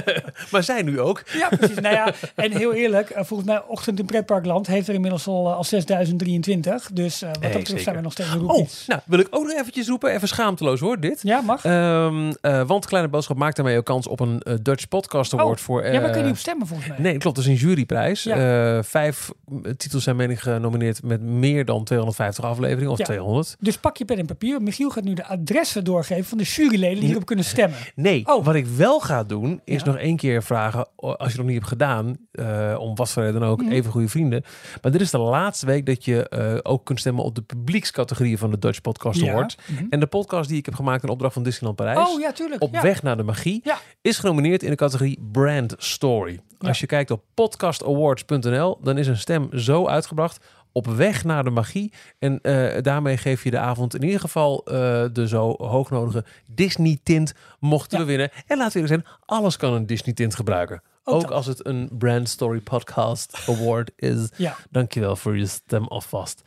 maar 0.52 0.62
zij 0.62 0.82
nu 0.82 1.00
ook. 1.00 1.22
Ja, 1.32 1.48
precies. 1.48 1.80
nou 1.80 1.94
ja, 1.94 2.12
en 2.34 2.52
heel 2.56 2.72
eerlijk, 2.74 3.10
eh, 3.10 3.24
volgens 3.24 3.48
mij 3.48 3.62
Ochtend 3.66 3.98
in 3.98 4.04
Pretparkland 4.06 4.66
heeft 4.66 4.88
er 4.88 4.94
inmiddels 4.94 5.26
al, 5.26 5.46
eh, 5.48 5.56
al 5.56 5.64
6023. 5.64 6.90
Dus 6.92 7.22
eh, 7.22 7.28
wat 7.28 7.42
dat 7.42 7.52
betreft 7.52 7.82
zijn 7.82 7.96
we 7.96 8.02
nog 8.02 8.12
steeds 8.12 8.30
een 8.32 8.40
Oh, 8.48 8.66
nou 8.86 9.00
wil 9.04 9.18
ik 9.18 9.26
ook 9.30 9.46
nog 9.46 9.52
eventjes 9.58 9.88
roepen. 9.88 10.10
Even 10.12 10.28
schaamteloos 10.28 10.80
hoor, 10.80 11.00
dit. 11.00 11.20
Ja, 11.22 11.40
mag. 11.40 11.64
Ehm, 11.64 12.32
eh, 12.40 12.62
want 12.66 12.86
Kleine 12.86 13.08
Boodschap 13.10 13.36
maakt 13.36 13.56
daarmee 13.56 13.76
ook 13.78 13.84
kans 13.84 14.06
op 14.08 14.20
een 14.20 14.42
Dutch 14.62 14.88
Podcast 14.88 15.32
Award 15.34 15.58
Oh, 15.58 15.64
voor... 15.64 15.86
ja, 15.86 16.00
maar 16.00 16.10
kun 16.10 16.18
je 16.18 16.24
niet 16.24 16.32
op 16.34 16.38
stemmen 16.38 16.66
volgens 16.66 16.88
mij. 16.88 16.98
Nee, 16.98 17.18
klopt. 17.18 17.36
Dat 17.36 17.44
is 17.44 17.50
een 17.50 17.56
juryprijs. 17.68 18.22
Ja. 18.22 18.82
Vijf 18.82 19.30
titels 19.76 20.02
zijn 20.04 20.16
meen 20.16 20.30
ik 20.30 20.38
genomineerd 20.38 21.02
met 21.02 21.20
meer 21.22 21.64
dan 21.64 21.84
250 21.84 22.44
afleveringen. 22.44 22.90
Of 22.90 22.98
Ja. 22.98 23.04
200. 23.04 23.56
Dus 23.60 23.76
pak 23.78 23.96
je 23.96 24.04
pen 24.04 24.18
en 24.18 24.26
papier. 24.26 24.62
Michiel 24.62 24.90
gaat 24.90 25.04
nu 25.04 25.14
de 25.14 25.24
adressen 25.26 25.84
doorgeven 25.84 26.24
van 26.24 26.38
de 26.38 26.44
juryleden 26.44 26.98
die 26.98 27.04
hierop 27.06 27.26
kunnen 27.26 27.44
stemmen. 27.44 27.78
Nee, 27.94 28.22
Oh. 28.26 28.33
Wat 28.42 28.54
ik 28.54 28.66
wel 28.66 29.00
ga 29.00 29.22
doen, 29.24 29.60
is 29.64 29.80
Ja. 29.82 29.86
nog 29.86 29.96
één 29.96 30.16
keer 30.16 30.42
vragen, 30.42 30.88
als 30.96 31.16
je 31.18 31.24
het 31.24 31.36
nog 31.36 31.46
niet 31.46 31.54
hebt 31.54 31.66
gedaan, 31.68 32.16
eh, 32.32 32.76
om 32.78 32.94
wat 32.94 33.10
voor 33.10 33.22
reden 33.22 33.40
dan 33.40 33.48
ook, 33.48 33.62
Mhm. 33.62 33.70
even 33.72 33.90
goede 33.90 34.08
vrienden. 34.08 34.44
Maar 34.82 34.92
dit 34.92 35.00
is 35.00 35.10
de 35.10 35.18
laatste 35.18 35.66
week 35.66 35.86
dat 35.86 36.04
je 36.04 36.28
eh, 36.28 36.58
ook 36.62 36.84
kunt 36.84 37.00
stemmen 37.00 37.24
op 37.24 37.34
de 37.34 37.42
publiekscategorie 37.42 38.38
van 38.38 38.50
de 38.50 38.58
Dutch 38.58 38.80
Podcast 38.80 39.20
Ja. 39.20 39.30
Award. 39.32 39.56
Mhm. 39.66 39.86
En 39.90 40.00
de 40.00 40.06
podcast 40.06 40.48
die 40.48 40.58
ik 40.58 40.64
heb 40.64 40.74
gemaakt 40.74 41.02
in 41.02 41.08
opdracht 41.08 41.34
van 41.34 41.42
Disneyland 41.42 41.76
Parijs, 41.76 42.08
Oh 42.08 42.20
ja, 42.20 42.32
tuurlijk. 42.32 42.62
Op 42.62 42.72
ja. 42.72 42.82
weg 42.82 43.02
naar 43.02 43.16
de 43.16 43.22
magie, 43.22 43.60
Ja. 43.64 43.78
is 44.02 44.18
genomineerd 44.18 44.62
in 44.62 44.70
de 44.70 44.76
categorie 44.76 45.18
Brand 45.32 45.74
Story. 45.78 46.40
Als 46.58 46.80
je 46.80 46.86
kijkt 46.86 47.10
op 47.10 47.22
podcastawards.nl, 47.34 48.78
dan 48.82 48.98
is 48.98 49.06
een 49.06 49.16
stem 49.18 49.48
zo 49.58 49.86
uitgebracht. 49.86 50.44
Op 50.76 50.86
weg 50.86 51.24
naar 51.24 51.44
de 51.44 51.50
magie. 51.50 51.92
En 52.18 52.40
eh, 52.42 52.82
daarmee 52.82 53.16
geef 53.16 53.44
je 53.44 53.50
de 53.50 53.58
avond 53.58 53.94
in 53.94 54.02
ieder 54.04 54.20
geval 54.20 54.64
eh, 54.64 55.04
de 55.12 55.28
zo 55.28 55.54
hoognodige 55.58 56.24
Disney-tint 56.46 57.34
mochten 57.60 57.98
Ja. 57.98 58.04
we 58.04 58.10
winnen. 58.10 58.30
En 58.46 58.58
laten 58.58 58.72
we 58.82 58.88
eerlijk 58.88 59.02
zijn, 59.06 59.18
alles 59.26 59.56
kan 59.56 59.72
een 59.72 59.86
Disney-tint 59.86 60.34
gebruiken. 60.34 60.82
Ook 61.06 61.30
als 61.30 61.46
het 61.46 61.66
een 61.66 61.88
Brand 61.98 62.28
Story 62.28 62.60
Podcast 62.60 63.38
Award 63.48 63.90
is. 63.96 64.28
Ja. 64.36 64.56
Dankjewel 64.70 65.16
voor 65.16 65.38
je 65.38 65.46
stem 65.46 65.84
alvast. 65.86 66.42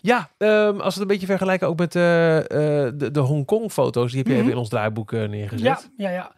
Ja, 0.00 0.30
ehm, 0.38 0.66
als 0.68 0.76
we 0.76 0.84
het 0.84 0.98
een 1.00 1.06
beetje 1.06 1.26
vergelijken 1.26 1.68
ook 1.68 1.78
met 1.78 1.94
eh, 1.96 2.02
de, 2.02 3.08
de 3.12 3.20
Hongkong-foto's. 3.20 4.10
Die 4.10 4.18
heb 4.18 4.26
je 4.32 4.34
even 4.38 4.50
in 4.50 4.56
ons 4.56 4.68
draaiboek 4.68 5.12
neergezet. 5.12 5.64
Ja, 5.66 5.80
ja, 5.96 6.10
ja. 6.10 6.32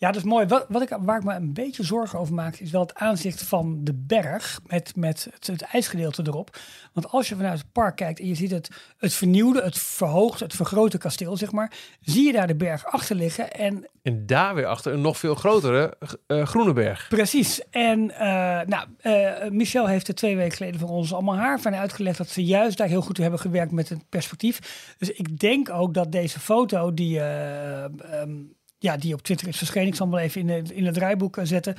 Ja, 0.00 0.06
dat 0.06 0.16
is 0.16 0.22
mooi. 0.22 0.46
Wat, 0.46 0.66
wat 0.68 0.82
ik, 0.82 0.96
waar 1.00 1.18
ik 1.18 1.24
me 1.24 1.34
een 1.34 1.52
beetje 1.52 1.82
zorgen 1.84 2.18
over 2.18 2.34
maak, 2.34 2.56
is 2.56 2.70
wel 2.70 2.80
het 2.80 2.94
aanzicht 2.94 3.42
van 3.42 3.78
de 3.84 3.94
berg 3.94 4.60
met, 4.66 4.96
met 4.96 5.28
het, 5.34 5.46
het 5.46 5.62
ijsgedeelte 5.62 6.22
erop. 6.26 6.56
Want 6.92 7.10
als 7.10 7.28
je 7.28 7.36
vanuit 7.36 7.58
het 7.58 7.72
park 7.72 7.96
kijkt 7.96 8.20
en 8.20 8.26
je 8.26 8.34
ziet 8.34 8.50
het, 8.50 8.68
het 8.96 9.14
vernieuwde, 9.14 9.62
het 9.62 9.78
verhoogde, 9.78 10.44
het 10.44 10.54
vergrote 10.54 10.98
kasteel, 10.98 11.36
zeg 11.36 11.52
maar, 11.52 11.72
zie 12.00 12.26
je 12.26 12.32
daar 12.32 12.46
de 12.46 12.56
berg 12.56 12.86
achter 12.86 13.16
liggen. 13.16 13.52
En 13.52 13.88
En 14.02 14.26
daar 14.26 14.54
weer 14.54 14.66
achter 14.66 14.92
een 14.92 15.00
nog 15.00 15.18
veel 15.18 15.34
grotere 15.34 15.96
eh 16.26 16.46
Groeneberg. 16.46 17.08
precies. 17.08 17.62
En 17.70 18.10
eh, 18.10 18.66
nou, 18.66 18.86
eh, 18.98 19.50
Michel 19.50 19.86
heeft 19.86 20.08
er 20.08 20.14
twee 20.14 20.36
weken 20.36 20.56
geleden 20.56 20.80
voor 20.80 20.88
ons 20.88 21.12
allemaal 21.12 21.36
haar 21.36 21.60
van 21.60 21.74
uitgelegd 21.74 22.18
dat 22.18 22.28
ze 22.28 22.44
juist 22.44 22.78
daar 22.78 22.88
heel 22.88 23.02
goed 23.02 23.16
hebben 23.16 23.40
gewerkt 23.40 23.72
met 23.72 23.88
het 23.88 24.08
perspectief. 24.08 24.94
Dus 24.98 25.10
ik 25.10 25.38
denk 25.38 25.70
ook 25.70 25.94
dat 25.94 26.12
deze 26.12 26.40
foto 26.40 26.94
die. 26.94 27.20
eh, 27.20 27.84
ehm, 27.84 28.30
ja, 28.78 28.96
die 28.96 29.14
op 29.14 29.22
Twitter 29.22 29.48
is 29.48 29.56
verschenen. 29.58 29.88
Ik 29.88 29.94
zal 29.94 30.06
hem 30.06 30.14
wel 30.14 30.24
even 30.24 30.40
in, 30.40 30.46
de, 30.64 30.74
in 30.74 30.84
het 30.86 30.94
draaiboek 30.94 31.36
eh, 31.36 31.44
zetten. 31.44 31.74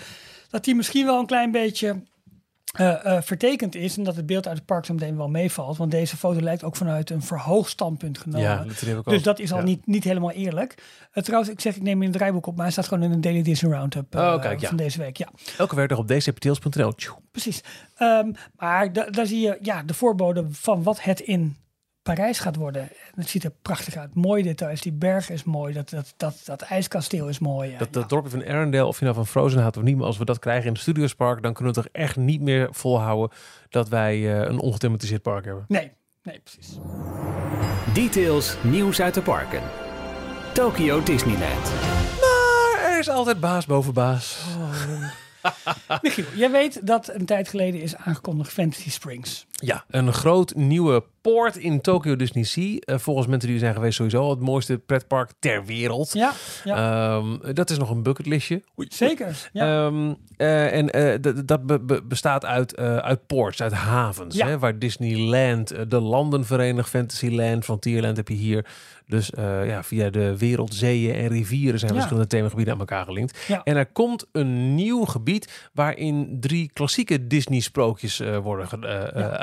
Dat 0.49 0.63
die 0.63 0.75
misschien 0.75 1.05
wel 1.05 1.19
een 1.19 1.25
klein 1.25 1.51
beetje 1.51 2.01
eh, 2.69 3.05
eh, 3.05 3.21
vertekend 3.23 3.75
is. 3.75 3.97
En 3.97 4.03
dat 4.03 4.15
het 4.15 4.25
beeld 4.25 4.47
uit 4.47 4.57
het 4.57 4.65
park 4.65 4.85
zo 4.85 4.93
meteen 4.93 5.17
wel 5.17 5.29
meevalt. 5.29 5.77
Want 5.77 5.91
deze 5.91 6.17
foto 6.17 6.41
lijkt 6.41 6.63
ook 6.63 6.75
vanuit 6.75 7.09
een 7.09 7.21
verhoogd 7.21 7.69
standpunt 7.69 8.17
genomen. 8.17 8.47
Ja, 8.47 8.63
dat 8.63 8.79
heb 8.79 8.97
ik 8.97 9.05
dus 9.05 9.23
dat 9.23 9.39
is 9.39 9.51
al 9.51 9.57
Ja. 9.57 9.63
niet, 9.63 9.87
niet 9.87 10.03
helemaal 10.03 10.31
eerlijk. 10.31 10.75
Uh, 11.13 11.23
trouwens, 11.23 11.51
ik 11.51 11.59
zeg, 11.59 11.75
ik 11.75 11.81
neem 11.81 12.01
in 12.01 12.07
het 12.07 12.17
draaiboek 12.17 12.45
op, 12.45 12.53
maar 12.55 12.63
hij 12.63 12.71
staat 12.71 12.87
gewoon 12.87 13.03
in 13.03 13.11
een 13.11 13.21
Daily 13.21 13.41
Disney 13.41 13.71
Roundup 13.71 14.15
Oh, 14.15 14.41
kijk, 14.41 14.59
ja. 14.59 14.67
van 14.67 14.77
deze 14.77 14.97
week. 14.97 15.17
Ja, 15.17 15.29
Elke 15.57 15.75
werkdag 15.75 15.97
op 15.97 16.07
dcptils.nl. 16.07 16.95
Tjoe. 16.95 17.17
precies. 17.31 17.61
Um, 18.01 18.33
maar 18.55 18.93
da 18.93 19.05
daar 19.05 19.25
zie 19.25 19.39
je 19.39 19.57
ja, 19.61 19.83
de 19.83 19.93
voorbode 19.93 20.45
van 20.51 20.83
wat 20.83 21.03
het 21.03 21.19
in 21.19 21.57
Parijs 22.15 22.39
gaat 22.39 22.55
worden. 22.55 22.89
Het 23.15 23.29
ziet 23.29 23.43
er 23.43 23.51
prachtig 23.61 23.95
uit. 23.95 24.15
Mooie 24.15 24.43
details. 24.43 24.81
Die 24.81 24.91
berg 24.91 25.29
is 25.29 25.43
mooi. 25.43 25.73
Dat, 25.73 25.89
dat, 25.89 26.13
dat, 26.17 26.41
dat 26.45 26.61
ijskasteel 26.61 27.27
is 27.27 27.39
mooi. 27.39 27.75
Dat, 27.77 27.93
dat 27.93 28.09
dorpje 28.09 28.29
van 28.29 28.45
Arendelle, 28.45 28.85
of 28.85 28.97
je 28.97 29.03
nou 29.03 29.15
van 29.15 29.27
Frozen 29.27 29.59
houdt 29.59 29.77
of 29.77 29.83
niet, 29.83 29.97
maar 29.97 30.05
als 30.05 30.17
we 30.17 30.25
dat 30.25 30.39
krijgen 30.39 30.65
in 30.65 30.71
het 30.71 30.81
Studiospark, 30.81 31.41
dan 31.41 31.53
kunnen 31.53 31.73
we 31.73 31.81
toch 31.81 31.91
echt 31.91 32.15
niet 32.15 32.41
meer 32.41 32.67
volhouden 32.71 33.37
dat 33.69 33.89
wij 33.89 34.17
uh, 34.17 34.39
een 34.39 34.59
ongethematiseerd 34.59 35.21
park 35.21 35.45
hebben. 35.45 35.65
Nee, 35.67 35.91
nee, 36.23 36.39
precies. 36.39 36.77
Details, 37.93 38.57
nieuws 38.63 39.01
uit 39.01 39.13
de 39.13 39.21
parken. 39.21 39.61
Tokyo 40.53 41.03
Disneyland. 41.03 41.71
Maar 42.19 42.91
er 42.91 42.99
is 42.99 43.09
altijd 43.09 43.39
baas 43.39 43.65
boven 43.65 43.93
baas. 43.93 44.45
Michiel, 46.01 46.25
jij 46.35 46.51
weet 46.51 46.87
dat 46.87 47.13
een 47.13 47.25
tijd 47.25 47.47
geleden 47.47 47.81
is 47.81 47.95
aangekondigd 47.95 48.51
Fantasy 48.51 48.89
Springs. 48.89 49.47
Ja, 49.61 49.83
een 49.89 50.13
groot 50.13 50.55
nieuwe 50.55 51.03
poort 51.21 51.57
in 51.57 51.81
Tokyo 51.81 52.15
Disney 52.15 52.43
Sea. 52.43 52.77
Eh, 52.79 52.97
volgens 52.97 53.27
mensen 53.27 53.47
die 53.47 53.57
er 53.57 53.63
zijn 53.63 53.73
geweest 53.75 53.95
sowieso 53.95 54.29
het 54.29 54.39
mooiste 54.39 54.77
pretpark 54.77 55.31
ter 55.39 55.65
wereld. 55.65 56.13
Ja, 56.13 56.31
ja. 56.63 57.15
Ehm, 57.17 57.53
dat 57.53 57.69
is 57.69 57.77
nog 57.77 57.89
een 57.89 58.03
bucketlistje. 58.03 58.63
zeker. 58.75 59.49
Ja. 59.53 59.85
Ehm, 59.85 60.13
eh, 60.37 60.73
en 60.73 60.89
eh, 60.89 61.33
dat 61.45 61.65
be- 61.65 61.79
be- 61.79 62.03
bestaat 62.03 62.45
uit, 62.45 62.77
uit 62.77 63.27
ports, 63.27 63.61
uit 63.61 63.73
havens. 63.73 64.35
Ja. 64.35 64.47
Hè, 64.47 64.59
waar 64.59 64.79
Disneyland, 64.79 65.73
de 65.91 65.99
landen 65.99 66.45
verenigt, 66.45 66.89
Fantasyland, 66.89 67.63
Frontierland 67.63 68.17
heb 68.17 68.27
je 68.27 68.33
hier. 68.33 68.65
Dus 69.07 69.31
ja, 69.65 69.83
via 69.83 70.09
de 70.09 70.37
wereld, 70.37 70.73
zeeën 70.73 71.15
en 71.15 71.27
rivieren 71.27 71.79
zijn 71.79 71.93
verschillende 71.93 72.27
themagebieden 72.27 72.73
aan 72.73 72.79
elkaar 72.79 73.05
gelinkt. 73.05 73.37
En 73.63 73.75
er 73.77 73.85
komt 73.85 74.25
een 74.31 74.75
nieuw 74.75 75.05
gebied 75.05 75.69
waarin 75.73 76.37
drie 76.39 76.69
klassieke 76.73 77.27
Disney-sprookjes 77.27 78.21
worden 78.43 78.67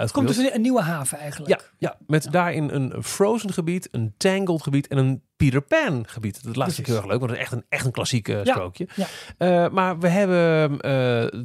eh, 0.07 0.11
eh. 0.11 0.25
Het 0.25 0.25
komt 0.25 0.27
uitgebeeld. 0.27 0.37
dus 0.37 0.47
een, 0.47 0.55
een 0.55 0.61
nieuwe 0.61 0.81
haven 0.83 1.19
eigenlijk. 1.19 1.51
Ja, 1.51 1.61
ja, 1.79 1.97
met 2.07 2.29
daarin 2.31 2.71
een 2.71 3.03
Frozen 3.03 3.53
gebied, 3.53 3.89
een 3.91 4.15
Tangled 4.17 4.63
gebied 4.63 4.87
en 4.89 4.99
een 4.99 5.23
Peter 5.37 5.61
Pan 5.61 6.05
gebied. 6.09 6.45
Dat 6.45 6.57
laatste 6.57 6.81
ik 6.81 6.87
heel 6.87 6.97
erg 6.97 7.07
leuk, 7.07 7.19
want 7.19 7.29
dat 7.31 7.39
is 7.41 7.45
echt 7.45 7.53
een, 7.53 7.65
echt 7.69 7.85
een 7.85 7.93
klassiek 7.93 8.29
eh, 8.29 8.45
Ja, 8.45 8.53
sprookje. 8.55 8.89
ja. 8.95 9.07
Eh, 9.39 9.71
maar 9.73 9.99
we 9.99 10.09
hebben 10.09 10.71
eh, 10.81 10.91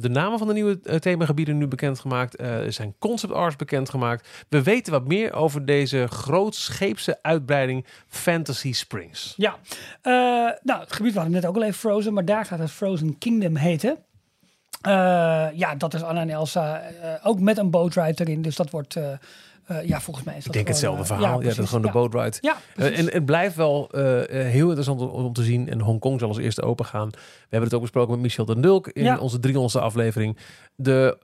de 0.00 0.08
namen 0.10 0.38
van 0.38 0.46
de 0.46 0.52
nieuwe 0.52 0.80
eh, 0.82 0.96
themagebieden 0.96 1.58
nu 1.58 1.66
bekendgemaakt. 1.66 2.36
Eh, 2.36 2.64
er 2.64 2.72
zijn 2.72 2.94
concept 2.98 3.32
arts 3.32 3.56
bekendgemaakt. 3.56 4.28
We 4.48 4.62
weten 4.62 4.92
wat 4.92 5.06
meer 5.06 5.32
over 5.32 5.66
deze 5.66 6.06
grootscheepse 6.08 7.18
uitbreiding 7.22 7.86
Fantasy 8.08 8.72
Springs. 8.72 9.34
Ja, 9.36 9.56
Eh, 10.02 10.12
nou, 10.62 10.80
het 10.80 10.92
gebied 10.92 11.14
waren 11.14 11.30
net 11.30 11.46
ook 11.46 11.56
al 11.56 11.62
even 11.62 11.74
Frozen, 11.74 12.12
maar 12.12 12.24
daar 12.24 12.44
gaat 12.44 12.58
het 12.58 12.70
Frozen 12.70 13.18
Kingdom 13.18 13.56
heten. 13.56 13.96
Eh, 14.82 15.46
ja, 15.54 15.74
dat 15.74 15.94
is 15.94 16.02
Anna 16.02 16.20
en 16.20 16.30
Elsa, 16.30 16.80
eh, 16.80 17.10
ook 17.22 17.40
met 17.40 17.58
een 17.58 17.70
boatride 17.70 18.24
erin. 18.24 18.42
Dus 18.42 18.56
dat 18.56 18.70
wordt, 18.70 18.98
eh, 19.66 19.88
ja, 19.88 20.00
volgens 20.00 20.26
mij 20.26 20.36
is 20.36 20.46
Ik 20.46 20.52
dat 20.52 20.64
denk 20.64 20.76
gewoon, 20.76 20.94
hetzelfde 20.96 21.14
eh, 21.14 21.20
verhaal. 21.20 21.42
Ja, 21.42 21.48
is 21.48 21.56
gewoon 21.56 21.80
de 21.80 21.86
ja. 21.86 21.92
boat 21.92 22.14
ride. 22.14 22.36
Ja, 22.40 22.56
Eh, 22.76 22.98
en 22.98 23.12
het 23.12 23.24
blijft 23.24 23.56
wel 23.56 23.88
heel 24.28 24.66
interessant 24.66 25.00
om, 25.00 25.32
te 25.32 25.42
zien. 25.42 25.68
En 25.68 25.80
Hongkong 25.80 26.18
zal 26.18 26.28
als 26.28 26.38
eerste 26.38 26.62
open 26.62 26.84
gaan. 26.84 27.08
We 27.10 27.18
hebben 27.40 27.68
het 27.68 27.74
ook 27.74 27.80
besproken 27.80 28.10
met 28.10 28.20
Michel 28.20 28.44
den 28.44 28.60
Dulk 28.60 28.88
in 28.88 29.18
onze 29.18 29.38
300ste 29.48 29.82
aflevering. 29.82 30.36
De, 30.74 31.16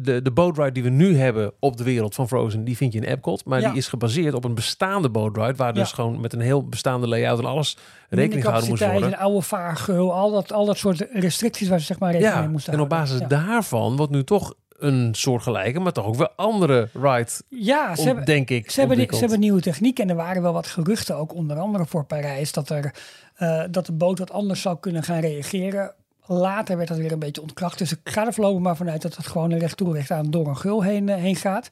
de, 0.00 0.22
de 0.22 0.30
boatride 0.30 0.72
die 0.72 0.82
we 0.82 0.88
nu 0.88 1.16
hebben 1.16 1.52
op 1.60 1.76
de 1.76 1.84
wereld 1.84 2.14
van 2.14 2.28
Frozen, 2.28 2.64
die 2.64 2.76
vind 2.76 2.92
je 2.92 2.98
in 2.98 3.06
Epcot. 3.06 3.44
Maar 3.44 3.60
die 3.60 3.74
is 3.74 3.88
gebaseerd 3.88 4.34
op 4.34 4.44
een 4.44 4.54
bestaande 4.54 5.10
boatride. 5.10 5.54
Waar 5.54 5.74
dus 5.74 5.92
gewoon 5.92 6.20
met 6.20 6.32
een 6.32 6.40
heel 6.40 6.68
bestaande 6.68 7.08
layout 7.08 7.38
en 7.38 7.44
alles 7.44 7.76
rekening 8.08 8.42
gehouden 8.42 8.70
moest 8.70 8.86
worden. 8.86 9.08
Een 9.08 9.16
oude 9.16 9.42
vaargeul, 9.42 10.12
al 10.12 10.30
dat, 10.30 10.52
al 10.52 10.64
dat 10.64 10.76
soort 10.76 11.06
restricties 11.12 11.68
waar 11.68 11.80
ze 11.80 11.84
zeg 11.84 11.98
maar 11.98 12.12
rekening 12.12 12.38
mee 12.38 12.48
moesten 12.48 12.72
en 12.72 12.80
op 12.80 12.88
basis 12.88 13.20
daarvan 13.28 13.96
wordt 13.96 14.12
nu 14.12 14.24
toch 14.24 14.54
een 14.78 15.14
soortgelijke, 15.14 15.80
maar 15.80 15.92
toch 15.92 16.06
ook 16.06 16.16
weer 16.16 16.30
andere 16.36 16.88
ride, 16.92 17.30
Ja, 17.48 17.96
ze 17.96 18.02
hebben, 18.02 18.24
denk 18.24 18.50
ik, 18.50 18.70
Ze 18.70 18.80
hebben, 18.80 19.06
ze 19.10 19.18
hebben 19.18 19.40
nieuwe 19.40 19.60
techniek 19.60 19.98
en 19.98 20.08
er 20.08 20.16
waren 20.16 20.42
wel 20.42 20.52
wat 20.52 20.66
geruchten, 20.66 21.16
ook 21.16 21.34
onder 21.34 21.58
andere 21.58 21.86
voor 21.86 22.04
Parijs, 22.04 22.52
dat, 22.52 22.70
er, 22.70 22.94
eh, 23.34 23.62
dat 23.70 23.86
de 23.86 23.92
boot 23.92 24.18
wat 24.18 24.30
anders 24.30 24.60
zou 24.60 24.76
kunnen 24.80 25.02
gaan 25.02 25.20
reageren. 25.20 25.94
Later 26.26 26.76
werd 26.76 26.88
dat 26.88 26.98
weer 26.98 27.12
een 27.12 27.18
beetje 27.18 27.42
ontkracht. 27.42 27.78
Dus 27.78 27.92
ik 27.92 27.98
ga 28.04 28.26
er 28.26 28.32
voorlopig 28.32 28.62
maar 28.62 28.76
vanuit 28.76 29.02
dat 29.02 29.16
het 29.16 29.26
gewoon 29.26 29.54
recht 29.54 29.76
toe 29.76 29.92
recht 29.92 30.10
aan 30.10 30.30
door 30.30 30.46
een 30.46 30.56
gul 30.56 30.82
heen, 30.82 31.08
eh, 31.08 31.16
heen 31.16 31.36
gaat. 31.36 31.68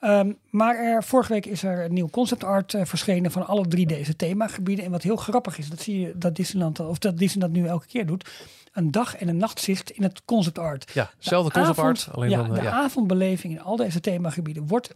Ehm, 0.00 0.32
maar 0.50 0.76
er, 0.76 1.04
vorige 1.04 1.32
week 1.32 1.46
is 1.46 1.62
er 1.62 1.84
een 1.84 1.92
nieuw 1.92 2.08
concept 2.10 2.44
art 2.44 2.74
eh, 2.74 2.84
verschenen 2.84 3.30
van 3.30 3.46
alle 3.46 3.68
drie 3.68 3.86
deze 3.86 4.16
themagebieden. 4.16 4.84
En 4.84 4.90
wat 4.90 5.02
heel 5.02 5.16
grappig 5.16 5.58
is, 5.58 5.68
dat 5.68 5.80
zie 5.80 6.00
je 6.00 6.12
dat 6.16 6.36
Disneyland, 6.36 6.80
of 6.80 6.98
dat 6.98 7.18
Disney 7.18 7.48
dat 7.48 7.56
nu 7.56 7.66
elke 7.66 7.86
keer 7.86 8.06
doet. 8.06 8.30
Een 8.76 8.90
dag 8.90 9.16
en 9.16 9.28
een 9.28 9.36
nachtzicht 9.36 9.90
in 9.90 10.02
het 10.02 10.24
concept 10.24 10.58
art. 10.58 10.90
Ja, 10.94 11.10
hetzelfde 11.16 11.52
De 11.52 11.58
concept 11.58 11.78
art, 11.78 12.08
alleen 12.12 12.30
ja, 12.30 12.36
dan... 12.36 12.46
eh, 12.46 12.54
de 12.54 12.62
ja. 12.62 12.70
avondbeleving 12.70 13.52
in 13.52 13.62
al 13.62 13.76
deze 13.76 14.00
themagebieden 14.00 14.66
wordt 14.66 14.94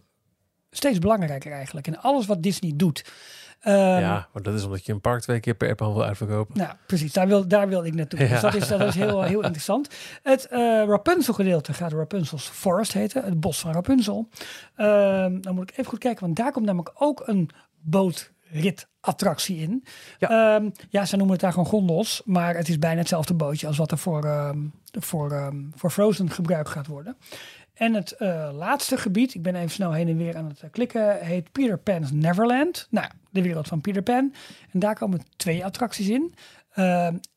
steeds 0.70 0.98
belangrijker 0.98 1.52
eigenlijk. 1.52 1.86
En 1.86 2.00
alles 2.00 2.26
wat 2.26 2.42
Disney 2.42 2.72
doet. 2.74 3.04
Ehm, 3.60 3.76
ja, 3.76 4.28
maar 4.32 4.42
dat 4.42 4.54
is 4.54 4.64
omdat 4.64 4.86
je 4.86 4.92
een 4.92 5.00
park 5.00 5.20
twee 5.20 5.40
keer 5.40 5.54
per 5.54 5.68
app 5.70 5.78
wil 5.78 6.04
uitverkopen. 6.04 6.58
Nou, 6.58 6.72
precies. 6.86 7.12
Daar 7.12 7.26
wil, 7.28 7.48
daar 7.48 7.68
wil 7.68 7.84
ik 7.84 7.94
naartoe. 7.94 8.20
Ja. 8.20 8.28
Dus 8.28 8.40
dat 8.40 8.54
is, 8.54 8.68
dat 8.68 8.80
is 8.80 8.94
heel, 8.94 9.22
heel 9.22 9.42
interessant. 9.42 9.88
Het 10.22 10.46
eh, 10.46 10.58
Rapunzel 10.86 11.34
gedeelte 11.34 11.72
gaat 11.72 11.92
Rapunzel's 11.92 12.48
Forest 12.48 12.92
heten. 12.92 13.24
Het 13.24 13.40
bos 13.40 13.58
van 13.58 13.72
Rapunzel. 13.72 14.28
Ehm, 14.76 15.40
dan 15.40 15.54
moet 15.54 15.70
ik 15.70 15.76
even 15.78 15.90
goed 15.90 15.98
kijken, 15.98 16.20
want 16.24 16.36
daar 16.36 16.52
komt 16.52 16.66
namelijk 16.66 16.92
ook 16.94 17.22
een 17.26 17.50
bootrit-attractie 19.00 19.56
in. 19.56 19.84
Ja. 20.18 20.62
ja, 20.90 21.04
ze 21.04 21.16
noemen 21.16 21.32
het 21.32 21.42
daar 21.42 21.52
gewoon 21.52 21.66
gondels. 21.66 22.22
Maar 22.24 22.56
het 22.56 22.68
is 22.68 22.78
bijna 22.78 22.98
hetzelfde 22.98 23.34
bootje 23.34 23.66
als 23.66 23.76
wat 23.76 23.90
er 23.90 23.98
voor, 23.98 24.24
ehm, 24.24 24.58
voor, 24.92 25.32
ehm, 25.32 25.56
voor 25.74 25.90
Frozen 25.90 26.30
gebruikt 26.30 26.68
gaat 26.68 26.86
worden. 26.86 27.16
En 27.74 27.94
het 27.94 28.12
eh, 28.12 28.50
laatste 28.52 28.96
gebied, 28.96 29.34
ik 29.34 29.42
ben 29.42 29.54
even 29.54 29.70
snel 29.70 29.92
heen 29.92 30.08
en 30.08 30.16
weer 30.16 30.36
aan 30.36 30.48
het 30.48 30.60
eh, 30.60 30.70
klikken, 30.70 31.18
heet 31.18 31.52
Peter 31.52 31.78
Pan's 31.78 32.10
Neverland. 32.12 32.86
Nou, 32.90 33.10
de 33.30 33.42
wereld 33.42 33.68
van 33.68 33.80
Peter 33.80 34.02
Pan. 34.02 34.34
En 34.70 34.78
daar 34.78 34.94
komen 34.94 35.20
twee 35.36 35.64
attracties 35.64 36.08
in. 36.08 36.34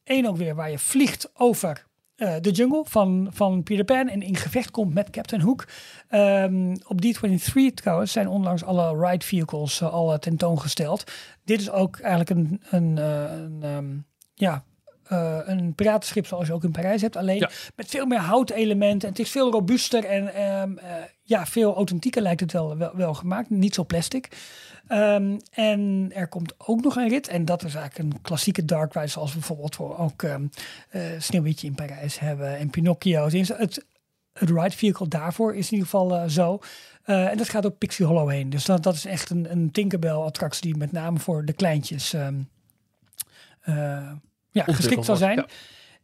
Eén 0.04 0.28
ook 0.28 0.38
weer 0.38 0.56
waar 0.56 0.72
je 0.72 0.80
vliegt 0.80 1.32
over 1.34 1.86
eh, 2.16 2.36
de 2.42 2.52
jungle 2.52 2.84
van, 2.86 3.28
van 3.32 3.64
Peter 3.64 3.86
Pan 3.86 4.10
en 4.10 4.22
in 4.22 4.36
gevecht 4.36 4.72
komt 4.72 4.94
met 4.94 5.10
Captain 5.10 5.42
Hook. 5.42 5.68
Ehm, 6.08 6.76
op 6.88 7.02
D23 7.06 7.74
trouwens 7.74 8.12
zijn 8.12 8.28
onlangs 8.28 8.64
alle 8.64 9.08
ride 9.08 9.26
vehicles 9.26 9.82
eh, 9.82 9.94
al 9.94 10.20
tentoongesteld. 10.20 11.12
Dit 11.44 11.60
is 11.60 11.72
ook 11.72 12.00
eigenlijk 12.00 12.30
een, 12.30 12.62
een, 12.70 12.98
eh, 12.98 13.32
een 13.32 13.58
ehm, 13.62 13.98
ja, 14.34 14.64
eh, 15.08 15.40
een 15.46 15.74
piratenschip 15.74 16.26
zoals 16.26 16.48
je 16.48 16.54
ook 16.54 16.64
in 16.64 16.72
Parijs 16.72 17.02
hebt. 17.02 17.16
Alleen 17.16 17.40
Ja. 17.40 17.50
met 17.76 17.88
veel 17.90 18.06
meer 18.06 18.20
houtelementen. 18.20 19.10
Het 19.10 19.20
is 19.20 19.30
veel 19.30 19.52
robuuster 19.52 20.06
en 20.06 20.34
ehm, 20.36 20.78
eh, 20.78 20.92
ja, 21.22 21.46
veel 21.46 21.76
authentieker 21.76 22.22
lijkt 22.22 22.40
het 22.40 22.52
wel, 22.52 22.78
wel, 22.78 22.96
wel 22.96 23.14
gemaakt. 23.14 23.50
Niet 23.50 23.74
zo 23.74 23.84
plastic. 23.84 24.30
Ehm, 24.88 25.38
en 25.52 26.12
er 26.14 26.28
komt 26.28 26.54
ook 26.58 26.82
nog 26.84 26.96
een 26.96 27.10
rit. 27.10 27.28
En 27.28 27.46
dat 27.46 27.64
is 27.64 27.76
eigenlijk 27.76 28.14
een 28.14 28.22
klassieke 28.22 28.66
dark 28.66 28.94
ride. 28.94 29.08
Zoals 29.08 29.32
we 29.34 29.38
bijvoorbeeld 29.38 29.76
voor 29.76 29.98
ook 29.98 30.24
eh, 30.24 30.36
Sneeuwwitje 31.18 31.68
in 31.68 31.76
Parijs 31.76 32.20
hebben. 32.20 32.58
En 32.58 32.70
Pinocchio. 32.70 33.24
Het, 33.26 33.48
het, 33.48 33.86
het 34.34 34.50
ride 34.50 34.78
vehicle 34.78 35.08
daarvoor 35.08 35.56
is 35.56 35.66
in 35.66 35.72
ieder 35.78 35.90
geval 35.90 36.30
zo. 36.30 36.60
En 37.04 37.38
dat 37.38 37.50
gaat 37.50 37.66
ook 37.66 37.78
Pixie 37.78 38.06
Hollow 38.06 38.30
heen. 38.30 38.50
Dus 38.50 38.66
dat, 38.66 38.84
dat 38.84 38.94
is 38.96 39.06
echt 39.06 39.30
een, 39.30 39.52
een 39.52 39.72
Tinkerbell 39.72 40.12
attractie. 40.12 40.62
Die 40.64 40.78
met 40.78 40.92
name 40.92 41.20
voor 41.20 41.46
de 41.46 41.54
kleintjes 41.54 42.16
ja, 44.54 44.64
geschikt 44.64 45.06
zal 45.06 45.16
zijn. 45.16 45.36
Ja. 45.36 45.46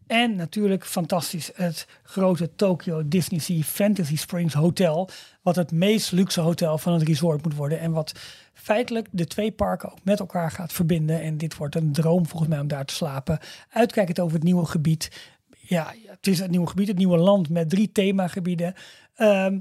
En 0.08 0.36
natuurlijk 0.36 0.86
fantastisch 0.86 1.52
het 1.56 1.88
grote 2.04 2.56
Tokyo 2.56 3.08
Disney 3.08 3.40
Sea 3.40 3.62
Fantasy 3.62 4.18
Springs 4.18 4.54
Hotel. 4.54 5.10
Wat 5.42 5.56
het 5.56 5.72
meest 5.72 6.12
luxe 6.12 6.42
hotel 6.42 6.78
van 6.78 6.94
het 6.94 7.04
resort 7.04 7.44
moet 7.44 7.56
worden. 7.56 7.80
En 7.80 7.92
wat 7.92 8.12
feitelijk 8.54 9.08
de 9.12 9.26
twee 9.26 9.52
parken 9.52 9.92
ook 9.92 10.04
met 10.04 10.20
elkaar 10.20 10.52
gaat 10.52 10.74
verbinden. 10.74 11.22
En 11.22 11.38
dit 11.38 11.58
wordt 11.58 11.76
een 11.76 11.92
droom 11.92 12.28
volgens 12.28 12.50
mij 12.50 12.60
om 12.60 12.68
daar 12.68 12.86
te 12.86 12.94
slapen. 12.94 13.40
Uitkijkend 13.70 14.20
over 14.20 14.34
het 14.34 14.44
nieuwe 14.44 14.66
gebied. 14.66 15.32
Ja, 15.58 15.94
het 16.06 16.28
is 16.28 16.40
het 16.40 16.52
nieuwe 16.52 16.68
gebied, 16.68 16.88
het 16.88 16.98
nieuwe 16.98 17.18
land 17.18 17.50
met 17.50 17.70
drie 17.70 17.92
themagebieden. 17.92 18.74
Ehm, 19.16 19.60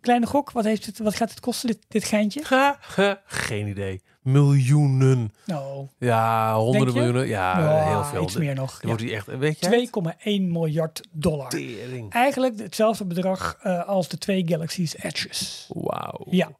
kleine 0.00 0.26
gok, 0.26 0.50
wat, 0.50 0.64
heeft 0.64 0.86
het, 0.86 0.98
wat 0.98 1.14
gaat 1.14 1.30
het 1.30 1.40
kosten, 1.40 1.66
dit, 1.68 1.78
dit 1.88 2.04
geintje? 2.04 2.40
Geen 3.24 3.66
idee. 3.66 4.02
Miljoenen. 4.22 5.32
Nou, 5.46 5.86
Ja, 5.98 6.54
honderden 6.54 6.94
miljoenen. 6.94 7.26
Ja, 7.26 7.58
ja, 7.58 7.88
heel 7.88 8.04
veel. 8.04 8.22
iets 8.22 8.36
meer 8.36 8.54
nog. 8.54 8.80
Dan 8.80 8.96
die 8.96 9.14
echt, 9.14 9.26
weet 9.26 9.58
je? 9.60 9.88
2,1 10.18 10.20
miljard 10.24 11.00
dollar. 11.10 11.48
Tering. 11.48 12.12
Eigenlijk 12.12 12.58
hetzelfde 12.58 13.04
bedrag 13.04 13.56
eh, 13.62 13.88
als 13.88 14.08
de 14.08 14.18
twee 14.18 14.42
Galaxy's 14.46 14.94
Edges. 14.98 15.66
Wauw. 15.72 16.26
Ja. 16.30 16.50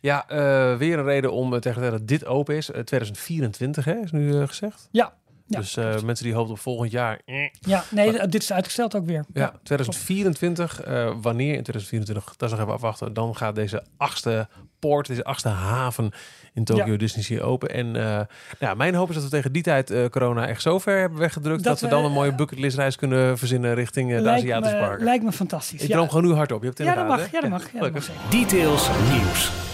Ja, 0.00 0.28
eh, 0.28 0.76
weer 0.78 0.98
een 0.98 1.04
reden 1.04 1.32
om 1.32 1.54
eh, 1.54 1.60
te 1.60 1.68
zeggen 1.72 1.90
dat 1.92 2.08
dit 2.08 2.26
open 2.26 2.56
is. 2.56 2.70
Eh, 2.70 2.80
2024 2.80 3.84
hè, 3.84 3.94
is 3.94 4.10
nu 4.12 4.40
eh, 4.40 4.48
gezegd. 4.48 4.88
Ja. 4.90 5.12
Ja. 5.46 5.58
dus 5.58 5.76
eh, 5.76 6.00
mensen 6.00 6.24
die 6.24 6.34
hopen 6.34 6.52
op 6.52 6.58
volgend 6.58 6.90
jaar. 6.90 7.20
eh, 7.24 7.48
ja, 7.60 7.84
nee, 7.90 8.26
dit 8.28 8.42
is 8.42 8.52
uitgesteld 8.52 8.96
ook 8.96 9.06
weer. 9.06 9.24
Ja, 9.32 9.52
2024. 9.62 10.80
eh, 10.80 11.12
wanneer 11.22 11.54
in 11.54 11.62
2024? 11.62 12.36
Dat 12.36 12.42
is 12.50 12.50
nog 12.56 12.60
even 12.64 12.72
afwachten. 12.74 13.12
Dan 13.14 13.36
gaat 13.36 13.54
deze 13.54 13.82
achtste 13.96 14.48
poort, 14.78 15.06
deze 15.06 15.24
achtste 15.24 15.48
haven 15.48 16.12
in 16.54 16.64
Tokyo 16.64 16.92
Ja. 16.92 16.96
Disney 16.98 17.24
Sea 17.24 17.40
open. 17.40 17.68
En 17.70 17.96
eh, 17.96 18.20
ja, 18.58 18.74
mijn 18.74 18.94
hoop 18.94 19.08
is 19.08 19.14
dat 19.14 19.24
we 19.24 19.30
tegen 19.30 19.52
die 19.52 19.62
tijd 19.62 19.90
eh, 19.90 20.04
corona 20.08 20.46
echt 20.46 20.62
zo 20.62 20.78
ver 20.78 20.98
hebben 21.00 21.18
weggedrukt... 21.18 21.62
dat, 21.64 21.72
Dat 21.72 21.90
we 21.90 21.96
dan 21.96 22.04
een 22.04 22.12
mooie 22.12 22.30
eh, 22.30 22.36
bucketlist 22.36 22.76
reis 22.76 22.96
kunnen 22.96 23.38
verzinnen 23.38 23.74
richting 23.74 24.10
de 24.22 24.30
Aziatische 24.30 24.76
parken. 24.76 25.04
lijkt 25.04 25.24
me 25.24 25.32
fantastisch. 25.32 25.82
Ik 25.82 25.88
ja. 25.88 25.94
droom 25.94 26.08
gewoon 26.08 26.24
nu 26.24 26.32
hardop. 26.32 26.60
Je 26.60 26.66
hebt 26.66 26.78
ja, 26.78 26.90
de 26.90 26.98
dat 26.98 27.08
mag. 27.08 27.18
hè? 27.18 27.26
Ja, 27.32 27.40
dat 27.40 27.50
mag. 27.50 27.62
Ja, 27.62 27.70
dat 27.70 27.80
mag 27.82 27.92
gelukkig. 27.92 28.04
zeker. 28.04 28.20
Details 28.30 28.88
nieuws. 29.10 29.73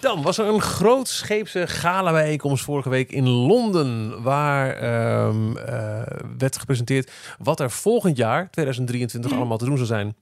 Dan 0.00 0.22
was 0.22 0.38
er 0.38 0.46
een 0.46 0.60
grootscheepse 0.60 1.66
gala-bijeenkomst 1.66 2.64
vorige 2.64 2.88
week 2.88 3.12
in 3.12 3.28
Londen. 3.28 4.22
Waar 4.22 4.70
ehm, 4.76 5.56
eh, 5.56 6.02
werd 6.38 6.58
gepresenteerd 6.58 7.12
wat 7.38 7.60
er 7.60 7.70
volgend 7.70 8.16
jaar, 8.16 8.50
2023, 8.50 9.30
Mhm. 9.30 9.38
allemaal 9.40 9.58
te 9.58 9.64
doen 9.64 9.76
zou 9.76 9.86
zijn. 9.86 10.16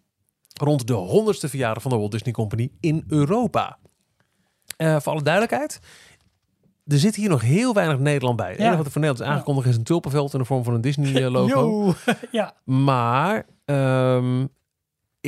Rond 0.60 0.86
de 0.86 0.92
100ste 0.94 1.48
verjaardag 1.48 1.82
van 1.82 1.90
de 1.92 1.98
Walt 1.98 2.10
Disney 2.12 2.32
Company 2.32 2.70
in 2.80 3.04
Europa. 3.08 3.78
Eh, 4.76 4.96
voor 5.00 5.12
alle 5.12 5.22
duidelijkheid. 5.22 5.78
Er 6.86 6.98
zit 6.98 7.14
hier 7.16 7.28
nog 7.28 7.40
heel 7.40 7.74
weinig 7.74 7.98
Nederland 7.98 8.36
bij. 8.36 8.50
Het 8.50 8.58
Ja. 8.58 8.76
wat 8.76 8.86
er 8.86 8.92
voor 8.92 9.00
Nederland 9.00 9.20
is 9.30 9.34
aangekondigd 9.34 9.68
is 9.68 9.76
een 9.76 9.82
tulpenveld 9.84 10.32
in 10.32 10.38
de 10.38 10.44
vorm 10.44 10.64
van 10.64 10.74
een 10.74 10.80
Disney-logo. 10.80 11.48
Yo. 11.86 11.94
ja, 12.30 12.54
Maar 12.64 13.46
ehm, 13.64 14.46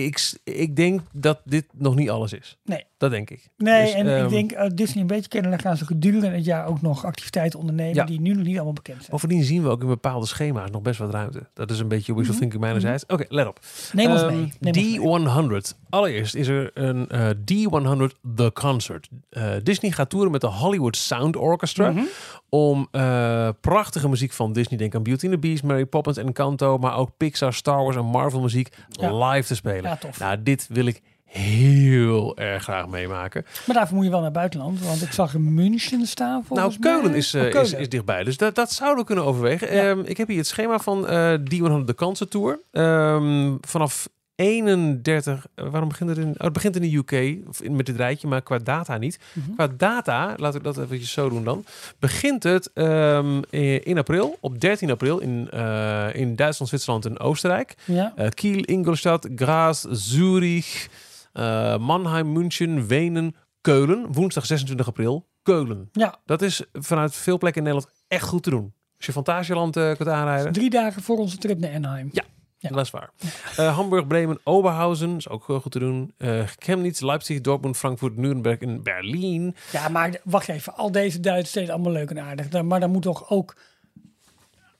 ik, 0.04 0.32
ik 0.44 0.76
denk 0.76 1.00
dat 1.12 1.40
dit 1.44 1.64
nog 1.74 1.94
niet 1.94 2.10
alles 2.10 2.32
is. 2.32 2.56
Nee. 2.64 2.84
Dat 2.98 3.10
denk 3.10 3.30
ik. 3.30 3.48
Nee, 3.56 3.84
Dus, 3.84 3.92
en 3.94 4.08
ehm, 4.16 4.24
ik 4.24 4.30
denk 4.30 4.52
uh, 4.52 4.66
Disney 4.74 5.00
een 5.00 5.06
beetje 5.06 5.28
kennen, 5.28 5.50
dan 5.50 5.60
gaan 5.60 5.76
ze 5.76 5.84
gedurende 5.86 6.26
het 6.28 6.44
jaar 6.44 6.66
ook 6.66 6.82
nog 6.82 7.04
activiteiten 7.04 7.58
ondernemen 7.58 7.94
Ja. 7.94 8.04
die 8.04 8.20
nu 8.20 8.32
nog 8.34 8.44
niet 8.44 8.54
allemaal 8.54 8.72
bekend 8.72 8.98
zijn. 8.98 9.10
Bovendien 9.10 9.42
zien 9.44 9.62
we 9.62 9.68
ook 9.68 9.80
in 9.80 9.86
bepaalde 9.86 10.26
schema's 10.26 10.70
nog 10.70 10.82
best 10.82 10.98
wat 10.98 11.10
ruimte. 11.10 11.46
Dat 11.54 11.70
is 11.70 11.78
een 11.78 11.88
beetje 11.88 12.12
wishful 12.14 12.32
Mhm. 12.32 12.40
thinking 12.40 12.62
mijnerzijds. 12.62 13.04
Oké, 13.06 13.24
let 13.28 13.46
op. 13.46 13.60
Neem 13.92 14.10
ons 14.10 14.22
Ehm, 14.22 14.26
mee. 14.36 14.52
Neem 14.60 14.98
ons 15.00 15.22
mee. 15.48 15.70
D100. 15.70 15.74
Allereerst 15.90 16.34
is 16.34 16.48
er 16.48 16.70
een 16.74 17.08
eh, 17.08 17.28
D100 17.30 18.14
The 18.34 18.50
Concert. 18.54 19.08
Eh, 19.30 19.50
Disney 19.62 19.90
gaat 19.90 20.10
toeren 20.10 20.30
met 20.30 20.40
de 20.40 20.46
Hollywood 20.46 20.96
Sound 20.96 21.36
Orchestra. 21.36 21.90
Mhm. 21.90 22.02
Om 22.48 22.88
eh, 22.90 23.48
prachtige 23.60 24.08
muziek 24.08 24.32
van 24.32 24.52
Disney, 24.52 24.78
denk 24.78 24.94
aan 24.94 25.02
Beauty 25.02 25.24
and 25.24 25.34
the 25.34 25.40
Beast, 25.40 25.62
Mary 25.62 25.86
Poppins 25.86 26.16
en 26.16 26.26
Encanto. 26.26 26.78
Maar 26.78 26.96
ook 26.96 27.10
Pixar, 27.16 27.52
Star 27.52 27.82
Wars 27.82 27.96
en 27.96 28.04
Marvel 28.04 28.40
muziek 28.40 28.68
Ja. 28.88 29.28
live 29.28 29.46
te 29.46 29.54
spelen. 29.54 29.82
Ja, 29.82 29.96
tof. 29.96 30.18
Nou, 30.18 30.42
dit 30.42 30.66
wil 30.70 30.86
ik 30.86 31.02
heel 31.24 32.36
erg 32.36 32.62
graag 32.62 32.86
meemaken. 32.88 33.44
Maar 33.66 33.76
daarvoor 33.76 33.96
moet 33.96 34.04
je 34.04 34.10
wel 34.10 34.20
naar 34.20 34.30
buitenland, 34.30 34.80
want 34.84 35.02
ik 35.02 35.12
zag 35.12 35.34
in 35.34 35.54
München 35.54 36.06
staan 36.06 36.44
volgens 36.44 36.78
nou, 36.78 36.96
Keulen 37.00 37.14
is, 37.16 37.34
Oh, 37.34 37.42
is, 37.42 37.50
Keulen. 37.52 37.78
is 37.78 37.88
dichtbij. 37.88 38.24
Dus 38.24 38.36
dat, 38.36 38.54
dat 38.54 38.72
zouden 38.72 38.98
we 38.98 39.04
kunnen 39.04 39.24
overwegen. 39.24 39.74
Ja. 39.74 39.90
Ehm, 39.90 40.00
ik 40.04 40.16
heb 40.16 40.28
hier 40.28 40.36
het 40.36 40.46
schema 40.46 40.78
van 40.78 41.06
eh 41.08 41.32
D100 41.34 41.84
de 41.84 41.94
Concert 41.96 42.30
Tour. 42.30 42.60
Ehm, 42.72 43.56
vanaf 43.60 44.08
31... 44.38 45.46
eh, 45.54 45.68
waarom 45.70 45.88
begint 45.88 46.08
het 46.10 46.18
in... 46.18 46.28
Oh, 46.28 46.34
het 46.38 46.52
begint 46.52 46.76
in 46.76 46.82
de 46.82 46.96
UK 46.96 47.46
of 47.48 47.62
in, 47.62 47.76
met 47.76 47.86
dit 47.86 47.96
rijtje, 47.96 48.28
maar 48.28 48.42
qua 48.42 48.58
data 48.58 48.96
niet. 48.98 49.18
Mhm. 49.32 49.52
Qua 49.54 49.68
data, 49.76 50.34
laten 50.36 50.58
we 50.58 50.64
dat 50.64 50.78
eventjes 50.78 51.12
zo 51.12 51.28
doen 51.28 51.44
dan. 51.44 51.64
Begint 51.98 52.42
het 52.42 52.70
ehm, 52.74 53.42
eh, 53.50 53.86
in 53.86 53.98
april, 53.98 54.36
op 54.40 54.60
13 54.60 54.90
april, 54.90 55.18
in, 55.18 55.50
eh, 55.50 56.14
in 56.14 56.36
Duitsland, 56.36 56.68
Zwitserland 56.70 57.04
en 57.04 57.18
Oostenrijk. 57.18 57.74
Ja, 57.84 58.12
Eh, 58.16 58.28
Kiel, 58.28 58.62
Ingolstadt, 58.64 59.28
Graz, 59.36 59.84
Zurich, 59.90 60.88
eh, 61.32 61.78
Mannheim, 61.78 62.32
München, 62.32 62.86
Wenen, 62.86 63.34
Keulen. 63.60 64.06
Woensdag 64.12 64.46
26 64.46 64.86
april, 64.86 65.26
Keulen. 65.42 65.88
ja, 65.92 66.18
Dat 66.24 66.42
is 66.42 66.62
vanuit 66.72 67.14
veel 67.14 67.38
plekken 67.38 67.64
in 67.66 67.68
Nederland 67.68 67.96
echt 68.08 68.24
goed 68.28 68.42
te 68.42 68.50
doen. 68.50 68.72
Als 68.96 69.06
je 69.06 69.12
Fantasieland 69.12 69.72
kunt 69.74 70.08
aanrijden, 70.08 70.52
drie 70.52 70.70
dagen 70.70 71.02
voor 71.02 71.18
onze 71.18 71.38
trip 71.38 71.58
naar 71.58 71.74
Anaheim. 71.74 72.08
Ja. 72.12 72.22
Ja. 72.60 72.68
dat 72.68 72.84
is 72.84 72.90
waar. 72.90 73.10
Eh, 73.56 73.74
Hamburg, 73.76 74.06
Bremen, 74.06 74.38
Oberhausen 74.44 75.16
is 75.16 75.28
ook 75.28 75.46
heel 75.46 75.60
goed 75.60 75.72
te 75.72 75.78
doen. 75.78 76.12
Eh 76.16 76.42
Chemnitz, 76.58 77.00
Leipzig, 77.00 77.40
Dortmund, 77.40 77.76
Frankfurt, 77.76 78.16
Nuremberg 78.16 78.58
en 78.58 78.82
Berlijn. 78.82 79.56
Ja, 79.72 79.88
maar 79.88 80.20
wacht 80.24 80.48
even. 80.48 80.74
Al 80.76 80.92
deze 80.92 81.20
Duitse 81.20 81.50
steden 81.50 81.74
allemaal 81.74 81.92
leuk 81.92 82.10
en 82.10 82.20
aardig. 82.20 82.62
Maar 82.62 82.80
dan 82.80 82.90
moet 82.90 83.02
toch 83.02 83.30
ook 83.30 83.56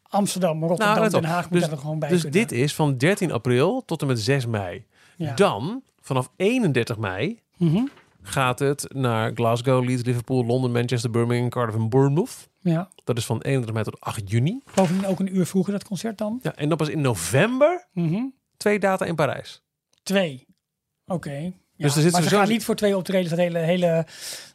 Amsterdam, 0.08 0.64
Rotterdam, 0.64 0.94
Nou. 0.96 1.10
Den 1.10 1.24
Haag 1.24 1.50
moet 1.50 1.60
Dus- 1.60 1.70
er 1.70 1.78
gewoon 1.78 1.98
bij 1.98 2.08
Dus 2.08 2.20
kunnen. 2.20 2.40
dit 2.40 2.52
is 2.52 2.74
van 2.74 2.96
13 2.96 3.32
april 3.32 3.82
tot 3.84 4.00
en 4.00 4.06
met 4.06 4.20
6 4.20 4.46
mei. 4.46 4.84
Ja. 5.16 5.34
Dan, 5.34 5.82
vanaf 6.00 6.30
31 6.36 6.98
mei, 6.98 7.40
Mhm. 7.56 7.82
Gaat 8.22 8.58
het 8.58 8.86
naar 8.94 9.30
Glasgow, 9.34 9.84
Leeds, 9.84 10.02
Liverpool, 10.02 10.44
Londen, 10.44 10.72
Manchester, 10.72 11.10
Birmingham, 11.10 11.48
Cardiff 11.48 11.78
en 11.78 11.88
Bournemouth. 11.88 12.48
Ja. 12.60 12.88
Dat 13.04 13.16
is 13.16 13.26
van 13.26 13.40
31 13.42 13.72
mei 13.72 13.84
tot 13.84 14.00
8 14.00 14.30
juni. 14.30 14.62
Bovendien 14.74 15.06
ook 15.06 15.20
een 15.20 15.36
uur 15.36 15.46
vroeger 15.46 15.72
dat 15.72 15.84
concert 15.84 16.18
dan. 16.18 16.38
Ja, 16.42 16.54
en 16.54 16.68
dan 16.68 16.78
pas 16.78 16.88
in 16.88 17.00
november 17.00 17.86
Mhm. 17.92 18.22
twee 18.56 18.78
data 18.78 19.04
in 19.04 19.14
Parijs. 19.14 19.62
Twee. 20.02 20.46
Oké. 21.06 21.30
Ja, 21.74 21.84
Dus 21.86 21.96
er 21.96 22.02
zit 22.02 22.12
maar 22.12 22.22
ze 22.22 22.28
gaan 22.28 22.48
niet 22.48 22.64
voor 22.64 22.74
twee 22.74 22.96
optredens 22.96 23.30
dat 23.30 23.38
hele, 23.38 23.58
hele, 23.58 24.06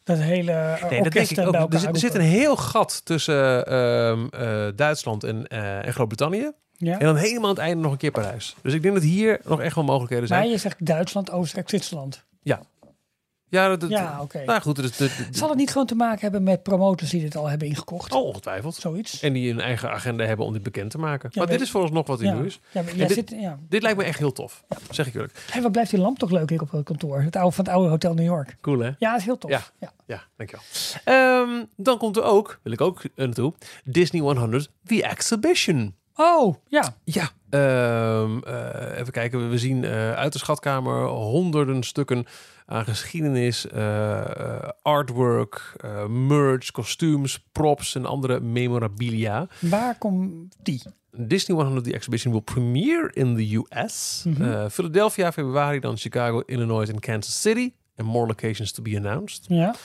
dat 0.04 0.18
hele 0.18 0.52
eh, 0.52 0.90
Nee, 0.90 1.04
dat 1.04 1.12
denk 1.12 1.30
ik 1.30 1.40
ook. 1.40 1.74
Er, 1.74 1.80
zit- 1.80 1.90
er 1.90 1.98
zit 1.98 2.14
een 2.16 2.22
heel 2.22 2.56
gat 2.56 3.06
tussen 3.06 3.66
ehm, 3.66 4.26
eh, 4.30 4.68
Duitsland 4.76 5.24
en, 5.24 5.48
eh, 5.48 5.86
en 5.86 5.94
Groot-Brittannië. 5.94 6.52
Ja. 6.78 7.00
En 7.00 7.06
dan 7.06 7.16
helemaal 7.16 7.44
aan 7.50 7.56
het 7.56 7.58
einde 7.64 7.82
nog 7.84 7.92
een 7.92 7.98
keer 7.98 8.12
Parijs. 8.12 8.56
Dus 8.62 8.74
ik 8.74 8.82
denk 8.82 8.94
dat 8.94 9.04
hier 9.04 9.40
nog 9.46 9.62
echt 9.62 9.76
wel 9.76 9.84
mogelijkheden 9.84 10.28
zijn. 10.28 10.42
Maar 10.42 10.50
je 10.50 10.58
zegt 10.58 10.86
Duitsland, 10.86 11.32
Oostenrijk, 11.32 11.70
Zwitserland. 11.70 12.24
Ja, 12.42 12.62
dat, 13.54 13.80
dat- 13.80 13.90
Ja, 13.90 14.18
oké. 14.22 14.44
Nou 14.46 14.62
goed, 14.62 14.76
dus, 14.76 14.98
de, 14.98 15.06
de- 15.06 15.38
Zal 15.38 15.50
het 15.50 15.58
niet 15.58 15.72
gewoon 15.72 15.88
te 15.88 15.96
maken 15.96 16.20
hebben 16.22 16.44
met 16.44 16.64
promotors 16.64 17.10
die 17.10 17.22
dit 17.22 17.36
al 17.36 17.48
hebben 17.50 17.68
ingekocht? 17.68 18.14
oh, 18.14 18.26
ongetwijfeld. 18.26 18.76
Zoiets? 18.76 19.20
En 19.22 19.34
die 19.34 19.52
een 19.52 19.60
eigen 19.60 19.92
agenda 19.92 20.26
hebben 20.26 20.46
om 20.46 20.54
dit 20.54 20.64
bekend 20.64 20.92
te 20.92 20.98
maken. 20.98 21.30
Ja, 21.34 21.42
maar 21.42 21.52
dit 21.52 21.62
is 21.62 21.72
vooralsnog 21.72 22.08
wat 22.08 22.22
in 22.22 22.28
ja. 22.28 22.34
nu 22.40 22.46
is. 22.46 22.60
Ja, 22.72 22.82
maar 22.82 22.92
En 22.92 22.98
jij 22.98 23.08
dit- 23.08 23.16
zit, 23.30 23.40
ja. 23.40 23.60
Dit 23.70 23.82
lijkt 23.82 23.98
me 23.98 24.04
echt 24.04 24.20
heel 24.20 24.32
tof. 24.32 24.64
Zeg 24.90 25.08
ik 25.08 25.14
eerlijk. 25.14 25.46
Hey, 25.52 25.62
wat 25.62 25.72
blijft 25.72 25.90
die 25.92 26.00
lamp 26.00 26.20
toch 26.20 26.32
leuk 26.32 26.50
hier 26.50 26.62
op 26.62 26.72
het 26.72 26.84
kantoor? 26.86 27.22
Het 27.22 27.36
oude, 27.36 27.56
van 27.56 27.66
het 27.66 27.74
oude 27.74 27.90
Hotel 27.90 28.14
New 28.14 28.26
York. 28.26 28.56
Cool 28.62 28.80
hè? 28.80 28.92
Ja, 28.98 29.16
is 29.16 29.24
heel 29.24 29.38
tof. 29.38 29.52
Ja. 29.52 29.62
ja. 29.80 29.92
Ja, 30.06 30.24
dankjewel. 30.38 30.66
Ehm, 31.04 31.66
dan 31.76 31.98
komt 31.98 32.18
er 32.18 32.24
ook, 32.24 32.60
wil 32.64 32.74
ik 32.74 32.82
ook 32.82 33.04
eh, 33.04 33.26
naartoe, 33.26 33.54
Disney 33.84 34.22
100 34.22 34.70
The 34.86 35.04
Exhibition. 35.04 35.96
Oh, 36.16 36.56
ja. 36.68 36.96
Ja, 37.04 37.30
ehm, 37.50 38.38
eh, 38.40 39.00
even 39.00 39.12
kijken. 39.12 39.50
We 39.50 39.58
zien 39.58 39.84
eh, 39.84 40.14
uit 40.14 40.34
de 40.34 40.40
schatkamer 40.40 41.06
honderden 41.08 41.84
stukken 41.84 42.26
aan 42.66 42.86
geschiedenis, 42.86 43.68
eh, 43.68 44.70
artwork, 44.82 45.76
merch, 46.10 46.72
kostuums, 46.72 47.40
props 47.52 47.96
en 47.96 48.06
andere 48.06 48.40
memorabilia. 48.40 49.48
Waar 49.60 49.98
komt 49.98 50.56
die? 50.64 50.82
Disney 51.18 51.58
100 51.58 51.84
The 51.84 51.94
Exhibition 51.94 52.32
will 52.32 52.42
premiere 52.42 53.12
in 53.14 53.36
the 53.36 53.56
US. 53.58 54.24
Mhm. 54.28 54.42
Eh, 54.44 54.66
Philadelphia, 54.70 55.32
februari, 55.32 55.80
dan 55.80 55.98
Chicago, 55.98 56.44
Illinois 56.46 56.90
en 56.90 57.00
Kansas 57.00 57.42
City. 57.42 57.74
En 57.96 58.06
more 58.06 58.28
locations 58.28 58.72
to 58.72 58.82
be 58.82 58.98
announced. 58.98 59.46
Ja. 59.48 59.76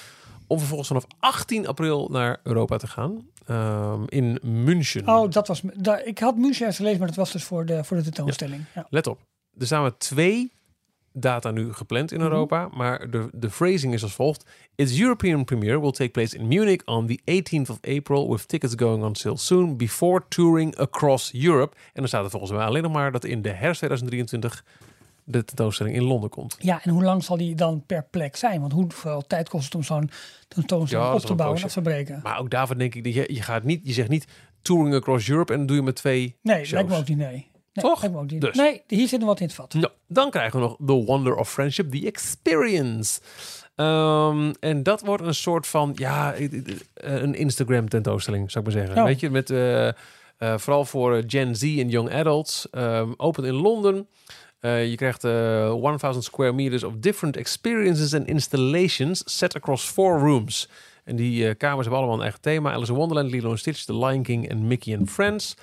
Om 0.48 0.58
vervolgens 0.58 0.88
vanaf 0.88 1.06
18 1.18 1.66
april 1.66 2.08
naar 2.10 2.40
Europa 2.42 2.76
te 2.76 2.86
gaan. 2.86 3.26
Ehm, 3.46 4.02
in 4.06 4.38
München. 4.42 5.08
Oh, 5.08 5.30
dat 5.30 5.48
was... 5.48 5.62
Daar, 5.74 6.04
ik 6.04 6.18
had 6.18 6.36
München 6.36 6.66
eens 6.66 6.76
gelezen, 6.76 6.98
maar 6.98 7.08
dat 7.08 7.16
was 7.16 7.32
dus 7.32 7.44
voor 7.44 7.66
de, 7.66 7.84
voor 7.84 7.96
de 7.96 8.02
tentoonstelling. 8.02 8.64
Ja. 8.74 8.86
Let 8.90 9.06
op. 9.06 9.18
Er 9.58 9.66
staan 9.66 9.82
maar 9.82 9.96
twee 9.98 10.52
data 11.12 11.50
nu 11.50 11.72
gepland 11.72 12.12
in 12.12 12.18
Mhm. 12.20 12.26
Europa. 12.28 12.68
Maar 12.74 13.10
de, 13.10 13.28
de 13.32 13.50
phrasing 13.50 13.94
is 13.94 14.02
als 14.02 14.14
volgt. 14.14 14.44
Its 14.74 15.00
European 15.00 15.44
premiere 15.44 15.80
will 15.80 15.90
take 15.90 16.10
place 16.10 16.36
in 16.36 16.48
Munich 16.48 16.84
on 16.84 17.06
the 17.06 17.20
18th 17.24 17.70
of 17.70 17.78
April. 17.96 18.30
With 18.30 18.48
tickets 18.48 18.74
going 18.76 19.02
on 19.04 19.14
sale 19.14 19.36
soon. 19.36 19.76
Before 19.76 20.22
touring 20.28 20.76
across 20.76 21.34
Europe. 21.34 21.74
En 21.76 21.92
dan 21.92 22.08
staat 22.08 22.24
er 22.24 22.30
volgens 22.30 22.52
mij 22.52 22.64
alleen 22.64 22.82
nog 22.82 22.92
maar 22.92 23.12
dat 23.12 23.24
in 23.24 23.42
de 23.42 23.48
herfst 23.50 23.78
2023 23.78 24.64
de 25.30 25.44
tentoonstelling 25.44 25.96
in 25.96 26.02
Londen 26.02 26.30
komt. 26.30 26.56
ja, 26.60 26.80
en 26.84 26.90
hoe 26.90 27.02
lang 27.02 27.24
zal 27.24 27.36
die 27.36 27.54
dan 27.54 27.82
per 27.86 28.04
plek 28.10 28.36
zijn? 28.36 28.60
Want 28.60 28.72
hoeveel 28.72 29.22
tijd 29.26 29.48
kost 29.48 29.64
het 29.64 29.74
om 29.74 29.82
zo'n 29.82 30.10
tentoonstelling 30.48 31.08
Ja, 31.08 31.14
op 31.14 31.20
te 31.20 31.34
bouwen 31.34 31.58
en 31.58 31.64
af 31.64 31.72
te 31.72 31.80
breken? 31.82 32.20
Maar 32.22 32.38
ook 32.38 32.50
daarvan 32.50 32.78
denk 32.78 32.94
ik 32.94 33.04
dat 33.04 33.14
je, 33.14 33.34
je 33.34 33.42
gaat 33.42 33.62
niet, 33.62 33.80
je 33.84 33.92
zegt 33.92 34.08
niet 34.08 34.26
touring 34.62 34.94
across 34.94 35.28
Europe 35.28 35.52
en 35.52 35.58
dan 35.58 35.66
doe 35.66 35.76
je 35.76 35.82
met 35.82 35.96
twee 35.96 36.36
Nee, 36.42 36.56
shows. 36.56 36.70
lijkt 36.70 36.88
me 36.88 36.96
ook 36.96 37.08
niet, 37.08 37.18
nee. 37.18 37.28
nee 37.72 37.84
Toch? 37.84 38.14
ook 38.14 38.30
niet. 38.30 38.40
Dus. 38.40 38.56
Nee, 38.56 38.82
hier 38.86 39.08
zit 39.08 39.18
nog 39.20 39.28
wat 39.28 39.40
in 39.40 39.46
het 39.46 39.54
vat. 39.54 39.74
Nou, 39.74 39.92
dan 40.08 40.30
krijgen 40.30 40.60
we 40.60 40.66
nog 40.66 40.76
The 40.86 41.04
Wonder 41.04 41.36
of 41.36 41.50
Friendship, 41.52 41.90
The 41.90 42.06
Experience. 42.06 43.20
Ehm, 43.74 44.52
en 44.60 44.82
dat 44.82 45.00
wordt 45.00 45.22
een 45.24 45.34
soort 45.34 45.66
van, 45.66 45.92
ja, 45.94 46.32
eh, 46.34 46.44
eh, 46.94 47.22
een 47.22 47.34
Instagram 47.34 47.88
tentoonstelling, 47.88 48.50
zou 48.50 48.64
ik 48.66 48.72
maar 48.72 48.80
zeggen. 48.82 49.00
Oh. 49.02 49.08
Weet 49.08 49.20
je, 49.20 49.30
met 49.30 49.50
eh, 49.50 49.88
eh, 49.88 49.94
vooral 50.38 50.84
voor 50.84 51.16
eh, 51.16 51.24
Gen 51.26 51.56
Z 51.56 51.62
en 51.62 51.88
young 51.88 52.12
adults. 52.12 52.70
Ehm 52.70 53.12
open 53.16 53.44
in 53.44 53.54
Londen. 53.54 54.08
Eh, 54.60 54.90
je 54.90 54.96
krijgt 54.96 55.24
eh 55.24 55.74
1000 55.98 56.24
square 56.24 56.52
meters 56.52 56.84
of 56.84 56.92
different 56.96 57.36
experiences 57.36 58.14
and 58.14 58.26
installations 58.26 59.22
set 59.38 59.56
across 59.56 59.84
four 59.84 60.18
rooms. 60.18 60.68
En 61.04 61.16
die 61.16 61.48
eh, 61.48 61.56
kamers 61.56 61.80
hebben 61.80 61.96
allemaal 61.98 62.16
een 62.16 62.22
eigen 62.22 62.40
thema. 62.40 62.72
Alice 62.72 62.92
in 62.92 62.98
Wonderland, 62.98 63.30
Lilo 63.30 63.50
and 63.50 63.58
Stitch, 63.58 63.84
The 63.84 63.96
Lion 63.96 64.22
King 64.22 64.48
en 64.48 64.66
Mickey 64.66 64.96
and 64.96 65.10
Friends. 65.10 65.56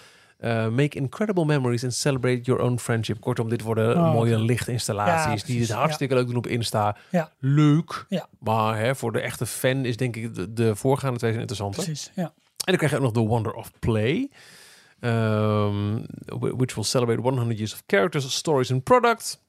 Make 0.72 0.98
incredible 0.98 1.46
memories 1.46 1.84
and 1.84 1.94
celebrate 1.94 2.42
your 2.42 2.62
own 2.62 2.80
friendship. 2.80 3.20
Kortom, 3.20 3.50
dit 3.50 3.62
worden 3.62 3.98
Oh, 3.98 4.14
mooie 4.14 4.40
lichtinstallaties 4.40 5.42
Ja, 5.42 5.48
die 5.48 5.62
het 5.62 5.72
hartstikke 5.72 6.14
leuk 6.16 6.28
doen 6.28 6.36
op 6.36 6.48
Insta. 6.48 6.98
Ja. 7.10 7.32
Leuk. 7.40 8.06
Ja. 8.10 8.28
Maar 8.40 8.78
hè, 8.78 8.96
voor 8.96 9.12
de 9.12 9.20
echte 9.20 9.46
fan 9.46 9.86
is 9.86 9.98
denk 9.98 10.16
ik 10.16 10.36
de, 10.36 10.54
de 10.54 10.76
voorgaande 10.76 11.18
twee 11.18 11.32
zijn 11.32 11.42
interessanter. 11.42 11.84
Precies, 11.84 12.12
ja. 12.16 12.24
En 12.24 12.32
dan 12.66 12.76
krijg 12.76 12.92
je 12.92 12.98
ook 12.98 13.04
nog 13.04 13.14
The 13.14 13.30
Wonder 13.30 13.54
of 13.54 13.72
Play. 13.80 14.30
Wh- 15.06 16.58
which 16.58 16.76
will 16.76 16.84
celebrate 16.84 17.22
100 17.22 17.58
years 17.58 17.74
of 17.74 17.84
characters, 17.88 18.36
stories 18.36 18.72
and 18.72 18.84
products. 18.84 19.40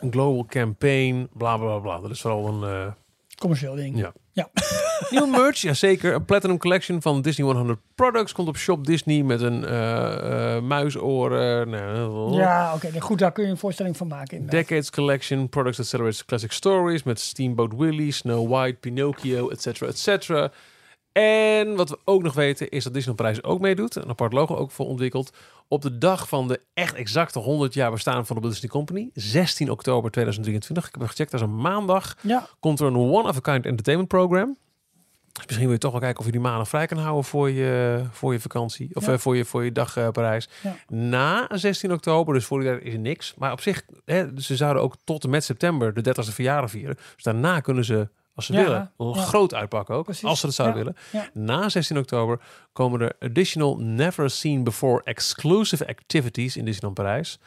Een 0.00 0.12
global 0.12 0.44
campaign, 0.48 1.28
bla 1.32 1.56
bla 1.56 1.78
bla. 1.78 2.00
Dat 2.00 2.10
is 2.10 2.20
vooral 2.20 2.48
een 2.48 2.62
eh, 2.86 2.92
Commercieel 3.38 3.74
ding. 3.74 3.98
Ja. 3.98 4.12
Ja. 4.32 4.48
nieuwe 5.10 5.26
merch. 5.26 5.56
Jazeker. 5.60 6.14
Een 6.14 6.24
Platinum 6.24 6.58
Collection 6.58 7.02
van 7.02 7.22
Disney 7.22 7.46
100 7.52 7.78
Products 7.94 8.32
komt 8.32 8.48
op 8.48 8.56
Shop 8.56 8.86
Disney 8.86 9.22
met 9.22 9.40
een 9.40 9.64
eh, 9.64 10.60
muisoren. 10.60 11.70
Ja, 12.32 12.74
oké. 12.74 13.00
goed, 13.00 13.18
daar 13.18 13.32
kun 13.32 13.44
je 13.44 13.50
een 13.50 13.56
voorstelling 13.56 13.96
van 13.96 14.06
maken. 14.06 14.36
inderdaad. 14.36 14.60
Decades 14.60 14.90
Collection, 14.90 15.48
products 15.48 15.76
that 15.76 15.86
celebrates 15.86 16.24
classic 16.24 16.52
stories 16.52 17.02
met 17.02 17.20
Steamboat 17.20 17.72
Willie, 17.76 18.12
Snow 18.12 18.48
White, 18.50 18.76
Pinocchio, 18.80 19.48
etc. 19.48 19.66
etc. 19.82 20.28
En 21.22 21.76
wat 21.76 21.88
we 21.90 21.98
ook 22.04 22.22
nog 22.22 22.34
weten 22.34 22.68
is 22.68 22.84
dat 22.84 22.92
Disneyland 22.92 23.16
Parijs 23.16 23.42
ook 23.42 23.60
meedoet. 23.60 23.94
Een 23.94 24.08
apart 24.08 24.32
logo 24.32 24.56
ook 24.56 24.70
voor 24.70 24.86
ontwikkeld. 24.86 25.32
Op 25.68 25.82
de 25.82 25.98
dag 25.98 26.28
van 26.28 26.48
de 26.48 26.60
echt 26.74 26.94
exacte 26.94 27.38
100 27.38 27.74
jaar 27.74 27.90
bestaan 27.90 28.26
van 28.26 28.36
de 28.40 28.48
Disney 28.48 28.70
Company, 28.70 29.10
16 29.14 29.70
oktober 29.70 30.10
2023. 30.10 30.86
Ik 30.86 30.94
heb 31.00 31.08
gecheckt, 31.08 31.30
dat 31.30 31.40
is 31.40 31.46
een 31.46 31.56
maandag. 31.56 32.16
Ja, 32.20 32.48
Komt 32.60 32.80
er 32.80 32.86
een 32.86 32.96
one-of-a-kind 32.96 33.64
entertainment 33.66 34.08
program. 34.08 34.56
Dus 35.32 35.44
misschien 35.44 35.64
wil 35.64 35.74
je 35.74 35.78
toch 35.80 35.90
wel 35.92 36.00
kijken 36.00 36.18
of 36.20 36.26
je 36.26 36.32
die 36.32 36.40
maanden 36.40 36.66
vrij 36.66 36.86
kan 36.86 36.98
houden 36.98 37.24
voor 37.24 37.50
je, 37.50 38.02
voor 38.10 38.32
je 38.32 38.40
vakantie. 38.40 38.90
Of 38.92 39.06
Ja. 39.06 39.12
eh, 39.12 39.18
voor, 39.18 39.36
je, 39.36 39.44
voor 39.44 39.64
je 39.64 39.72
dag 39.72 39.96
eh, 39.96 40.08
Parijs. 40.08 40.48
Ja. 40.62 40.76
Na 40.88 41.48
16 41.50 41.92
oktober, 41.92 42.34
dus 42.34 42.44
voor 42.44 42.60
die 42.60 42.80
is 42.80 42.92
er 42.92 42.98
niks. 42.98 43.34
Maar 43.36 43.52
op 43.52 43.60
zich, 43.60 43.82
hè, 44.04 44.40
ze 44.40 44.56
zouden 44.56 44.82
ook 44.82 44.94
tot 45.04 45.24
en 45.24 45.30
met 45.30 45.44
september 45.44 45.94
de 45.94 46.02
30ste 46.14 46.32
verjaardag 46.34 46.70
vieren. 46.70 46.96
Dus 47.14 47.22
daarna 47.24 47.60
kunnen 47.60 47.84
ze, 47.84 48.08
als 48.36 48.46
ze 48.46 48.52
Ja, 48.52 48.62
willen, 48.62 48.90
ja. 48.98 49.12
groot 49.22 49.54
uitpakken 49.54 49.94
ook. 49.94 50.04
Precies. 50.04 50.24
Als 50.24 50.40
ze 50.40 50.46
dat 50.46 50.54
zouden 50.54 50.76
willen. 50.78 50.96
Na 51.32 51.68
16 51.68 51.98
oktober 51.98 52.40
komen 52.72 53.00
er 53.00 53.12
additional 53.20 53.76
never 53.78 54.30
seen 54.30 54.64
before 54.64 55.00
exclusive 55.04 55.86
activities 55.86 56.56
in 56.56 56.64
Disneyland 56.64 56.94
Parijs. 56.94 57.38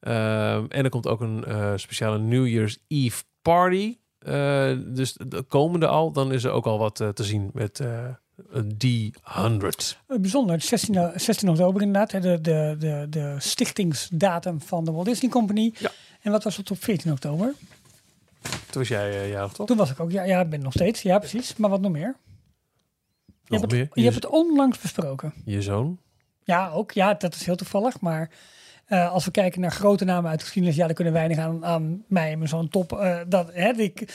Ehm, 0.00 0.64
en 0.68 0.84
er 0.84 0.90
komt 0.90 1.06
ook 1.06 1.20
een 1.20 1.44
eh, 1.44 1.72
speciale 1.76 2.18
New 2.18 2.46
Year's 2.46 2.78
Eve 2.88 3.22
party. 3.42 3.96
Eh, 4.18 4.72
dus 4.86 5.12
de 5.26 5.42
komende 5.42 5.86
al, 5.86 6.12
dan 6.12 6.32
is 6.32 6.44
er 6.44 6.50
ook 6.50 6.66
al 6.66 6.78
wat 6.78 7.00
eh, 7.00 7.08
te 7.08 7.24
zien 7.24 7.50
met 7.52 7.80
eh, 7.80 8.04
een 8.50 8.72
D100. 8.84 9.96
Eh, 10.06 10.18
Bijzonder, 10.20 10.60
16, 10.60 10.98
o- 10.98 11.12
16 11.16 11.48
oktober 11.48 11.82
inderdaad, 11.82 12.12
hè, 12.12 12.20
de, 12.20 12.40
de, 12.40 12.76
de, 12.78 13.06
de 13.10 13.34
stichtingsdatum 13.38 14.60
van 14.60 14.84
de 14.84 14.92
Walt 14.92 15.06
Disney 15.06 15.30
Company. 15.30 15.72
Ja. 15.78 15.90
En 16.20 16.32
wat 16.32 16.44
was 16.44 16.56
het 16.56 16.70
op 16.70 16.82
14 16.82 17.12
oktober? 17.12 17.54
Toen 18.42 18.80
was 18.80 18.88
jij 18.88 19.10
uh, 19.10 19.30
jarig, 19.30 19.52
toch? 19.52 19.66
Toen 19.66 19.76
was 19.76 19.90
ik 19.90 20.00
ook, 20.00 20.10
ja, 20.10 20.22
ja, 20.22 20.40
ik 20.40 20.50
ben 20.50 20.60
nog 20.60 20.72
steeds, 20.72 21.02
ja 21.02 21.18
precies. 21.18 21.56
Maar 21.56 21.70
wat 21.70 21.80
nog 21.80 21.92
meer? 21.92 22.16
Je, 23.26 23.32
Nog 23.54 23.60
hebt, 23.60 23.72
meer? 23.72 23.80
het, 23.84 23.90
je 23.94 24.00
Je, 24.00 24.06
hebt 24.10 24.22
het 24.22 24.32
onlangs 24.32 24.78
besproken. 24.78 25.32
je 25.44 25.62
zoon? 25.62 25.98
Ja, 26.42 26.70
ook. 26.70 26.92
Ja, 26.92 27.14
dat 27.14 27.34
is 27.34 27.46
heel 27.46 27.56
toevallig. 27.56 28.00
Maar 28.00 28.30
eh, 28.86 29.12
als 29.12 29.24
we 29.24 29.30
kijken 29.30 29.60
naar 29.60 29.70
grote 29.70 30.04
namen 30.04 30.30
uit 30.30 30.38
de 30.38 30.44
geschiedenis, 30.44 30.76
ja, 30.78 30.86
dan 30.86 30.94
kunnen 30.94 31.12
weinig 31.12 31.38
aan, 31.38 31.64
aan 31.64 32.04
mij 32.08 32.30
en 32.32 32.38
mijn 32.38 32.50
zo'n 32.50 32.68
top. 32.68 32.92
eh, 32.92 33.20
dat, 33.28 33.50
hè, 33.52 33.70
ik, 33.70 34.14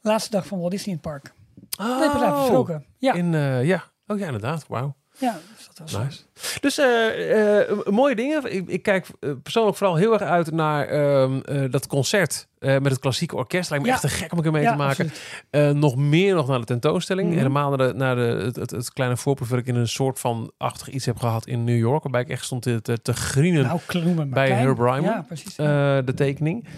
laatste 0.00 0.30
dag 0.30 0.46
van 0.46 0.58
Walt 0.58 0.70
Disney 0.70 0.94
in 0.94 1.00
het 1.02 1.10
park. 1.10 1.32
Dat 1.76 1.86
hebben 2.00 2.20
we 2.20 2.26
daar 2.26 2.38
besproken. 2.40 2.84
Ja, 2.98 3.12
In, 3.14 3.34
eh, 3.34 3.64
ja. 3.64 3.84
Oh 4.06 4.18
ja, 4.18 4.26
inderdaad. 4.26 4.66
Wauw. 4.68 4.94
Ja 5.18 5.38
dus 5.56 5.66
dat 5.74 5.90
was 5.90 6.02
Nice. 6.02 6.20
Dus 6.60 6.78
eh, 6.78 7.60
eh, 7.60 7.78
mooie 7.86 8.14
dingen. 8.14 8.54
Ik, 8.54 8.68
ik 8.68 8.82
kijk 8.82 9.06
eh, 9.20 9.30
persoonlijk 9.42 9.76
vooral 9.76 9.96
heel 9.96 10.12
erg 10.12 10.22
uit 10.22 10.50
naar 10.50 10.86
ehm, 10.86 11.40
eh, 11.40 11.70
dat 11.70 11.86
concert 11.86 12.46
met 12.58 12.84
het 12.84 12.98
klassieke 12.98 13.36
orkest. 13.36 13.70
Lijkt 13.70 13.84
me 13.84 13.90
Ja. 13.90 13.96
echt 13.96 14.10
te 14.10 14.16
gek 14.16 14.32
om 14.32 14.36
een 14.38 14.42
keer 14.44 14.52
mee 14.52 14.62
ja, 14.62 14.70
te 14.70 14.76
maken. 14.76 15.10
nog 15.80 15.96
meer 15.96 16.34
nog 16.34 16.48
naar 16.48 16.58
de 16.58 16.64
tentoonstelling. 16.64 17.28
Mhm. 17.28 17.36
Helemaal 17.36 17.68
naar, 17.76 17.88
de, 17.88 17.94
naar 17.94 18.16
de, 18.16 18.22
het, 18.22 18.56
het, 18.56 18.70
het 18.70 18.92
kleine 18.92 19.16
voorproef 19.16 19.48
dat 19.48 19.58
ik 19.58 19.66
in 19.66 19.74
een 19.74 19.88
soort 19.88 20.20
van 20.20 20.52
achtig 20.58 20.88
iets 20.88 21.06
heb 21.06 21.16
gehad 21.18 21.46
in 21.46 21.64
New 21.64 21.78
York. 21.78 22.02
Waarbij 22.02 22.20
ik 22.20 22.28
echt 22.28 22.44
stond 22.44 22.62
te, 22.62 22.82
te, 22.82 23.02
te 23.02 23.12
grienen 23.12 23.62
Nou, 23.62 24.26
bij. 24.26 24.50
Herb 24.50 24.78
Ryman. 24.78 25.02
Ja, 25.02 25.24
precies. 25.26 25.54
de 25.56 26.12
tekening. 26.14 26.68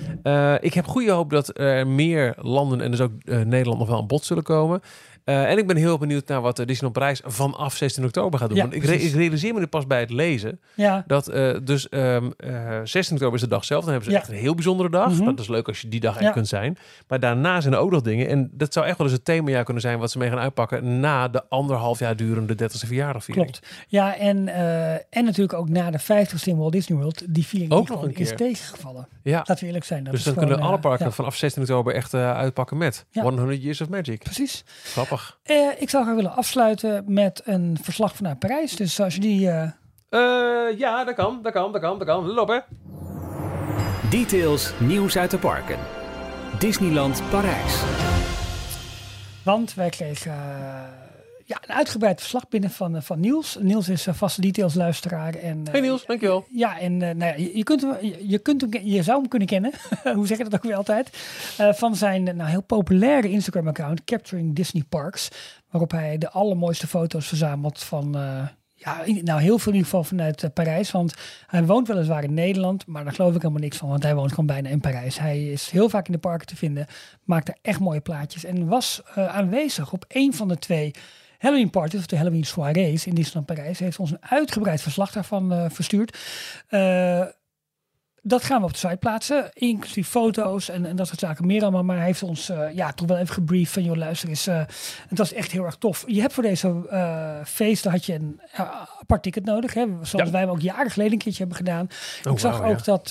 Ik 0.60 0.74
heb 0.74 0.86
goede 0.86 1.10
hoop 1.10 1.30
dat 1.30 1.58
er 1.58 1.86
meer 1.86 2.34
landen 2.40 2.80
en 2.80 2.90
dus 2.90 3.00
ook 3.00 3.12
Nederland 3.24 3.78
nog 3.78 3.88
wel 3.88 3.98
aan 3.98 4.06
bod 4.06 4.24
zullen 4.24 4.42
komen. 4.42 4.80
Eh, 5.26 5.50
en 5.50 5.58
ik 5.58 5.66
ben 5.66 5.76
heel 5.76 5.98
benieuwd 5.98 6.28
naar 6.28 6.40
wat 6.40 6.56
de 6.56 6.64
Disneyland 6.64 6.92
Parijs 6.98 7.20
vanaf 7.24 7.74
16 7.76 8.04
oktober 8.04 8.38
gaat 8.38 8.48
doen. 8.48 8.56
Ja, 8.56 8.62
Want 8.62 8.74
ik, 8.74 8.84
re- 8.84 8.92
ik 8.94 9.12
realiseer 9.14 9.54
me 9.54 9.60
dit 9.60 9.70
pas 9.70 9.86
bij 9.86 10.00
het 10.00 10.10
lezen. 10.10 10.60
ja, 10.74 11.04
Dat 11.06 11.28
eh, 11.28 11.56
dus 11.64 11.88
ehm, 11.88 12.30
eh, 12.36 12.80
16 12.84 13.14
oktober 13.16 13.34
is 13.34 13.40
de 13.40 13.48
dag 13.48 13.64
zelf. 13.64 13.80
Dan 13.84 13.90
hebben 13.92 14.10
ze 14.10 14.16
Ja. 14.16 14.22
echt 14.22 14.28
een 14.32 14.34
heel 14.36 14.54
bijzondere 14.54 14.90
dag. 14.90 15.12
Mhm. 15.12 15.24
Dat 15.24 15.38
is 15.40 15.48
leuk 15.48 15.68
als 15.68 15.80
je 15.80 15.88
die 15.88 16.00
dag 16.00 16.16
echt 16.16 16.32
kunt 16.32 16.48
zijn. 16.48 16.78
Maar 17.08 17.20
daarna 17.20 17.60
zijn 17.60 17.74
er 17.74 17.78
ook 17.80 17.90
nog 17.90 18.02
dingen. 18.02 18.28
En 18.28 18.50
dat 18.52 18.72
zou 18.72 18.86
echt 18.86 18.98
wel 18.98 19.06
eens 19.06 19.16
het 19.16 19.24
themajaar 19.24 19.64
kunnen 19.64 19.82
zijn... 19.82 19.98
wat 19.98 20.10
ze 20.10 20.18
mee 20.18 20.28
gaan 20.28 20.38
uitpakken 20.38 21.00
na 21.00 21.28
de 21.28 21.42
anderhalf 21.48 21.98
jaar 21.98 22.16
durende 22.16 22.54
30ste 22.54 22.86
verjaardagviering. 22.86 23.50
klopt. 23.50 23.66
Ja, 23.88 24.16
en, 24.16 24.48
eh, 24.48 24.92
en 24.92 25.24
natuurlijk 25.24 25.52
ook 25.58 25.68
na 25.68 25.90
de 25.90 25.98
50ste 26.00 26.44
in 26.50 26.56
Walt 26.56 26.72
Disney 26.72 26.98
World, 26.98 27.34
die 27.34 27.46
viering 27.46 27.70
Ook 27.72 27.88
nog 27.88 28.02
een 28.02 28.14
is 28.14 28.28
keer. 28.28 28.36
tegengevallen. 28.36 29.08
Ja, 29.22 29.36
Laten 29.38 29.58
we 29.58 29.66
eerlijk 29.66 29.84
zijn. 29.84 30.02
Dat 30.04 30.10
dus 30.12 30.20
is 30.20 30.26
dan 30.26 30.34
gewoon, 30.34 30.48
kunnen 30.48 30.68
alle 30.68 30.78
parken 30.80 31.12
vanaf 31.12 31.36
16 31.36 31.62
oktober 31.62 31.94
echt 31.94 32.14
uitpakken 32.14 32.76
met 32.76 33.04
Ja. 33.10 33.22
100 33.22 33.62
Years 33.62 33.80
of 33.80 33.88
Magic. 33.88 34.22
Precies. 34.22 34.64
Grappig. 34.84 35.15
Eh, 35.42 35.68
ik 35.78 35.90
zou 35.90 36.04
graag 36.04 36.16
willen 36.16 36.36
afsluiten 36.36 37.04
met 37.06 37.42
een 37.44 37.78
verslag 37.82 38.16
vanuit 38.16 38.38
Parijs. 38.38 38.76
Dus 38.76 39.00
als 39.00 39.14
je 39.14 39.20
die... 39.20 39.50
eh, 39.50 39.62
Eh, 40.08 40.78
ja, 40.78 41.04
dat 41.04 41.14
kan, 41.14 41.38
dat 41.42 41.52
kan, 41.52 41.72
dat 41.72 41.80
kan, 41.80 41.98
dat 41.98 42.06
kan. 42.06 42.26
Lopen. 42.26 42.64
Details 44.10 44.72
nieuws 44.78 45.18
uit 45.18 45.30
de 45.30 45.38
parken. 45.38 45.78
Disneyland 46.58 47.22
Parijs. 47.30 47.82
Want 49.42 49.74
wij 49.74 49.88
kregen 49.90 50.32
eh, 50.32 50.82
ja, 51.48 51.58
een 51.66 51.74
uitgebreid 51.74 52.18
verslag 52.20 52.48
binnen 52.48 52.70
van, 52.70 52.96
eh, 52.96 53.02
van 53.02 53.20
Niels. 53.20 53.56
Niels 53.60 53.88
is 53.88 54.06
een 54.06 54.14
vaste 54.14 54.40
details 54.40 54.74
luisteraar. 54.74 55.34
En, 55.34 55.62
eh, 55.66 55.72
Hey 55.72 55.80
Niels, 55.80 56.06
dankjewel. 56.06 56.46
Ja, 56.50 56.78
en 56.78 57.02
eh, 57.02 57.14
nou 57.14 57.30
ja, 57.32 57.34
je, 57.36 57.56
je, 57.56 57.64
kunt 57.64 57.80
hem, 57.80 57.94
je, 58.20 58.38
kunt 58.38 58.60
hem, 58.60 58.70
je 58.84 59.02
zou 59.02 59.20
hem 59.20 59.28
kunnen 59.28 59.48
kennen. 59.48 59.72
Hoe 60.14 60.26
zeg 60.26 60.38
je 60.38 60.44
dat 60.44 60.54
ook 60.54 60.62
weer 60.62 60.76
altijd? 60.76 61.10
Eh, 61.58 61.72
van 61.72 61.96
zijn 61.96 62.28
eh, 62.28 62.34
nou, 62.34 62.50
heel 62.50 62.62
populaire 62.62 63.28
Instagram-account, 63.30 64.04
Capturing 64.04 64.54
Disney 64.54 64.82
Parks. 64.88 65.28
Waarop 65.70 65.90
hij 65.90 66.18
de 66.18 66.30
allermooiste 66.30 66.86
foto's 66.86 67.26
verzamelt 67.28 67.82
van... 67.82 68.16
eh, 68.16 68.46
ja, 68.78 69.02
nou 69.22 69.40
heel 69.40 69.58
veel 69.58 69.72
in 69.72 69.78
ieder 69.78 69.90
geval 69.90 70.04
vanuit 70.04 70.42
eh, 70.42 70.50
Parijs. 70.54 70.90
Want 70.90 71.14
hij 71.46 71.64
woont 71.64 71.88
weliswaar 71.88 72.24
in 72.24 72.34
Nederland, 72.34 72.86
maar 72.86 73.04
daar 73.04 73.12
geloof 73.12 73.34
ik 73.34 73.40
helemaal 73.42 73.62
niks 73.62 73.76
van. 73.76 73.88
Want 73.88 74.02
hij 74.02 74.14
woont 74.14 74.30
gewoon 74.30 74.46
bijna 74.46 74.68
in 74.68 74.80
Parijs. 74.80 75.18
Hij 75.18 75.44
is 75.44 75.70
heel 75.70 75.88
vaak 75.88 76.06
in 76.06 76.12
de 76.12 76.18
parken 76.18 76.46
te 76.46 76.56
vinden, 76.56 76.86
maakt 77.24 77.46
daar 77.46 77.58
echt 77.62 77.80
mooie 77.80 78.00
plaatjes. 78.00 78.44
En 78.44 78.66
was 78.66 79.02
eh, 79.14 79.26
aanwezig 79.36 79.92
op 79.92 80.04
een 80.08 80.34
van 80.34 80.48
de 80.48 80.58
twee 80.58 80.90
Halloween 81.46 81.70
parties, 81.70 82.00
of 82.00 82.06
de 82.06 82.16
Halloween 82.16 82.44
soirées 82.44 83.06
in 83.06 83.14
Disneyland 83.14 83.46
Parijs. 83.46 83.78
Heeft 83.78 83.98
ons 83.98 84.10
een 84.10 84.22
uitgebreid 84.28 84.80
verslag 84.82 85.12
daarvan 85.12 85.52
eh, 85.52 85.64
verstuurd. 85.68 86.18
Eh, 86.68 87.22
dat 88.22 88.44
gaan 88.44 88.58
we 88.60 88.66
op 88.66 88.72
de 88.72 88.78
site 88.78 88.96
plaatsen, 88.96 89.50
inclusief 89.52 90.08
foto's 90.08 90.68
en, 90.68 90.86
en 90.86 90.96
dat 90.96 91.06
soort 91.06 91.20
zaken 91.20 91.46
meer 91.46 91.62
allemaal. 91.62 91.82
Maar 91.84 91.96
hij 91.96 92.04
heeft 92.06 92.22
ons 92.22 92.48
eh, 92.48 92.74
ja, 92.74 92.92
toch 92.92 93.06
wel 93.08 93.16
even 93.16 93.34
gebriefd 93.34 93.72
van, 93.72 93.82
joh 93.84 93.96
luister 93.96 94.28
eens, 94.28 94.46
eh, 94.46 94.62
het 95.08 95.18
was 95.18 95.32
echt 95.32 95.52
heel 95.52 95.64
erg 95.64 95.76
tof. 95.76 96.04
Je 96.06 96.20
hebt 96.20 96.32
voor 96.32 96.42
deze 96.42 96.86
eh 96.90 97.44
feesten 97.44 97.90
had 97.90 98.04
je 98.04 98.14
een 98.14 98.40
apart 99.00 99.22
ticket 99.22 99.44
nodig, 99.44 99.74
hè, 99.74 99.86
zoals 100.02 100.10
Ja. 100.26 100.30
wij 100.30 100.40
hem 100.40 100.50
ook 100.50 100.60
jaren 100.60 100.90
geleden 100.90 101.12
een 101.12 101.18
keertje 101.18 101.38
hebben 101.38 101.56
gedaan. 101.56 101.88
Oh, 102.24 102.32
ik 102.32 102.38
zag 102.38 102.62
ook 102.62 102.84
dat 102.84 103.08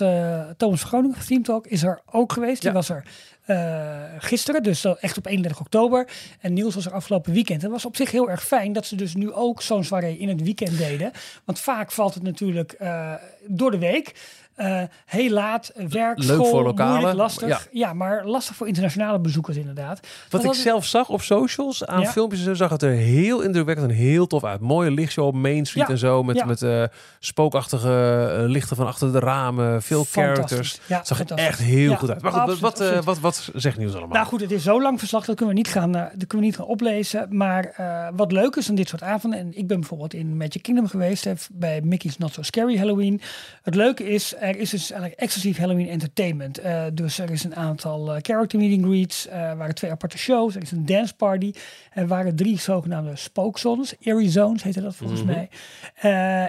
Thomas 0.57 0.79
van 0.79 0.89
Groningen 0.89 1.25
Team 1.25 1.43
Talk 1.43 1.67
is 1.67 1.83
er 1.83 2.01
ook 2.05 2.33
geweest. 2.33 2.61
Die 2.61 2.71
was 2.71 2.89
er 2.89 3.03
eh, 3.45 4.01
gisteren, 4.17 4.63
dus 4.63 4.85
echt 4.85 5.17
op 5.17 5.25
31 5.25 5.59
oktober. 5.59 6.07
En 6.41 6.53
Niels 6.53 6.75
was 6.75 6.85
er 6.85 6.91
afgelopen 6.91 7.33
weekend. 7.33 7.61
Het 7.61 7.71
was 7.71 7.85
op 7.85 7.95
zich 7.95 8.11
heel 8.11 8.29
erg 8.29 8.45
fijn 8.45 8.73
dat 8.73 8.85
ze 8.85 8.95
dus 8.95 9.15
nu 9.15 9.31
ook 9.31 9.61
zo'n 9.61 9.83
soirée 9.83 10.17
in 10.17 10.29
het 10.29 10.41
weekend 10.41 10.77
deden. 10.77 11.11
Want 11.43 11.59
vaak 11.59 11.91
valt 11.91 12.13
het 12.13 12.23
natuurlijk 12.23 12.71
eh, 12.71 13.13
door 13.47 13.71
de 13.71 13.77
week. 13.77 14.13
Eh, 14.55 14.81
heel 15.05 15.29
laat, 15.31 15.67
eh, 15.67 15.85
werk, 15.85 16.17
Leuk 16.17 16.27
school, 16.27 16.45
voor 16.45 16.63
lokale, 16.63 16.91
moeilijk, 16.91 17.17
lastig. 17.17 17.47
ja. 17.47 17.59
Ja. 17.71 17.93
maar 17.93 18.25
lastig 18.25 18.55
voor 18.55 18.67
internationale 18.67 19.19
bezoekers 19.19 19.57
inderdaad. 19.57 19.99
Wat 20.29 20.43
ik 20.43 20.53
zelf 20.53 20.85
zag 20.85 21.09
op 21.09 21.21
socials, 21.21 21.85
aan 21.85 22.01
Ja. 22.01 22.11
filmpjes, 22.11 22.51
zag 22.51 22.69
het 22.69 22.81
er 22.81 22.91
heel 22.91 23.41
indrukwekkend 23.41 23.89
en 23.89 23.95
heel 23.95 24.27
tof 24.27 24.43
uit. 24.43 24.59
Mooie 24.59 24.91
lichtshow 24.91 25.27
op 25.27 25.33
Main 25.35 25.65
Street 25.65 25.87
Ja, 25.87 25.93
en 25.93 25.99
zo, 25.99 26.23
met, 26.23 26.45
met 26.45 26.61
eh, 26.61 26.83
spookachtige 27.19 28.45
lichten 28.47 28.75
van 28.75 28.87
achter 28.87 29.11
de 29.11 29.19
ramen, 29.19 29.81
veel 29.81 30.03
characters. 30.11 30.79
Het 30.87 31.07
zag 31.07 31.19
er 31.19 31.31
echt 31.37 31.59
heel 31.59 31.95
goed 31.95 32.09
uit. 32.09 32.21
Maar 32.21 32.31
goed, 32.31 32.41
wat, 32.41 32.49
absoluut, 32.49 32.61
wat, 32.61 32.81
absoluut. 32.81 33.03
wat, 33.03 33.19
wat 33.19 33.49
zegt 33.55 33.77
nieuws 33.77 33.91
allemaal? 33.91 34.15
Nou 34.15 34.25
goed, 34.25 34.41
het 34.41 34.51
is 34.51 34.63
zo 34.63 34.81
lang 34.81 34.99
verslag, 34.99 35.25
dat 35.25 35.35
kunnen 35.35 35.55
we 35.55 35.61
niet 35.61 35.71
gaan, 35.71 35.91
dat 35.91 36.09
kunnen 36.11 36.37
we 36.37 36.45
niet 36.45 36.55
gaan 36.55 36.65
oplezen. 36.65 37.27
Maar 37.29 37.75
wat 38.15 38.31
leuk 38.31 38.55
is 38.55 38.69
aan 38.69 38.75
dit 38.75 38.89
soort 38.89 39.03
avonden, 39.03 39.39
en 39.39 39.57
ik 39.57 39.67
ben 39.67 39.79
bijvoorbeeld 39.79 40.13
in 40.13 40.37
Magic 40.37 40.61
Kingdom 40.61 40.87
geweest, 40.87 41.27
bij 41.53 41.81
Mickey's 41.83 42.17
Not 42.17 42.33
So 42.33 42.41
Scary 42.41 42.77
Halloween. 42.77 43.21
Het 43.63 43.75
leuke 43.75 44.03
is, 44.09 44.33
er 44.45 44.57
is 44.57 44.69
dus 44.69 44.91
eigenlijk 44.91 45.21
exclusief 45.21 45.57
Halloween 45.57 45.89
entertainment. 45.89 46.57
Eh, 46.57 46.83
dus 46.93 47.19
er 47.19 47.31
is 47.31 47.43
een 47.43 47.55
aantal 47.55 48.13
eh, 48.13 48.17
character 48.21 48.59
meeting 48.59 48.85
greets, 48.85 49.27
eh, 49.27 49.41
er 49.41 49.57
waren 49.57 49.75
twee 49.75 49.91
aparte 49.91 50.17
shows, 50.17 50.55
er 50.55 50.61
is 50.61 50.71
een 50.71 50.85
dance 50.85 51.15
party. 51.15 51.53
Er 51.93 52.07
waren 52.07 52.35
drie 52.35 52.59
zogenaamde 52.59 53.15
spookzones, 53.15 53.93
eerie 53.99 54.29
zones 54.29 54.63
heette 54.63 54.81
dat 54.81 54.95
volgens 54.95 55.23
Mhm. 55.23 55.31
mij. 55.31 55.49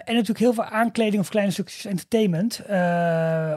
En 0.04 0.14
natuurlijk 0.14 0.38
heel 0.38 0.52
veel 0.52 0.64
aankleding 0.64 1.22
of 1.22 1.28
kleine 1.28 1.52
stukjes 1.52 1.84
entertainment. 1.84 2.60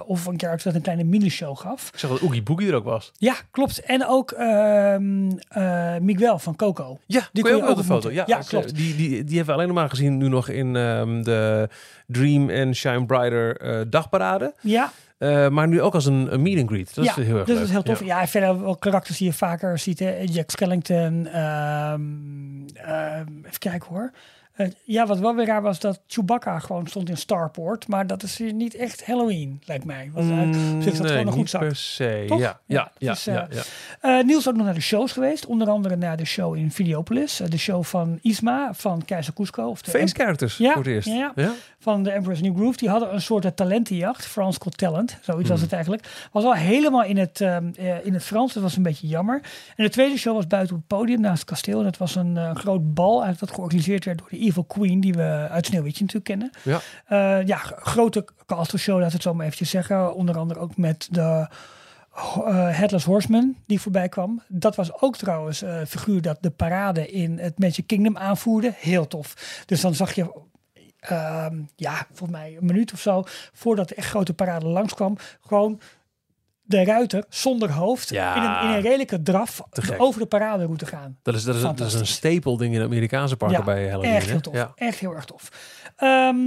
of 0.07 0.25
een 0.25 0.39
character 0.39 0.63
dat 0.63 0.75
een 0.75 0.81
kleine 0.81 1.03
minishow 1.03 1.57
gaf. 1.57 1.89
Ik 1.93 1.99
zag 1.99 2.09
dat 2.09 2.21
Oogie 2.21 2.43
Boogie 2.43 2.67
er 2.69 2.75
ook 2.75 2.83
was. 2.83 3.11
Ja, 3.17 3.35
klopt. 3.51 3.79
En 3.81 4.05
ook 4.07 4.31
ehm 4.31 5.29
eh, 5.49 5.97
Miguel 5.97 6.39
van 6.39 6.55
Coco. 6.55 6.99
Ja, 7.05 7.29
Die 7.33 7.43
kon 7.43 7.55
je 7.55 7.63
ook 7.67 7.77
de 7.77 7.83
foto. 7.83 8.11
Ja, 8.11 8.23
klopt. 8.47 8.75
Die, 8.75 8.95
die, 8.95 9.09
die 9.23 9.35
hebben 9.37 9.45
we 9.45 9.51
alleen 9.51 9.67
nog 9.67 9.75
maar 9.75 9.89
gezien 9.89 10.17
nu 10.17 10.27
nog 10.27 10.49
in 10.49 10.75
ehm, 10.75 11.21
de 11.23 11.69
Dream 12.07 12.49
and 12.49 12.75
Shine 12.75 13.05
Brighter 13.05 13.89
dagparade. 13.89 14.28
Ja, 14.61 14.91
Eh, 15.17 15.47
maar 15.49 15.67
nu 15.67 15.81
ook 15.81 15.93
als 15.93 16.05
een, 16.05 16.33
een 16.33 16.41
meet 16.41 16.59
and 16.59 16.69
greet. 16.69 16.95
Dat 16.95 17.05
ja 17.05 17.15
is 17.17 17.25
heel 17.25 17.37
erg 17.37 17.45
dus 17.45 17.47
leuk. 17.47 17.57
dat 17.57 17.65
is 17.65 17.71
heel 17.71 17.81
tof. 17.83 17.99
Ja. 17.99 18.05
Ja. 18.19 18.27
verder 18.27 18.61
wel 18.61 18.75
karakters 18.75 19.17
die 19.17 19.27
je 19.27 19.33
vaker 19.33 19.79
ziet. 19.79 20.03
Jack 20.25 20.49
Skellington. 20.49 21.27
ehm, 21.27 22.63
even 23.45 23.59
kijken 23.59 23.87
hoor. 23.89 24.11
Eh, 24.59 24.67
ja, 24.83 25.05
wat 25.05 25.19
wel 25.19 25.35
weer 25.35 25.45
raar 25.45 25.61
was 25.61 25.79
dat 25.79 26.01
Chewbacca 26.07 26.59
gewoon 26.59 26.87
stond 26.87 27.09
in 27.09 27.17
Starport. 27.17 27.87
Maar 27.87 28.07
dat 28.07 28.23
is 28.23 28.37
hier 28.37 28.53
niet 28.53 28.75
echt 28.75 29.05
Halloween, 29.05 29.61
lijkt 29.65 29.85
mij. 29.85 30.09
Want 30.13 30.31
op 30.55 30.81
zich 30.81 30.91
is 30.91 30.97
dat 30.97 31.07
nee, 31.07 31.11
gewoon 31.17 31.27
een 31.27 31.33
goed 31.39 31.49
zak. 31.49 31.61
per 31.61 31.75
se. 31.75 32.23
Toch? 32.27 32.39
Ja, 32.39 32.59
ja, 32.65 32.91
ja, 32.97 33.11
dus, 33.11 33.23
ja, 33.23 33.47
eh, 33.49 33.55
ja. 34.01 34.19
Eh, 34.19 34.25
Niels 34.25 34.39
is 34.39 34.47
ook 34.49 34.55
nog 34.55 34.65
naar 34.65 34.73
de 34.73 34.81
shows 34.81 35.11
geweest. 35.11 35.45
Onder 35.45 35.69
andere 35.69 35.95
naar 35.95 36.17
de 36.17 36.25
show 36.25 36.55
in 36.55 36.71
Videopolis. 36.71 37.39
Eh, 37.39 37.49
de 37.49 37.57
show 37.57 37.83
van 37.83 38.19
Isma 38.21 38.69
van 38.73 39.05
Keizer 39.05 39.33
Cusco. 39.33 39.67
Of 39.67 39.81
de 39.81 39.91
Face 39.91 40.15
characters 40.15 40.57
Ja, 40.57 40.73
voor 40.73 40.83
het 40.83 40.91
eerst. 40.91 41.07
ja, 41.07 41.33
van 41.79 42.03
de 42.03 42.11
Emperor's 42.11 42.41
New 42.41 42.55
Groove. 42.55 42.77
Die 42.77 42.89
hadden 42.89 43.13
een 43.13 43.21
soort 43.21 43.45
eh, 43.45 43.51
talentenjacht. 43.51 44.25
France 44.25 44.59
Got 44.61 44.77
Talent. 44.77 45.17
Zoiets 45.21 45.41
Hmm. 45.41 45.51
was 45.51 45.61
het 45.61 45.73
eigenlijk. 45.73 46.27
Was 46.31 46.43
al 46.43 46.53
helemaal 46.55 47.03
in 47.03 47.17
het, 47.17 47.41
ehm, 47.41 47.69
eh, 47.77 48.05
in 48.05 48.13
het 48.13 48.23
Frans. 48.23 48.53
Dat 48.53 48.63
was 48.63 48.75
een 48.77 48.83
beetje 48.83 49.07
jammer. 49.07 49.41
En 49.75 49.83
de 49.83 49.89
tweede 49.89 50.17
show 50.17 50.35
was 50.35 50.47
buiten 50.47 50.75
op 50.75 50.79
het 50.87 50.97
podium 50.97 51.21
naast 51.21 51.39
het 51.39 51.49
kasteel. 51.49 51.77
En 51.77 51.83
dat 51.83 51.97
was 51.97 52.15
een 52.15 52.37
eh, 52.37 52.55
groot 52.55 52.93
bal. 52.93 53.23
Dat 53.39 53.51
georganiseerd 53.51 54.05
werd 54.05 54.17
door 54.17 54.27
de 54.29 54.37
Evil 54.49 54.63
Queen. 54.63 54.99
Die 54.99 55.13
we 55.13 55.47
uit 55.49 55.65
Sneeuwwitje 55.65 56.05
natuurlijk 56.05 56.25
kennen. 56.25 56.51
Ja. 56.63 56.81
Eh, 57.05 57.47
ja, 57.47 57.57
grote 57.57 58.25
castleshow, 58.45 58.99
laat 58.99 59.13
het 59.13 59.21
zo 59.21 59.33
maar 59.33 59.45
eventjes 59.45 59.69
zeggen. 59.69 60.15
Onder 60.15 60.37
andere 60.37 60.59
ook 60.59 60.77
met 60.77 61.07
de 61.11 61.47
eh, 62.19 62.77
Headless 62.77 63.05
Horseman 63.05 63.55
die 63.65 63.81
voorbij 63.81 64.09
kwam. 64.09 64.41
Dat 64.47 64.75
was 64.75 65.01
ook 65.01 65.17
trouwens 65.17 65.61
eh, 65.61 65.79
een 65.79 65.87
figuur 65.87 66.21
dat 66.21 66.37
de 66.41 66.49
parade 66.49 67.07
in 67.07 67.37
het 67.37 67.59
Magic 67.59 67.87
Kingdom 67.87 68.17
aanvoerde. 68.17 68.73
Heel 68.75 69.07
tof. 69.07 69.63
Dus 69.65 69.81
dan 69.81 69.95
zag 69.95 70.13
je, 70.13 70.41
ehm, 70.99 71.61
ja, 71.75 72.05
volgens 72.07 72.39
mij 72.39 72.57
een 72.57 72.65
minuut 72.65 72.93
of 72.93 72.99
zo, 72.99 73.23
voordat 73.53 73.89
de 73.89 73.95
echt 73.95 74.09
grote 74.09 74.33
parade 74.33 74.65
langskwam, 74.65 75.17
gewoon 75.41 75.79
de 76.69 76.83
ruiter 76.83 77.23
zonder 77.29 77.71
hoofd 77.71 78.09
Ja. 78.09 78.35
in, 78.35 78.41
een, 78.43 78.69
in 78.69 78.75
een 78.75 78.81
redelijke 78.81 79.21
draf 79.21 79.61
over 79.97 80.19
de 80.21 80.25
paraderoute 80.27 80.85
gaan. 80.85 81.17
Dat 81.21 81.35
is, 81.35 81.43
dat, 81.43 81.55
is, 81.55 81.61
dat 81.61 81.79
is 81.81 81.93
een 81.93 82.07
staple 82.07 82.57
ding 82.57 82.73
in 82.73 82.79
de 82.79 82.85
Amerikaanse 82.85 83.37
parken 83.37 83.57
Ja, 83.57 83.63
bij 83.63 83.89
Halloween. 83.89 84.11
Echt 84.15 84.29
heel 84.29 84.39
tof. 84.41 84.53
Ja. 84.53 84.71
Echt 84.75 84.99
heel 84.99 85.15
erg 85.15 85.25
tof. 85.25 85.49
Ehm, 85.95 86.37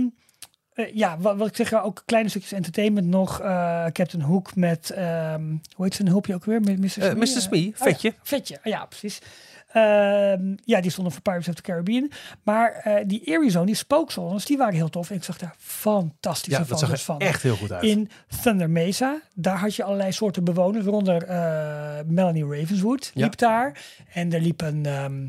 eh, 0.75 0.95
ja, 0.95 1.17
wat, 1.19 1.37
wat 1.37 1.49
ik 1.49 1.57
zeg, 1.57 1.83
ook 1.83 2.03
kleine 2.05 2.29
stukjes 2.29 2.53
entertainment 2.53 3.07
nog. 3.07 3.41
Eh 3.41 3.85
Captain 3.85 4.23
Hook 4.23 4.55
met, 4.55 4.91
ehm, 4.91 5.45
hoe 5.75 5.85
heet 5.85 5.95
zijn 5.95 6.09
hulpje 6.09 6.35
ook 6.35 6.45
weer? 6.45 6.61
Met 6.61 6.79
Mr. 6.79 6.85
Eh, 6.85 6.91
Smee? 6.91 7.15
Mr. 7.15 7.27
Smee, 7.41 7.73
Eh, 7.75 7.81
oh 7.81 7.87
vetje. 7.87 8.09
ja, 8.09 8.17
vetje, 8.23 8.57
Ah, 8.57 8.63
ja, 8.65 8.85
precies. 8.87 9.19
Ehm, 9.73 10.55
ja, 10.65 10.81
die 10.81 10.91
stonden 10.91 11.13
voor 11.13 11.23
Pirates 11.23 11.49
of 11.49 11.55
the 11.55 11.63
Caribbean. 11.63 12.11
Maar 12.43 12.73
eh, 12.73 13.05
die 13.07 13.21
Eerie 13.25 13.51
Zone, 13.51 13.67
die 13.67 13.75
spookzones, 13.75 14.45
die 14.45 14.57
waren 14.57 14.75
heel 14.75 14.89
tof. 14.89 15.11
En 15.11 15.17
ik 15.17 15.25
zag 15.25 15.39
daar 15.39 15.55
fantastische 15.59 16.51
Ja, 16.61 16.67
dat 16.67 16.67
foto's 16.81 16.89
zag 16.89 17.03
van. 17.05 17.19
echt 17.19 17.43
heel 17.43 17.57
goed 17.57 17.73
uit. 17.73 17.83
In 17.83 18.11
Thunder 18.43 18.71
Mesa, 18.71 19.21
daar 19.35 19.59
had 19.59 19.75
je 19.75 19.83
allerlei 19.85 20.13
soorten 20.13 20.45
bewoners, 20.45 20.85
waaronder 20.85 21.23
eh, 21.23 21.99
Melanie 22.07 22.45
Ravenswood 22.47 23.11
Ja. 23.15 23.23
liep 23.23 23.37
daar. 23.37 23.79
En 24.13 24.33
er 24.33 24.41
liep 24.41 24.61
een, 24.61 24.87
ehm, 24.87 25.23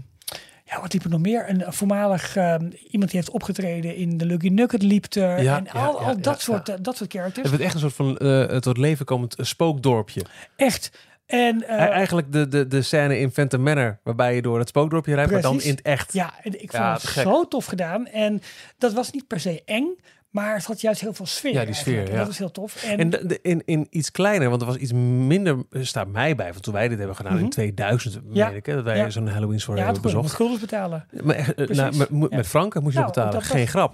ja, 0.65 0.81
wat 0.81 0.93
liep 0.93 1.03
er 1.03 1.09
nog 1.09 1.19
meer? 1.21 1.49
Een 1.49 1.63
voormalig 1.73 2.35
ehm, 2.35 2.69
iemand 2.89 3.11
die 3.11 3.19
heeft 3.19 3.29
opgetreden 3.31 3.95
in 3.95 4.17
de 4.17 4.25
Lucky 4.25 4.47
Nugget 4.47 4.81
liep 4.81 5.13
er. 5.13 5.41
Ja, 5.43 5.57
en 5.57 5.69
al, 5.69 6.01
ja, 6.01 6.07
al 6.07 6.21
dat, 6.21 6.41
soort, 6.41 6.69
eh, 6.69 6.75
dat 6.81 6.97
soort 6.97 7.11
characters. 7.11 7.41
Het 7.41 7.49
werd 7.49 7.61
echt 7.63 7.73
een 7.73 7.79
soort 7.79 7.93
van 7.93 8.17
eh, 8.17 8.57
tot 8.57 8.77
leven 8.77 9.05
komend 9.05 9.35
spookdorpje. 9.37 10.21
Echt. 10.55 10.91
En 11.33 11.67
eh, 11.67 11.79
Eigenlijk 11.79 12.31
de, 12.31 12.47
de, 12.47 12.67
de 12.67 12.81
scène 12.81 13.19
in 13.19 13.31
Phantom 13.31 13.61
Manor, 13.63 13.99
waarbij 14.03 14.35
je 14.35 14.41
door 14.41 14.59
het 14.59 14.67
spookdorpje 14.67 15.15
rijdt, 15.15 15.31
maar 15.31 15.41
dan 15.41 15.61
in 15.61 15.69
het 15.71 15.81
echt. 15.81 16.13
ja, 16.13 16.33
en 16.43 16.53
ik 16.53 16.71
vond 16.71 16.83
Ja, 16.83 16.93
het 16.93 17.03
gek. 17.03 17.23
zo 17.23 17.47
tof 17.47 17.65
gedaan. 17.65 18.07
En 18.07 18.41
dat 18.77 18.93
was 18.93 19.11
niet 19.11 19.27
per 19.27 19.39
se 19.39 19.61
eng, 19.65 19.97
maar 20.33 20.55
het 20.55 20.65
had 20.65 20.81
juist 20.81 21.01
heel 21.01 21.13
veel 21.13 21.25
sfeer. 21.25 21.53
Ja, 21.53 21.65
die 21.65 21.73
sfeer, 21.73 22.11
ja. 22.11 22.17
Dat 22.17 22.27
is 22.27 22.37
heel 22.37 22.51
tof. 22.51 22.83
En, 22.83 22.97
En 22.97 23.09
de, 23.09 23.25
de- 23.25 23.39
in, 23.41 23.61
in 23.65 23.87
iets 23.89 24.11
kleiner, 24.11 24.49
want 24.49 24.61
er 24.61 24.67
was 24.67 24.75
iets 24.77 24.91
minder, 25.27 25.57
er 25.71 25.85
staat 25.87 26.07
mij 26.07 26.35
bij, 26.35 26.53
van 26.53 26.61
toen 26.61 26.73
wij 26.73 26.87
dit 26.87 26.97
hebben 26.97 27.15
gedaan 27.15 27.33
in 27.33 27.39
Mhm. 27.39 27.49
2000, 27.49 28.19
Ja. 28.31 28.47
meen 28.47 28.55
ik, 28.55 28.65
hè, 28.65 28.75
dat 28.75 28.83
wij 28.83 28.97
Ja. 28.97 29.09
zo'n 29.09 29.27
Halloween 29.27 29.59
story 29.59 29.77
ja, 29.77 29.83
hebben 29.83 30.01
je 30.01 30.07
bezocht. 30.07 30.29
schulden 30.29 30.59
betalen. 30.59 31.05
Maar 31.23 31.35
eh, 31.35 31.67
nou, 31.67 31.95
met, 32.11 32.27
Ja. 32.31 32.43
franken 32.43 32.81
moest 32.83 32.93
je 32.93 32.99
Nou, 32.99 33.11
betalen, 33.13 33.33
was- 33.33 33.47
geen 33.49 33.67
grap. 33.67 33.93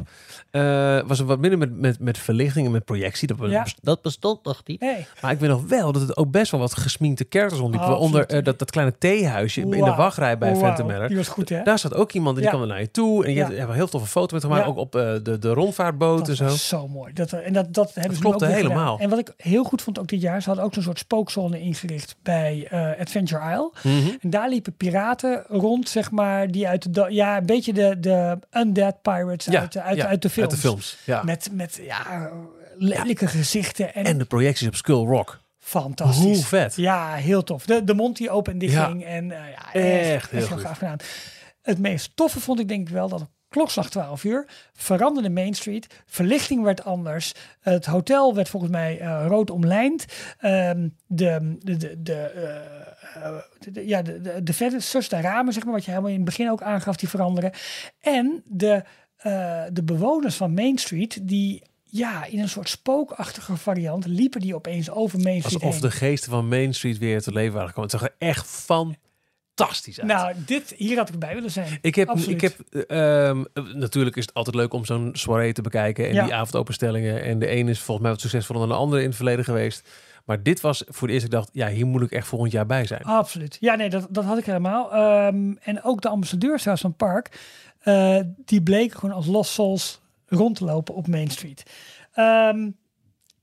Eh, 0.52 1.00
was 1.08 1.20
er 1.20 1.26
wat 1.26 1.40
minder 1.40 1.60
met, 1.60 1.80
met, 1.80 2.00
met 2.00 2.18
verlichting 2.18 2.66
en 2.66 2.72
met 2.72 2.86
projectie, 2.86 3.28
dat, 3.28 3.38
Ja. 3.50 3.66
dat 3.82 4.02
bestond 4.02 4.44
nog 4.44 4.62
niet. 4.66 4.82
Maar 5.22 5.32
ik 5.32 5.40
weet 5.40 5.50
nog 5.50 5.64
wel 5.68 5.92
dat 5.92 6.02
het 6.02 6.18
ook 6.18 6.32
best 6.32 6.52
wel 6.52 6.60
wat 6.60 6.74
gesminkte 6.76 7.26
rondliepen. 7.30 7.80
Oh, 7.80 7.88
Waaronder 7.88 8.22
absoluut. 8.22 8.32
eh, 8.42 8.44
dat, 8.46 8.60
dat 8.60 8.72
kleine 8.72 8.98
theehuisje 8.98 9.62
in 9.62 9.70
de 9.70 9.80
wachtrij 9.80 10.38
bij 10.38 10.56
Phantom 10.56 10.88
Manor. 10.88 11.08
Die 11.08 11.18
was 11.18 11.28
goed, 11.28 11.50
hè? 11.50 11.64
Daar 11.64 11.80
zat 11.80 11.94
ook 11.94 12.12
iemand 12.12 12.36
en 12.36 12.42
die 12.42 12.52
Ja. 12.52 12.58
kwam 12.58 12.62
er 12.62 12.74
naar 12.74 12.82
je 12.82 12.92
toe. 12.92 13.26
En 13.26 13.32
je 13.32 13.38
Ja. 13.38 13.50
hebt, 13.52 13.74
heel 13.74 13.88
toffe 13.88 14.08
foto 14.08 14.34
met 14.34 14.44
gemaakt. 14.44 14.64
Ja. 14.64 14.70
Ook 14.70 14.78
op 14.78 14.96
eh, 14.96 15.14
de, 15.24 15.40
de 15.40 15.54
rondvaartboot 15.54 16.29
en 16.30 16.36
Dat 16.46 16.58
zo. 16.58 16.78
zo 16.78 16.88
mooi. 16.88 17.14
Dat, 17.14 17.34
en 17.34 17.54
dat, 17.54 17.74
dat 17.74 17.94
hebben 17.94 18.16
ze 18.16 18.22
nu 18.24 18.28
klopte 18.30 18.46
ook 18.46 18.52
helemaal. 18.52 18.92
gedaan. 18.96 19.00
En 19.00 19.10
wat 19.10 19.20
ik 19.20 19.34
heel 19.38 19.64
goed 19.64 19.82
vond 19.82 20.00
ook 20.00 20.08
dit 20.08 20.22
jaar, 20.22 20.42
ze 20.42 20.48
hadden 20.48 20.66
ook 20.66 20.74
zo'n 20.74 20.84
soort 20.84 21.00
spookzone 21.00 21.60
ingericht 21.62 22.16
bij 22.24 22.68
eh, 22.70 23.00
Adventure 23.00 23.52
Isle. 23.52 23.72
Mhm. 23.84 24.10
En 24.22 24.30
daar 24.30 24.50
liepen 24.50 24.76
piraten 24.78 25.44
rond, 25.48 25.90
zeg 25.90 26.12
maar, 26.12 26.52
die 26.52 26.68
uit 26.68 26.94
de, 26.94 27.06
ja, 27.10 27.38
een 27.38 27.46
beetje 27.46 27.74
de, 27.74 28.00
de 28.00 28.40
undead 28.52 29.02
pirates 29.02 29.46
Ja, 29.46 29.60
uit, 29.60 29.72
de- 29.74 29.82
uit, 29.82 29.98
ja, 29.98 30.06
uit 30.08 30.22
de 30.22 30.30
films. 30.30 30.52
Uit 30.52 30.62
de 30.62 30.68
films, 30.68 30.98
ja. 31.06 31.24
Met, 31.24 31.50
met 31.52 31.80
ja, 31.84 32.30
lelijke 32.78 33.28
gezichten 33.28 33.94
en, 33.94 34.04
En 34.06 34.18
de 34.18 34.26
projecties 34.26 34.68
op 34.68 34.76
Skull 34.76 35.06
Rock. 35.06 35.40
fantastisch. 35.60 36.24
Hoe 36.24 36.36
vet. 36.46 36.76
Ja, 36.76 37.14
heel 37.14 37.44
tof. 37.44 37.66
De, 37.66 37.84
de 37.84 37.94
mond 37.94 38.18
die 38.18 38.30
open 38.30 38.54
en 38.54 38.60
dicht 38.60 38.78
ging. 38.78 39.06
En 39.06 39.32
eh, 39.32 39.38
ja, 39.52 39.74
Echt 39.74 40.10
echt, 40.10 40.32
heel 40.32 40.58
gaaf 40.58 40.78
gedaan. 40.78 40.98
Het 41.62 41.80
meest 41.80 42.12
toffe 42.16 42.40
vond 42.40 42.60
ik 42.60 42.68
denk 42.68 42.88
ik 42.88 42.94
wel 42.94 43.10
dat 43.10 43.22
op 43.22 43.30
klokslag 43.50 43.90
12 43.90 44.24
uur 44.24 44.46
veranderde 44.74 45.30
Main 45.30 45.54
Street. 45.54 45.88
Verlichting 46.06 46.64
werd 46.64 46.84
anders. 46.84 47.34
Het 47.60 47.86
hotel 47.86 48.36
werd 48.36 48.50
volgens 48.50 48.72
mij 48.72 49.00
eh, 49.00 49.26
rood 49.28 49.50
omlijnd. 49.50 50.06
Ehm, 50.40 50.88
de, 51.08 51.58
de, 51.60 51.78
de, 51.78 52.02
de, 52.02 52.14
eh, 52.14 53.26
eh, 53.26 53.38
de- 53.60 53.88
ja, 53.88 54.02
de, 54.02 54.44
de, 54.44 55.08
ramen, 55.10 55.54
zeg 55.54 55.64
maar, 55.64 55.74
wat 55.74 55.86
je 55.86 55.90
helemaal 55.90 56.12
in 56.12 56.18
het 56.18 56.26
begin 56.26 56.52
ook 56.52 56.62
aangaf, 56.62 56.96
die 56.96 57.10
veranderen. 57.10 57.52
En 58.00 58.44
de, 58.46 58.84
de 59.72 59.84
bewoners 59.84 60.36
van 60.36 60.54
Main 60.54 60.78
Street, 60.78 61.28
die 61.28 61.62
ja, 61.84 62.26
in 62.26 62.40
een 62.40 62.50
soort 62.50 62.70
spookachtige 62.70 63.58
variant 63.58 64.06
liepen 64.06 64.42
die 64.42 64.56
opeens 64.56 64.90
over 64.90 65.20
Main 65.20 65.42
Street 65.42 65.62
Alsof 65.62 65.72
heen. 65.72 65.82
de 65.90 65.92
geesten 65.92 66.32
van 66.32 66.48
Main 66.48 66.74
Street 66.74 66.98
weer 66.98 67.22
te 67.22 67.32
leven 67.32 67.54
waren 67.54 67.68
gekomen. 67.68 67.90
Het 67.90 68.00
zag 68.00 68.10
er 68.10 68.16
echt 68.28 68.48
fantastisch 68.48 69.08
uit. 69.62 70.02
Nou, 70.04 70.34
dit, 70.46 70.74
hier 70.78 70.98
had 70.98 71.10
ik 71.10 71.20
bij 71.20 71.34
willen 71.34 71.52
zijn. 71.52 71.78
ik 71.82 71.96
heb, 71.96 72.08
absoluut. 72.10 72.44
ik 72.44 72.54
heb 72.70 72.86
ehm, 72.90 73.44
natuurlijk 73.74 74.16
is 74.16 74.26
het 74.26 74.34
altijd 74.34 74.56
leuk 74.56 74.74
om 74.74 74.86
zo'n 74.86 75.10
soirée 75.14 75.54
te 75.54 75.62
bekijken. 75.62 76.08
En 76.08 76.14
Ja. 76.14 76.24
die 76.24 76.34
avondopenstellingen. 76.34 77.24
En 77.24 77.40
de 77.40 77.48
ene 77.48 77.70
is 77.70 77.80
volgens 77.80 78.02
mij 78.02 78.12
wat 78.12 78.22
succesvoller 78.22 78.62
dan 78.62 78.70
de 78.70 78.82
andere 78.84 79.02
in 79.02 79.08
het 79.08 79.16
verleden 79.16 79.46
geweest. 79.46 79.90
Maar 80.26 80.44
dit 80.44 80.62
was 80.62 80.84
voor 80.88 81.02
het 81.08 81.12
eerst, 81.12 81.26
ik 81.26 81.32
dacht, 81.32 81.50
ja, 81.54 81.68
hier 81.68 81.86
moet 81.86 82.02
ik 82.02 82.12
echt 82.12 82.28
volgend 82.28 82.52
jaar 82.52 82.66
bij 82.66 82.86
zijn. 82.86 83.04
Absoluut. 83.04 83.58
Ja, 83.60 83.76
nee, 83.76 83.90
dat, 83.90 84.08
dat 84.10 84.24
had 84.24 84.38
ik 84.38 84.46
helemaal. 84.46 84.94
Ehm, 84.94 85.52
en 85.62 85.84
ook 85.84 86.02
de 86.02 86.10
ambassadeurs 86.10 86.64
van 86.64 86.78
het 86.82 86.98
park, 86.98 87.40
eh, 87.80 88.20
die 88.46 88.62
bleken 88.64 89.00
gewoon 89.00 89.16
als 89.16 89.26
lost 89.26 89.52
souls 89.52 90.02
rond 90.28 90.56
te 90.56 90.66
lopen 90.66 90.96
op 90.96 91.08
Main 91.08 91.30
Street. 91.30 91.64
Ehm, 92.14 92.70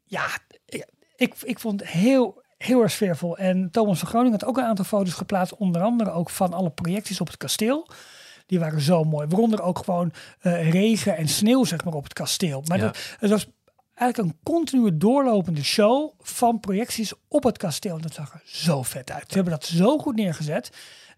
ja, 0.04 0.26
ik, 0.66 0.86
ik, 1.16 1.34
ik 1.42 1.58
vond 1.58 1.80
het 1.80 1.88
heel, 1.90 2.42
heel 2.56 2.82
erg 2.82 2.90
sfeervol. 2.92 3.36
En 3.38 3.70
Thomas 3.70 3.98
van 3.98 4.08
Groningen 4.08 4.32
had 4.38 4.48
ook 4.48 4.56
een 4.58 4.64
aantal 4.64 4.84
foto's 4.84 5.12
geplaatst, 5.14 5.56
onder 5.56 5.82
andere 5.82 6.10
ook 6.10 6.30
van 6.30 6.52
alle 6.52 6.70
projecties 6.70 7.20
op 7.20 7.26
het 7.26 7.36
kasteel. 7.36 7.88
Die 8.46 8.58
waren 8.58 8.80
zo 8.80 9.04
mooi. 9.04 9.26
Waaronder 9.26 9.62
ook 9.62 9.78
gewoon 9.78 10.12
eh, 10.40 10.70
regen 10.70 11.16
en 11.16 11.28
sneeuw 11.28 11.64
zeg 11.64 11.84
maar, 11.84 11.94
op 11.94 12.02
het 12.04 12.12
kasteel. 12.12 12.62
Maar 12.66 12.78
Ja. 12.78 12.84
dat, 12.84 12.98
het 13.18 13.30
was 13.30 13.46
eigenlijk 13.94 14.28
een 14.32 14.38
continue 14.42 14.96
doorlopende 14.96 15.64
show 15.64 16.10
van 16.20 16.60
projecties 16.60 17.12
op 17.28 17.42
het 17.42 17.58
kasteel. 17.58 17.94
En 17.96 18.00
dat 18.02 18.14
zag 18.14 18.32
er 18.32 18.42
zo 18.44 18.82
vet 18.82 19.10
uit. 19.10 19.24
Ze 19.28 19.34
hebben 19.34 19.52
dat 19.52 19.64
zo 19.64 19.98
goed 19.98 20.16
neergezet. 20.16 20.70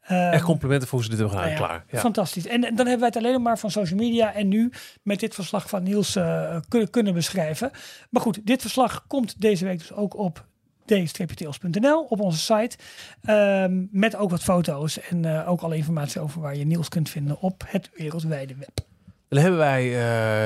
Ehm, 0.02 0.32
Echt 0.32 0.44
complimenten 0.44 0.88
voor 0.88 0.98
hoe 0.98 1.08
ze 1.08 1.16
dit 1.16 1.18
hebben 1.20 1.38
gedaan. 1.38 1.52
nou 1.56 1.62
ja, 1.62 1.68
Klaar. 1.74 1.84
Ja. 1.90 1.98
Fantastisch. 1.98 2.46
En, 2.46 2.64
en 2.64 2.74
dan 2.74 2.86
hebben 2.86 2.98
wij 2.98 3.08
het 3.08 3.16
alleen 3.16 3.32
nog 3.32 3.42
maar 3.42 3.58
van 3.58 3.70
social 3.70 3.98
media 3.98 4.34
en 4.34 4.48
nu 4.48 4.72
met 5.02 5.20
dit 5.20 5.34
verslag 5.34 5.68
van 5.68 5.82
Niels 5.82 6.16
eh, 6.16 6.56
kunnen, 6.68 6.90
kunnen 6.90 7.14
beschrijven. 7.14 7.70
Maar 8.10 8.22
goed, 8.22 8.46
dit 8.46 8.60
verslag 8.60 9.04
komt 9.06 9.40
deze 9.40 9.64
week 9.64 9.78
dus 9.78 9.92
ook 9.92 10.16
op 10.16 10.46
d-tails.nl 10.88 12.02
op 12.02 12.20
onze 12.20 12.38
site. 12.38 12.76
Ehm, 13.22 13.84
met 13.90 14.16
ook 14.16 14.30
wat 14.30 14.42
foto's 14.42 15.00
en 15.00 15.24
eh, 15.24 15.48
ook 15.48 15.60
alle 15.60 15.76
informatie 15.76 16.20
over 16.20 16.40
waar 16.40 16.56
je 16.56 16.64
Niels 16.64 16.88
kunt 16.88 17.08
vinden 17.08 17.40
op 17.40 17.64
het 17.66 17.90
wereldwijde 17.94 18.54
web. 18.54 18.86
Dan 19.28 19.38
hebben 19.40 19.58
wij 19.58 20.00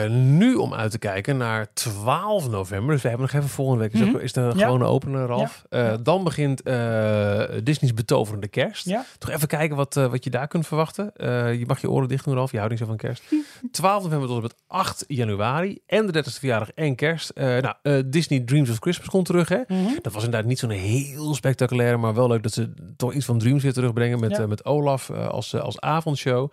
eh, 0.04 0.10
nu 0.10 0.54
om 0.54 0.74
uit 0.74 0.90
te 0.90 0.98
kijken 0.98 1.36
naar 1.36 1.66
12 1.72 2.48
november. 2.48 2.92
Dus 2.92 3.02
we 3.02 3.08
hebben 3.08 3.26
nog 3.32 3.36
even 3.36 3.48
volgende 3.54 3.80
week. 3.82 3.92
Is, 3.92 4.00
ook, 4.02 4.06
Mhm. 4.08 4.16
is 4.18 4.32
de 4.32 4.40
Ja. 4.40 4.64
gewone 4.64 4.84
opener, 4.84 5.26
Ralf. 5.26 5.64
Ja. 5.70 5.90
Eh. 5.92 5.98
Dan 6.02 6.24
begint 6.24 6.62
eh, 6.62 7.42
Disney's 7.62 7.94
betoverende 7.94 8.48
kerst. 8.48 8.84
Ja, 8.86 9.04
Toch 9.18 9.30
even 9.30 9.48
kijken 9.48 9.76
wat, 9.76 9.94
wat 9.94 10.24
je 10.24 10.30
daar 10.30 10.48
kunt 10.48 10.66
verwachten. 10.66 11.10
Je 11.58 11.64
mag 11.66 11.80
je 11.80 11.90
oren 11.90 12.08
dicht 12.08 12.24
doen, 12.24 12.34
Ralf. 12.34 12.50
Je 12.50 12.56
houdt 12.56 12.70
niet 12.72 12.80
zo 12.80 12.86
van 12.86 12.96
kerst. 12.96 13.22
12 13.70 14.02
november 14.02 14.26
tot 14.28 14.36
en 14.36 14.42
met 14.42 14.54
8 14.66 15.04
januari. 15.08 15.78
En 15.86 16.06
de 16.06 16.12
30ste 16.12 16.38
verjaardag 16.38 16.70
en 16.74 16.94
kerst. 16.94 17.32
Nou, 17.34 18.02
Disney 18.06 18.40
Dreams 18.40 18.70
of 18.70 18.78
Christmas 18.78 19.08
komt 19.08 19.26
terug, 19.26 19.48
hè? 19.48 19.58
Dat 20.02 20.12
was 20.12 20.24
inderdaad 20.24 20.48
niet 20.48 20.58
zo'n 20.58 20.70
heel 20.70 21.34
spectaculaire, 21.34 21.96
maar 21.96 22.14
wel 22.14 22.28
leuk 22.28 22.42
dat 22.42 22.52
ze 22.52 22.72
toch 22.96 23.12
iets 23.12 23.24
van 23.26 23.38
Dreams 23.38 23.62
weer 23.62 23.72
terugbrengen 23.72 24.20
met, 24.20 24.46
met 24.48 24.64
Olaf 24.64 25.10
als, 25.10 25.54
als 25.56 25.80
avondshow. 25.80 26.50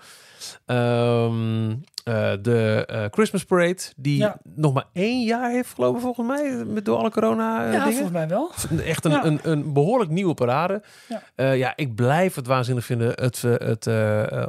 Ehm, 0.66 1.76
eh, 2.10 2.32
de 2.42 2.84
eh, 2.88 3.06
Christmas 3.12 3.44
Parade, 3.46 3.78
die 3.96 4.18
Ja. 4.18 4.38
nog 4.56 4.74
maar 4.74 4.86
één 4.94 5.24
jaar 5.26 5.52
heeft 5.52 5.74
gelopen 5.74 6.02
volgens 6.02 6.28
mij, 6.28 6.64
met 6.66 6.86
door 6.86 6.98
alle 6.98 7.10
corona 7.12 7.58
eh, 7.66 7.74
ja, 7.74 7.80
dingen. 7.80 7.84
volgens 7.94 8.12
mij 8.12 8.28
wel. 8.28 8.52
Echt 8.86 9.06
een, 9.06 9.12
Ja. 9.12 9.26
een, 9.26 9.40
een 9.44 9.74
behoorlijk 9.74 10.12
nieuwe 10.12 10.34
parade. 10.34 10.82
Ja. 11.08 11.22
Ja. 11.36 11.52
ja, 11.52 11.74
ik 11.76 11.96
blijf 11.96 12.36
het 12.36 12.48
waanzinnig 12.48 12.86
vinden. 12.86 13.08
Het, 13.16 13.42
het 13.42 13.88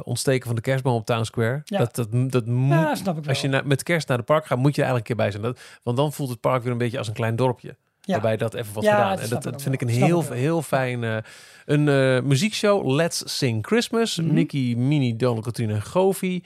ontsteken 0.03 0.45
van 0.47 0.55
de 0.55 0.61
kerstboom 0.61 0.95
op 0.95 1.05
Town 1.05 1.23
Square. 1.23 1.61
Ja. 1.65 1.77
Dat, 1.77 1.95
dat, 1.95 2.07
dat 2.31 2.45
moet, 2.45 2.71
Ja, 2.73 2.95
snap 2.95 3.17
ik 3.17 3.21
wel. 3.23 3.29
als 3.29 3.41
je 3.41 3.47
na- 3.47 3.61
met 3.65 3.83
kerst 3.83 4.07
naar 4.07 4.17
de 4.17 4.23
park 4.23 4.45
gaat, 4.45 4.57
moet 4.57 4.75
je 4.75 4.81
er 4.81 4.87
eigenlijk 4.87 5.09
een 5.09 5.15
keer 5.15 5.25
bij 5.25 5.31
zijn. 5.31 5.53
Dat, 5.53 5.79
want 5.83 5.97
dan 5.97 6.13
voelt 6.13 6.29
het 6.29 6.39
park 6.39 6.63
weer 6.63 6.71
een 6.71 6.77
beetje 6.77 6.97
als 6.97 7.07
een 7.07 7.13
klein 7.13 7.35
dorpje. 7.35 7.75
Ja. 8.03 8.13
Waarbij 8.13 8.37
dat 8.37 8.53
even 8.53 8.73
wordt 8.73 8.87
Ja, 8.89 8.95
gedaan. 8.95 9.29
dat 9.29 9.45
En 9.45 9.51
dat, 9.51 9.61
vind 9.61 9.73
ik 9.75 9.81
een 9.81 9.89
Snap 9.89 10.07
heel, 10.07 10.23
heel 10.31 10.61
fijn... 10.61 11.03
eh, 11.03 11.17
een 11.65 11.87
eh, 11.87 12.21
muziekshow, 12.21 12.89
Let's 12.89 13.37
Sing 13.37 13.65
Christmas. 13.65 14.17
Mhm. 14.17 14.33
Nicky, 14.33 14.75
Mini, 14.77 15.15
Donald, 15.15 15.43
Katrina 15.43 15.73
en 15.73 15.81
Goofy. 15.81 16.41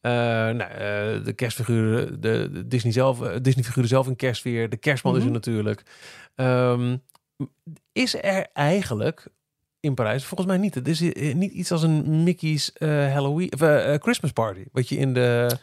Eh, 0.00 0.10
nou, 0.12 0.60
eh, 0.60 1.24
de 1.24 1.32
kerstfiguren, 1.36 2.20
de, 2.20 2.50
de 2.52 2.66
Disney 2.66 2.92
zelf, 2.92 3.22
eh, 3.22 3.36
Disney 3.42 3.64
figuren 3.64 3.88
zelf 3.88 4.06
in 4.06 4.16
kerstweer. 4.16 4.68
De 4.68 4.76
kerstman 4.76 5.12
is 5.12 5.18
er 5.18 5.24
Mhm. 5.24 5.34
natuurlijk. 5.34 5.82
Ehm, 6.34 6.96
is 7.92 8.22
er 8.22 8.46
eigenlijk 8.52 9.26
in 9.80 9.94
Parijs 9.94 10.24
volgens 10.24 10.48
mij 10.48 10.58
niet. 10.58 10.74
Het 10.74 10.88
is 10.88 11.00
eh, 11.12 11.34
niet 11.34 11.52
iets 11.52 11.72
als 11.72 11.82
een 11.82 12.22
Mickey's 12.22 12.72
eh, 12.72 12.88
Halloween 13.12 13.52
of, 13.52 13.60
eh, 13.62 13.94
eh, 13.94 14.00
Christmas 14.00 14.32
party. 14.32 14.64
Wat 14.72 14.88
je 14.88 14.96
in 14.96 15.14
de 15.14 15.56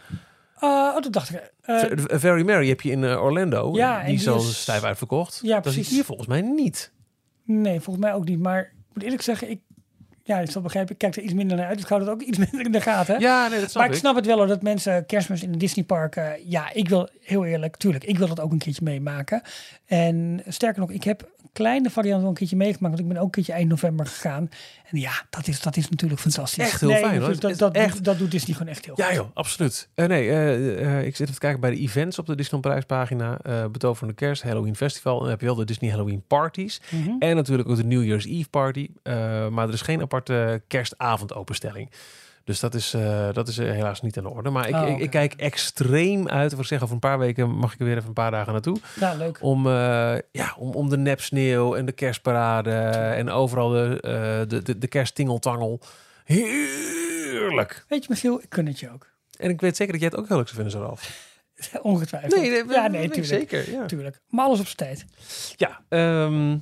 Eh, 0.59 0.69
oh, 0.69 1.01
dat 1.01 1.13
dacht 1.13 1.29
ik. 1.29 1.51
eh, 1.61 1.83
Very 2.19 2.41
Merry 2.45 2.67
heb 2.67 2.81
je 2.81 2.91
in 2.91 3.03
eh, 3.03 3.23
Orlando. 3.23 3.75
Ja, 3.75 4.03
die 4.03 4.13
is 4.15 4.27
al 4.27 4.39
stijf 4.39 4.83
uitverkocht. 4.83 5.39
Ja, 5.43 5.55
Dat 5.55 5.65
is 5.65 5.73
precies. 5.73 5.93
hier 5.93 6.03
volgens 6.03 6.27
mij 6.27 6.41
niet. 6.41 6.91
nee, 7.43 7.79
volgens 7.81 8.05
mij 8.05 8.13
ook 8.13 8.25
niet. 8.25 8.39
Maar 8.39 8.59
ik 8.61 8.93
moet 8.93 9.03
eerlijk 9.03 9.21
zeggen, 9.21 9.49
ik, 9.49 9.59
ja, 10.27 10.39
ik 10.39 10.51
zal 10.51 10.61
begrijpen, 10.61 10.91
ik 10.93 10.97
kijk 10.97 11.15
er 11.15 11.21
iets 11.21 11.33
minder 11.33 11.57
naar 11.57 11.67
uit. 11.67 11.79
Ik 11.79 11.87
hou 11.87 12.03
dat 12.03 12.09
ook 12.13 12.21
iets 12.29 12.37
minder 12.37 12.65
in 12.65 12.71
de 12.71 12.81
gaten. 12.81 13.19
Ja, 13.19 13.47
nee, 13.47 13.59
dat 13.59 13.69
snap 13.69 13.81
maar 13.81 13.85
ik 13.91 13.97
ik. 13.97 13.99
snap 13.99 14.15
het 14.15 14.25
wel 14.25 14.37
hoor, 14.37 14.47
dat 14.47 14.61
mensen 14.61 15.05
kerstmis 15.05 15.43
in 15.43 15.51
een 15.53 15.57
Disneypark... 15.57 16.15
eh, 16.15 16.29
ja, 16.45 16.73
ik 16.73 16.89
wil 16.89 17.09
heel 17.23 17.45
eerlijk, 17.45 17.77
tuurlijk, 17.77 18.03
ik 18.03 18.17
wil 18.17 18.27
dat 18.27 18.39
ook 18.39 18.51
een 18.51 18.57
keertje 18.57 18.83
meemaken. 18.83 19.41
En 19.87 20.41
sterker 20.47 20.79
nog, 20.81 20.91
ik 20.91 21.03
heb 21.03 21.21
een 21.21 21.49
kleine 21.53 21.89
variant 21.89 22.19
wel 22.21 22.29
een 22.29 22.35
keertje 22.35 22.55
meegemaakt. 22.55 22.93
Want 22.95 22.99
ik 22.99 23.13
ben 23.13 23.17
ook 23.17 23.25
een 23.25 23.31
keertje 23.31 23.53
eind 23.53 23.69
november 23.69 24.05
gegaan. 24.05 24.49
En 24.91 24.99
ja, 24.99 25.11
dat 25.29 25.47
is, 25.47 25.61
dat 25.61 25.77
is 25.77 25.89
natuurlijk 25.89 26.21
fantastisch. 26.21 26.63
echt 26.63 26.81
heel 26.81 26.89
fijn, 26.89 27.19
hoor. 27.19 27.29
dus 27.29 27.39
Dat, 27.39 27.57
dat, 27.57 27.75
echt- 27.75 28.03
dat 28.03 28.17
doet 28.17 28.31
Disney 28.31 28.55
gewoon 28.57 28.71
echt 28.71 28.85
heel 28.85 28.93
Ja 28.97 29.05
goed. 29.05 29.15
joh, 29.15 29.27
absoluut. 29.33 29.89
Eh, 29.95 30.05
nee, 30.07 30.29
eh, 30.29 30.97
eh, 30.99 31.05
ik 31.05 31.11
zit 31.15 31.19
even 31.21 31.33
te 31.33 31.39
kijken 31.39 31.59
bij 31.59 31.69
de 31.69 31.77
events 31.77 32.19
op 32.19 32.25
de 32.25 32.35
Disneyland 32.35 32.63
Parijs 32.65 32.85
pagina. 32.85 33.39
eh 33.43 33.65
Betoverende 33.71 34.13
Kerst, 34.15 34.41
Halloween 34.43 34.75
Festival. 34.75 35.13
En 35.15 35.21
dan 35.21 35.29
heb 35.29 35.39
je 35.39 35.45
wel 35.45 35.55
de 35.55 35.65
Disney 35.65 35.89
Halloween 35.89 36.23
Parties. 36.27 36.81
Mhm. 36.89 37.09
En 37.19 37.35
natuurlijk 37.35 37.69
ook 37.69 37.75
de 37.75 37.83
New 37.83 38.03
Year's 38.05 38.25
Eve 38.25 38.49
Party. 38.49 38.89
Maar 39.51 39.67
er 39.67 39.73
is 39.73 39.81
geen 39.81 40.01
aparte 40.01 40.61
kerstavondopenstelling. 40.67 41.89
Dus 42.47 42.59
dat 42.59 42.73
is, 42.73 42.93
eh, 42.93 43.33
dat 43.33 43.47
is 43.47 43.57
eh, 43.57 43.71
helaas 43.71 44.01
niet 44.01 44.13
de 44.13 44.29
orde. 44.29 44.49
Maar 44.49 44.67
ik, 44.67 44.75
Oh, 44.75 44.99
ik, 44.99 45.09
kijk 45.09 45.33
extreem 45.33 46.27
uit. 46.29 46.51
Wat 46.51 46.59
ik 46.59 46.65
zeg, 46.65 46.81
over 46.81 46.93
een 46.93 46.99
paar 46.99 47.19
weken 47.19 47.49
mag 47.49 47.73
ik 47.73 47.79
er 47.79 47.85
weer 47.85 47.95
even 47.95 48.07
een 48.07 48.13
paar 48.13 48.31
dagen 48.31 48.51
naartoe. 48.51 48.77
Ja, 48.99 49.13
leuk. 49.13 49.37
Om, 49.41 49.67
eh, 49.67 49.71
ja, 50.31 50.55
om, 50.57 50.71
om 50.71 50.89
de 50.89 50.97
nepsneeuw 50.97 51.75
en 51.75 51.85
de 51.85 51.91
kerstparade 51.91 52.71
en 53.15 53.29
overal 53.29 53.69
de, 53.69 53.99
eh 54.01 54.49
de, 54.49 54.61
de, 54.61 54.77
de 54.77 54.87
kersttingeltangel. 54.87 55.79
Heerlijk. 56.23 57.85
Weet 57.87 58.03
je, 58.03 58.09
Michiel, 58.09 58.41
ik 58.41 58.49
kun 58.49 58.65
het 58.65 58.79
je 58.79 58.91
ook. 58.93 59.07
En 59.37 59.49
ik 59.49 59.61
weet 59.61 59.75
zeker 59.75 59.91
dat 59.93 60.01
jij 60.01 60.09
het 60.11 60.19
ook 60.19 60.27
heel 60.27 60.37
leuk 60.37 60.47
zou 60.47 60.61
vinden, 60.61 60.81
Ralf. 60.81 61.31
Ongetwijfeld. 61.81 62.71
ja, 62.71 62.87
nee, 62.87 63.07
weet 63.07 63.17
ik 63.17 63.23
tuurlijk. 63.23 63.49
zeker. 63.49 63.71
Ja, 63.71 63.85
Tuurlijk. 63.85 64.19
Maar 64.29 64.45
alles 64.45 64.59
op 64.59 64.65
zijn 64.65 64.77
tijd. 64.77 65.05
ja 65.55 65.79
ehm, 65.89 66.57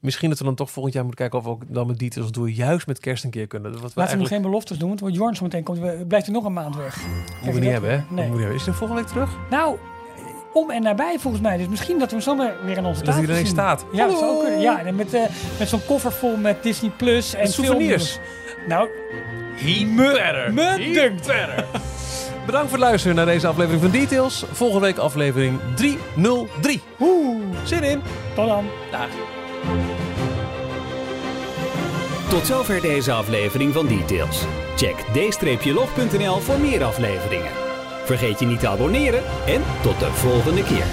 misschien 0.00 0.28
dat 0.28 0.38
we 0.38 0.44
dan 0.44 0.54
toch 0.54 0.70
volgend 0.70 0.94
jaar 0.94 1.04
moeten 1.04 1.20
kijken 1.28 1.38
of 1.38 1.44
we 1.44 1.50
ook 1.64 1.74
dan 1.74 1.86
met 1.86 1.98
details 1.98 2.30
doen, 2.32 2.50
juist 2.52 2.86
met 2.86 2.98
kerst 2.98 3.24
een 3.24 3.30
keer 3.30 3.46
kunnen. 3.46 3.70
Wat 3.70 3.80
we 3.80 3.86
Laten 3.86 3.94
we 3.94 4.00
nog 4.00 4.08
eigenlijk 4.08 4.34
geen 4.34 4.50
beloftes 4.50 4.78
doen, 4.78 4.96
want 4.98 5.14
Jorn 5.14 5.36
zo 5.36 5.42
meteen 5.44 5.62
komt. 5.62 5.78
we- 5.78 6.04
Blijft 6.08 6.26
er 6.26 6.32
nog 6.32 6.44
een 6.44 6.52
maand 6.52 6.76
weg. 6.76 6.96
moeten 7.34 7.52
we 7.52 7.60
niet 7.60 7.70
hebben, 7.70 7.90
hè? 7.90 8.00
Nee. 8.14 8.28
Hebben. 8.28 8.54
Is 8.54 8.66
het 8.66 8.74
volgende 8.76 9.02
week 9.02 9.10
terug? 9.10 9.30
Nou, 9.50 9.76
om 10.52 10.70
en 10.70 10.82
nabij 10.82 11.18
volgens 11.18 11.42
mij. 11.42 11.56
Dus 11.56 11.68
misschien 11.68 11.98
dat 11.98 12.08
we 12.08 12.14
hem 12.14 12.24
zomaar 12.24 12.54
weer 12.64 12.76
in 12.76 12.84
onze 12.84 13.04
Dat 13.04 13.14
hij 13.14 13.22
tafel 13.22 13.38
er 13.38 13.46
zien. 13.46 13.54
staat. 13.54 13.84
Ja, 13.92 14.06
dat 14.06 14.18
zou 14.18 14.42
kunnen. 14.42 14.60
Ja, 14.60 14.84
en 14.84 14.94
met, 14.94 15.14
eh, 15.14 15.22
met 15.58 15.68
zo'n 15.68 15.84
koffer 15.86 16.12
vol 16.12 16.36
met 16.36 16.62
Disney 16.62 16.90
Plus 16.90 17.34
en 17.34 17.40
En 17.40 17.48
souvenirs. 17.48 18.18
Nou, 18.68 18.88
Me 19.64 19.94
verder. 19.96 20.52
me. 20.54 21.64
Bedankt 22.46 22.68
voor 22.70 22.78
het 22.78 22.86
luisteren 22.88 23.16
naar 23.16 23.26
deze 23.26 23.46
aflevering 23.46 23.82
van 23.82 23.90
Details. 23.90 24.44
Volgende 24.52 24.86
week 24.86 24.96
aflevering 24.98 25.58
303. 25.74 26.80
Oeh, 27.00 27.36
Zin 27.64 27.82
in. 27.82 28.00
tot 28.34 28.46
dan. 28.48 28.64
Dag. 28.90 29.08
Tot 32.30 32.46
zover 32.46 32.80
deze 32.80 33.12
aflevering 33.12 33.72
van 33.72 33.86
Details. 33.86 34.44
Check 34.76 34.96
d-log.nl 35.62 36.38
voor 36.38 36.58
meer 36.58 36.84
afleveringen. 36.84 37.50
Vergeet 38.04 38.38
je 38.38 38.46
niet 38.46 38.60
te 38.60 38.68
abonneren 38.68 39.22
en 39.46 39.62
tot 39.82 39.98
de 39.98 40.10
volgende 40.12 40.62
keer. 40.62 40.84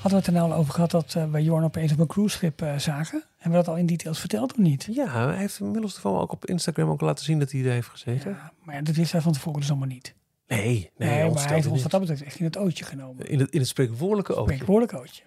Hadden 0.00 0.10
we 0.10 0.16
het 0.16 0.26
er 0.26 0.32
nou 0.32 0.52
al 0.52 0.58
over 0.58 0.72
gehad 0.72 0.90
dat 0.90 1.14
eh, 1.14 1.30
wij 1.30 1.42
Jorn 1.42 1.64
opeens 1.64 1.92
op 1.92 1.98
een 1.98 2.06
cruiseschip 2.06 2.62
eh, 2.62 2.78
zagen? 2.78 3.24
Hebben 3.36 3.58
we 3.58 3.64
dat 3.64 3.74
al 3.74 3.80
in 3.80 3.86
details 3.86 4.20
verteld 4.20 4.52
of 4.52 4.58
niet? 4.58 4.88
Ja, 4.90 5.26
hij 5.28 5.36
heeft 5.36 5.60
inmiddels 5.60 5.92
toevallig 5.92 6.20
ook 6.20 6.32
op 6.32 6.46
Instagram 6.46 6.90
ook 6.90 7.00
laten 7.00 7.24
zien 7.24 7.38
dat 7.38 7.50
hij 7.50 7.64
er 7.64 7.70
heeft 7.70 7.88
gezeten. 7.88 8.30
Ja, 8.30 8.52
maar 8.62 8.74
ja, 8.74 8.82
dat 8.82 8.94
wist 8.94 9.12
hij 9.12 9.20
van 9.20 9.32
tevoren 9.32 9.60
dus 9.60 9.70
allemaal 9.70 9.88
niet. 9.88 10.14
Nee, 10.46 10.90
nee, 10.96 11.10
Nee, 11.10 11.24
ons 11.24 11.34
maar 11.34 11.44
hij 11.44 11.54
heeft 11.54 11.68
ons 11.68 11.82
wat 11.82 11.90
dat 11.90 12.00
betreft 12.00 12.22
echt 12.22 12.38
in 12.38 12.44
het 12.44 12.56
ootje 12.56 12.84
genomen. 12.84 13.26
In 13.26 13.40
het, 13.40 13.50
in 13.50 13.58
het 13.58 13.68
spreekwoordelijke 13.68 14.34
oogje. 14.34 14.52
Spreekwoordelijk 14.52 14.94
ootje. 14.94 15.22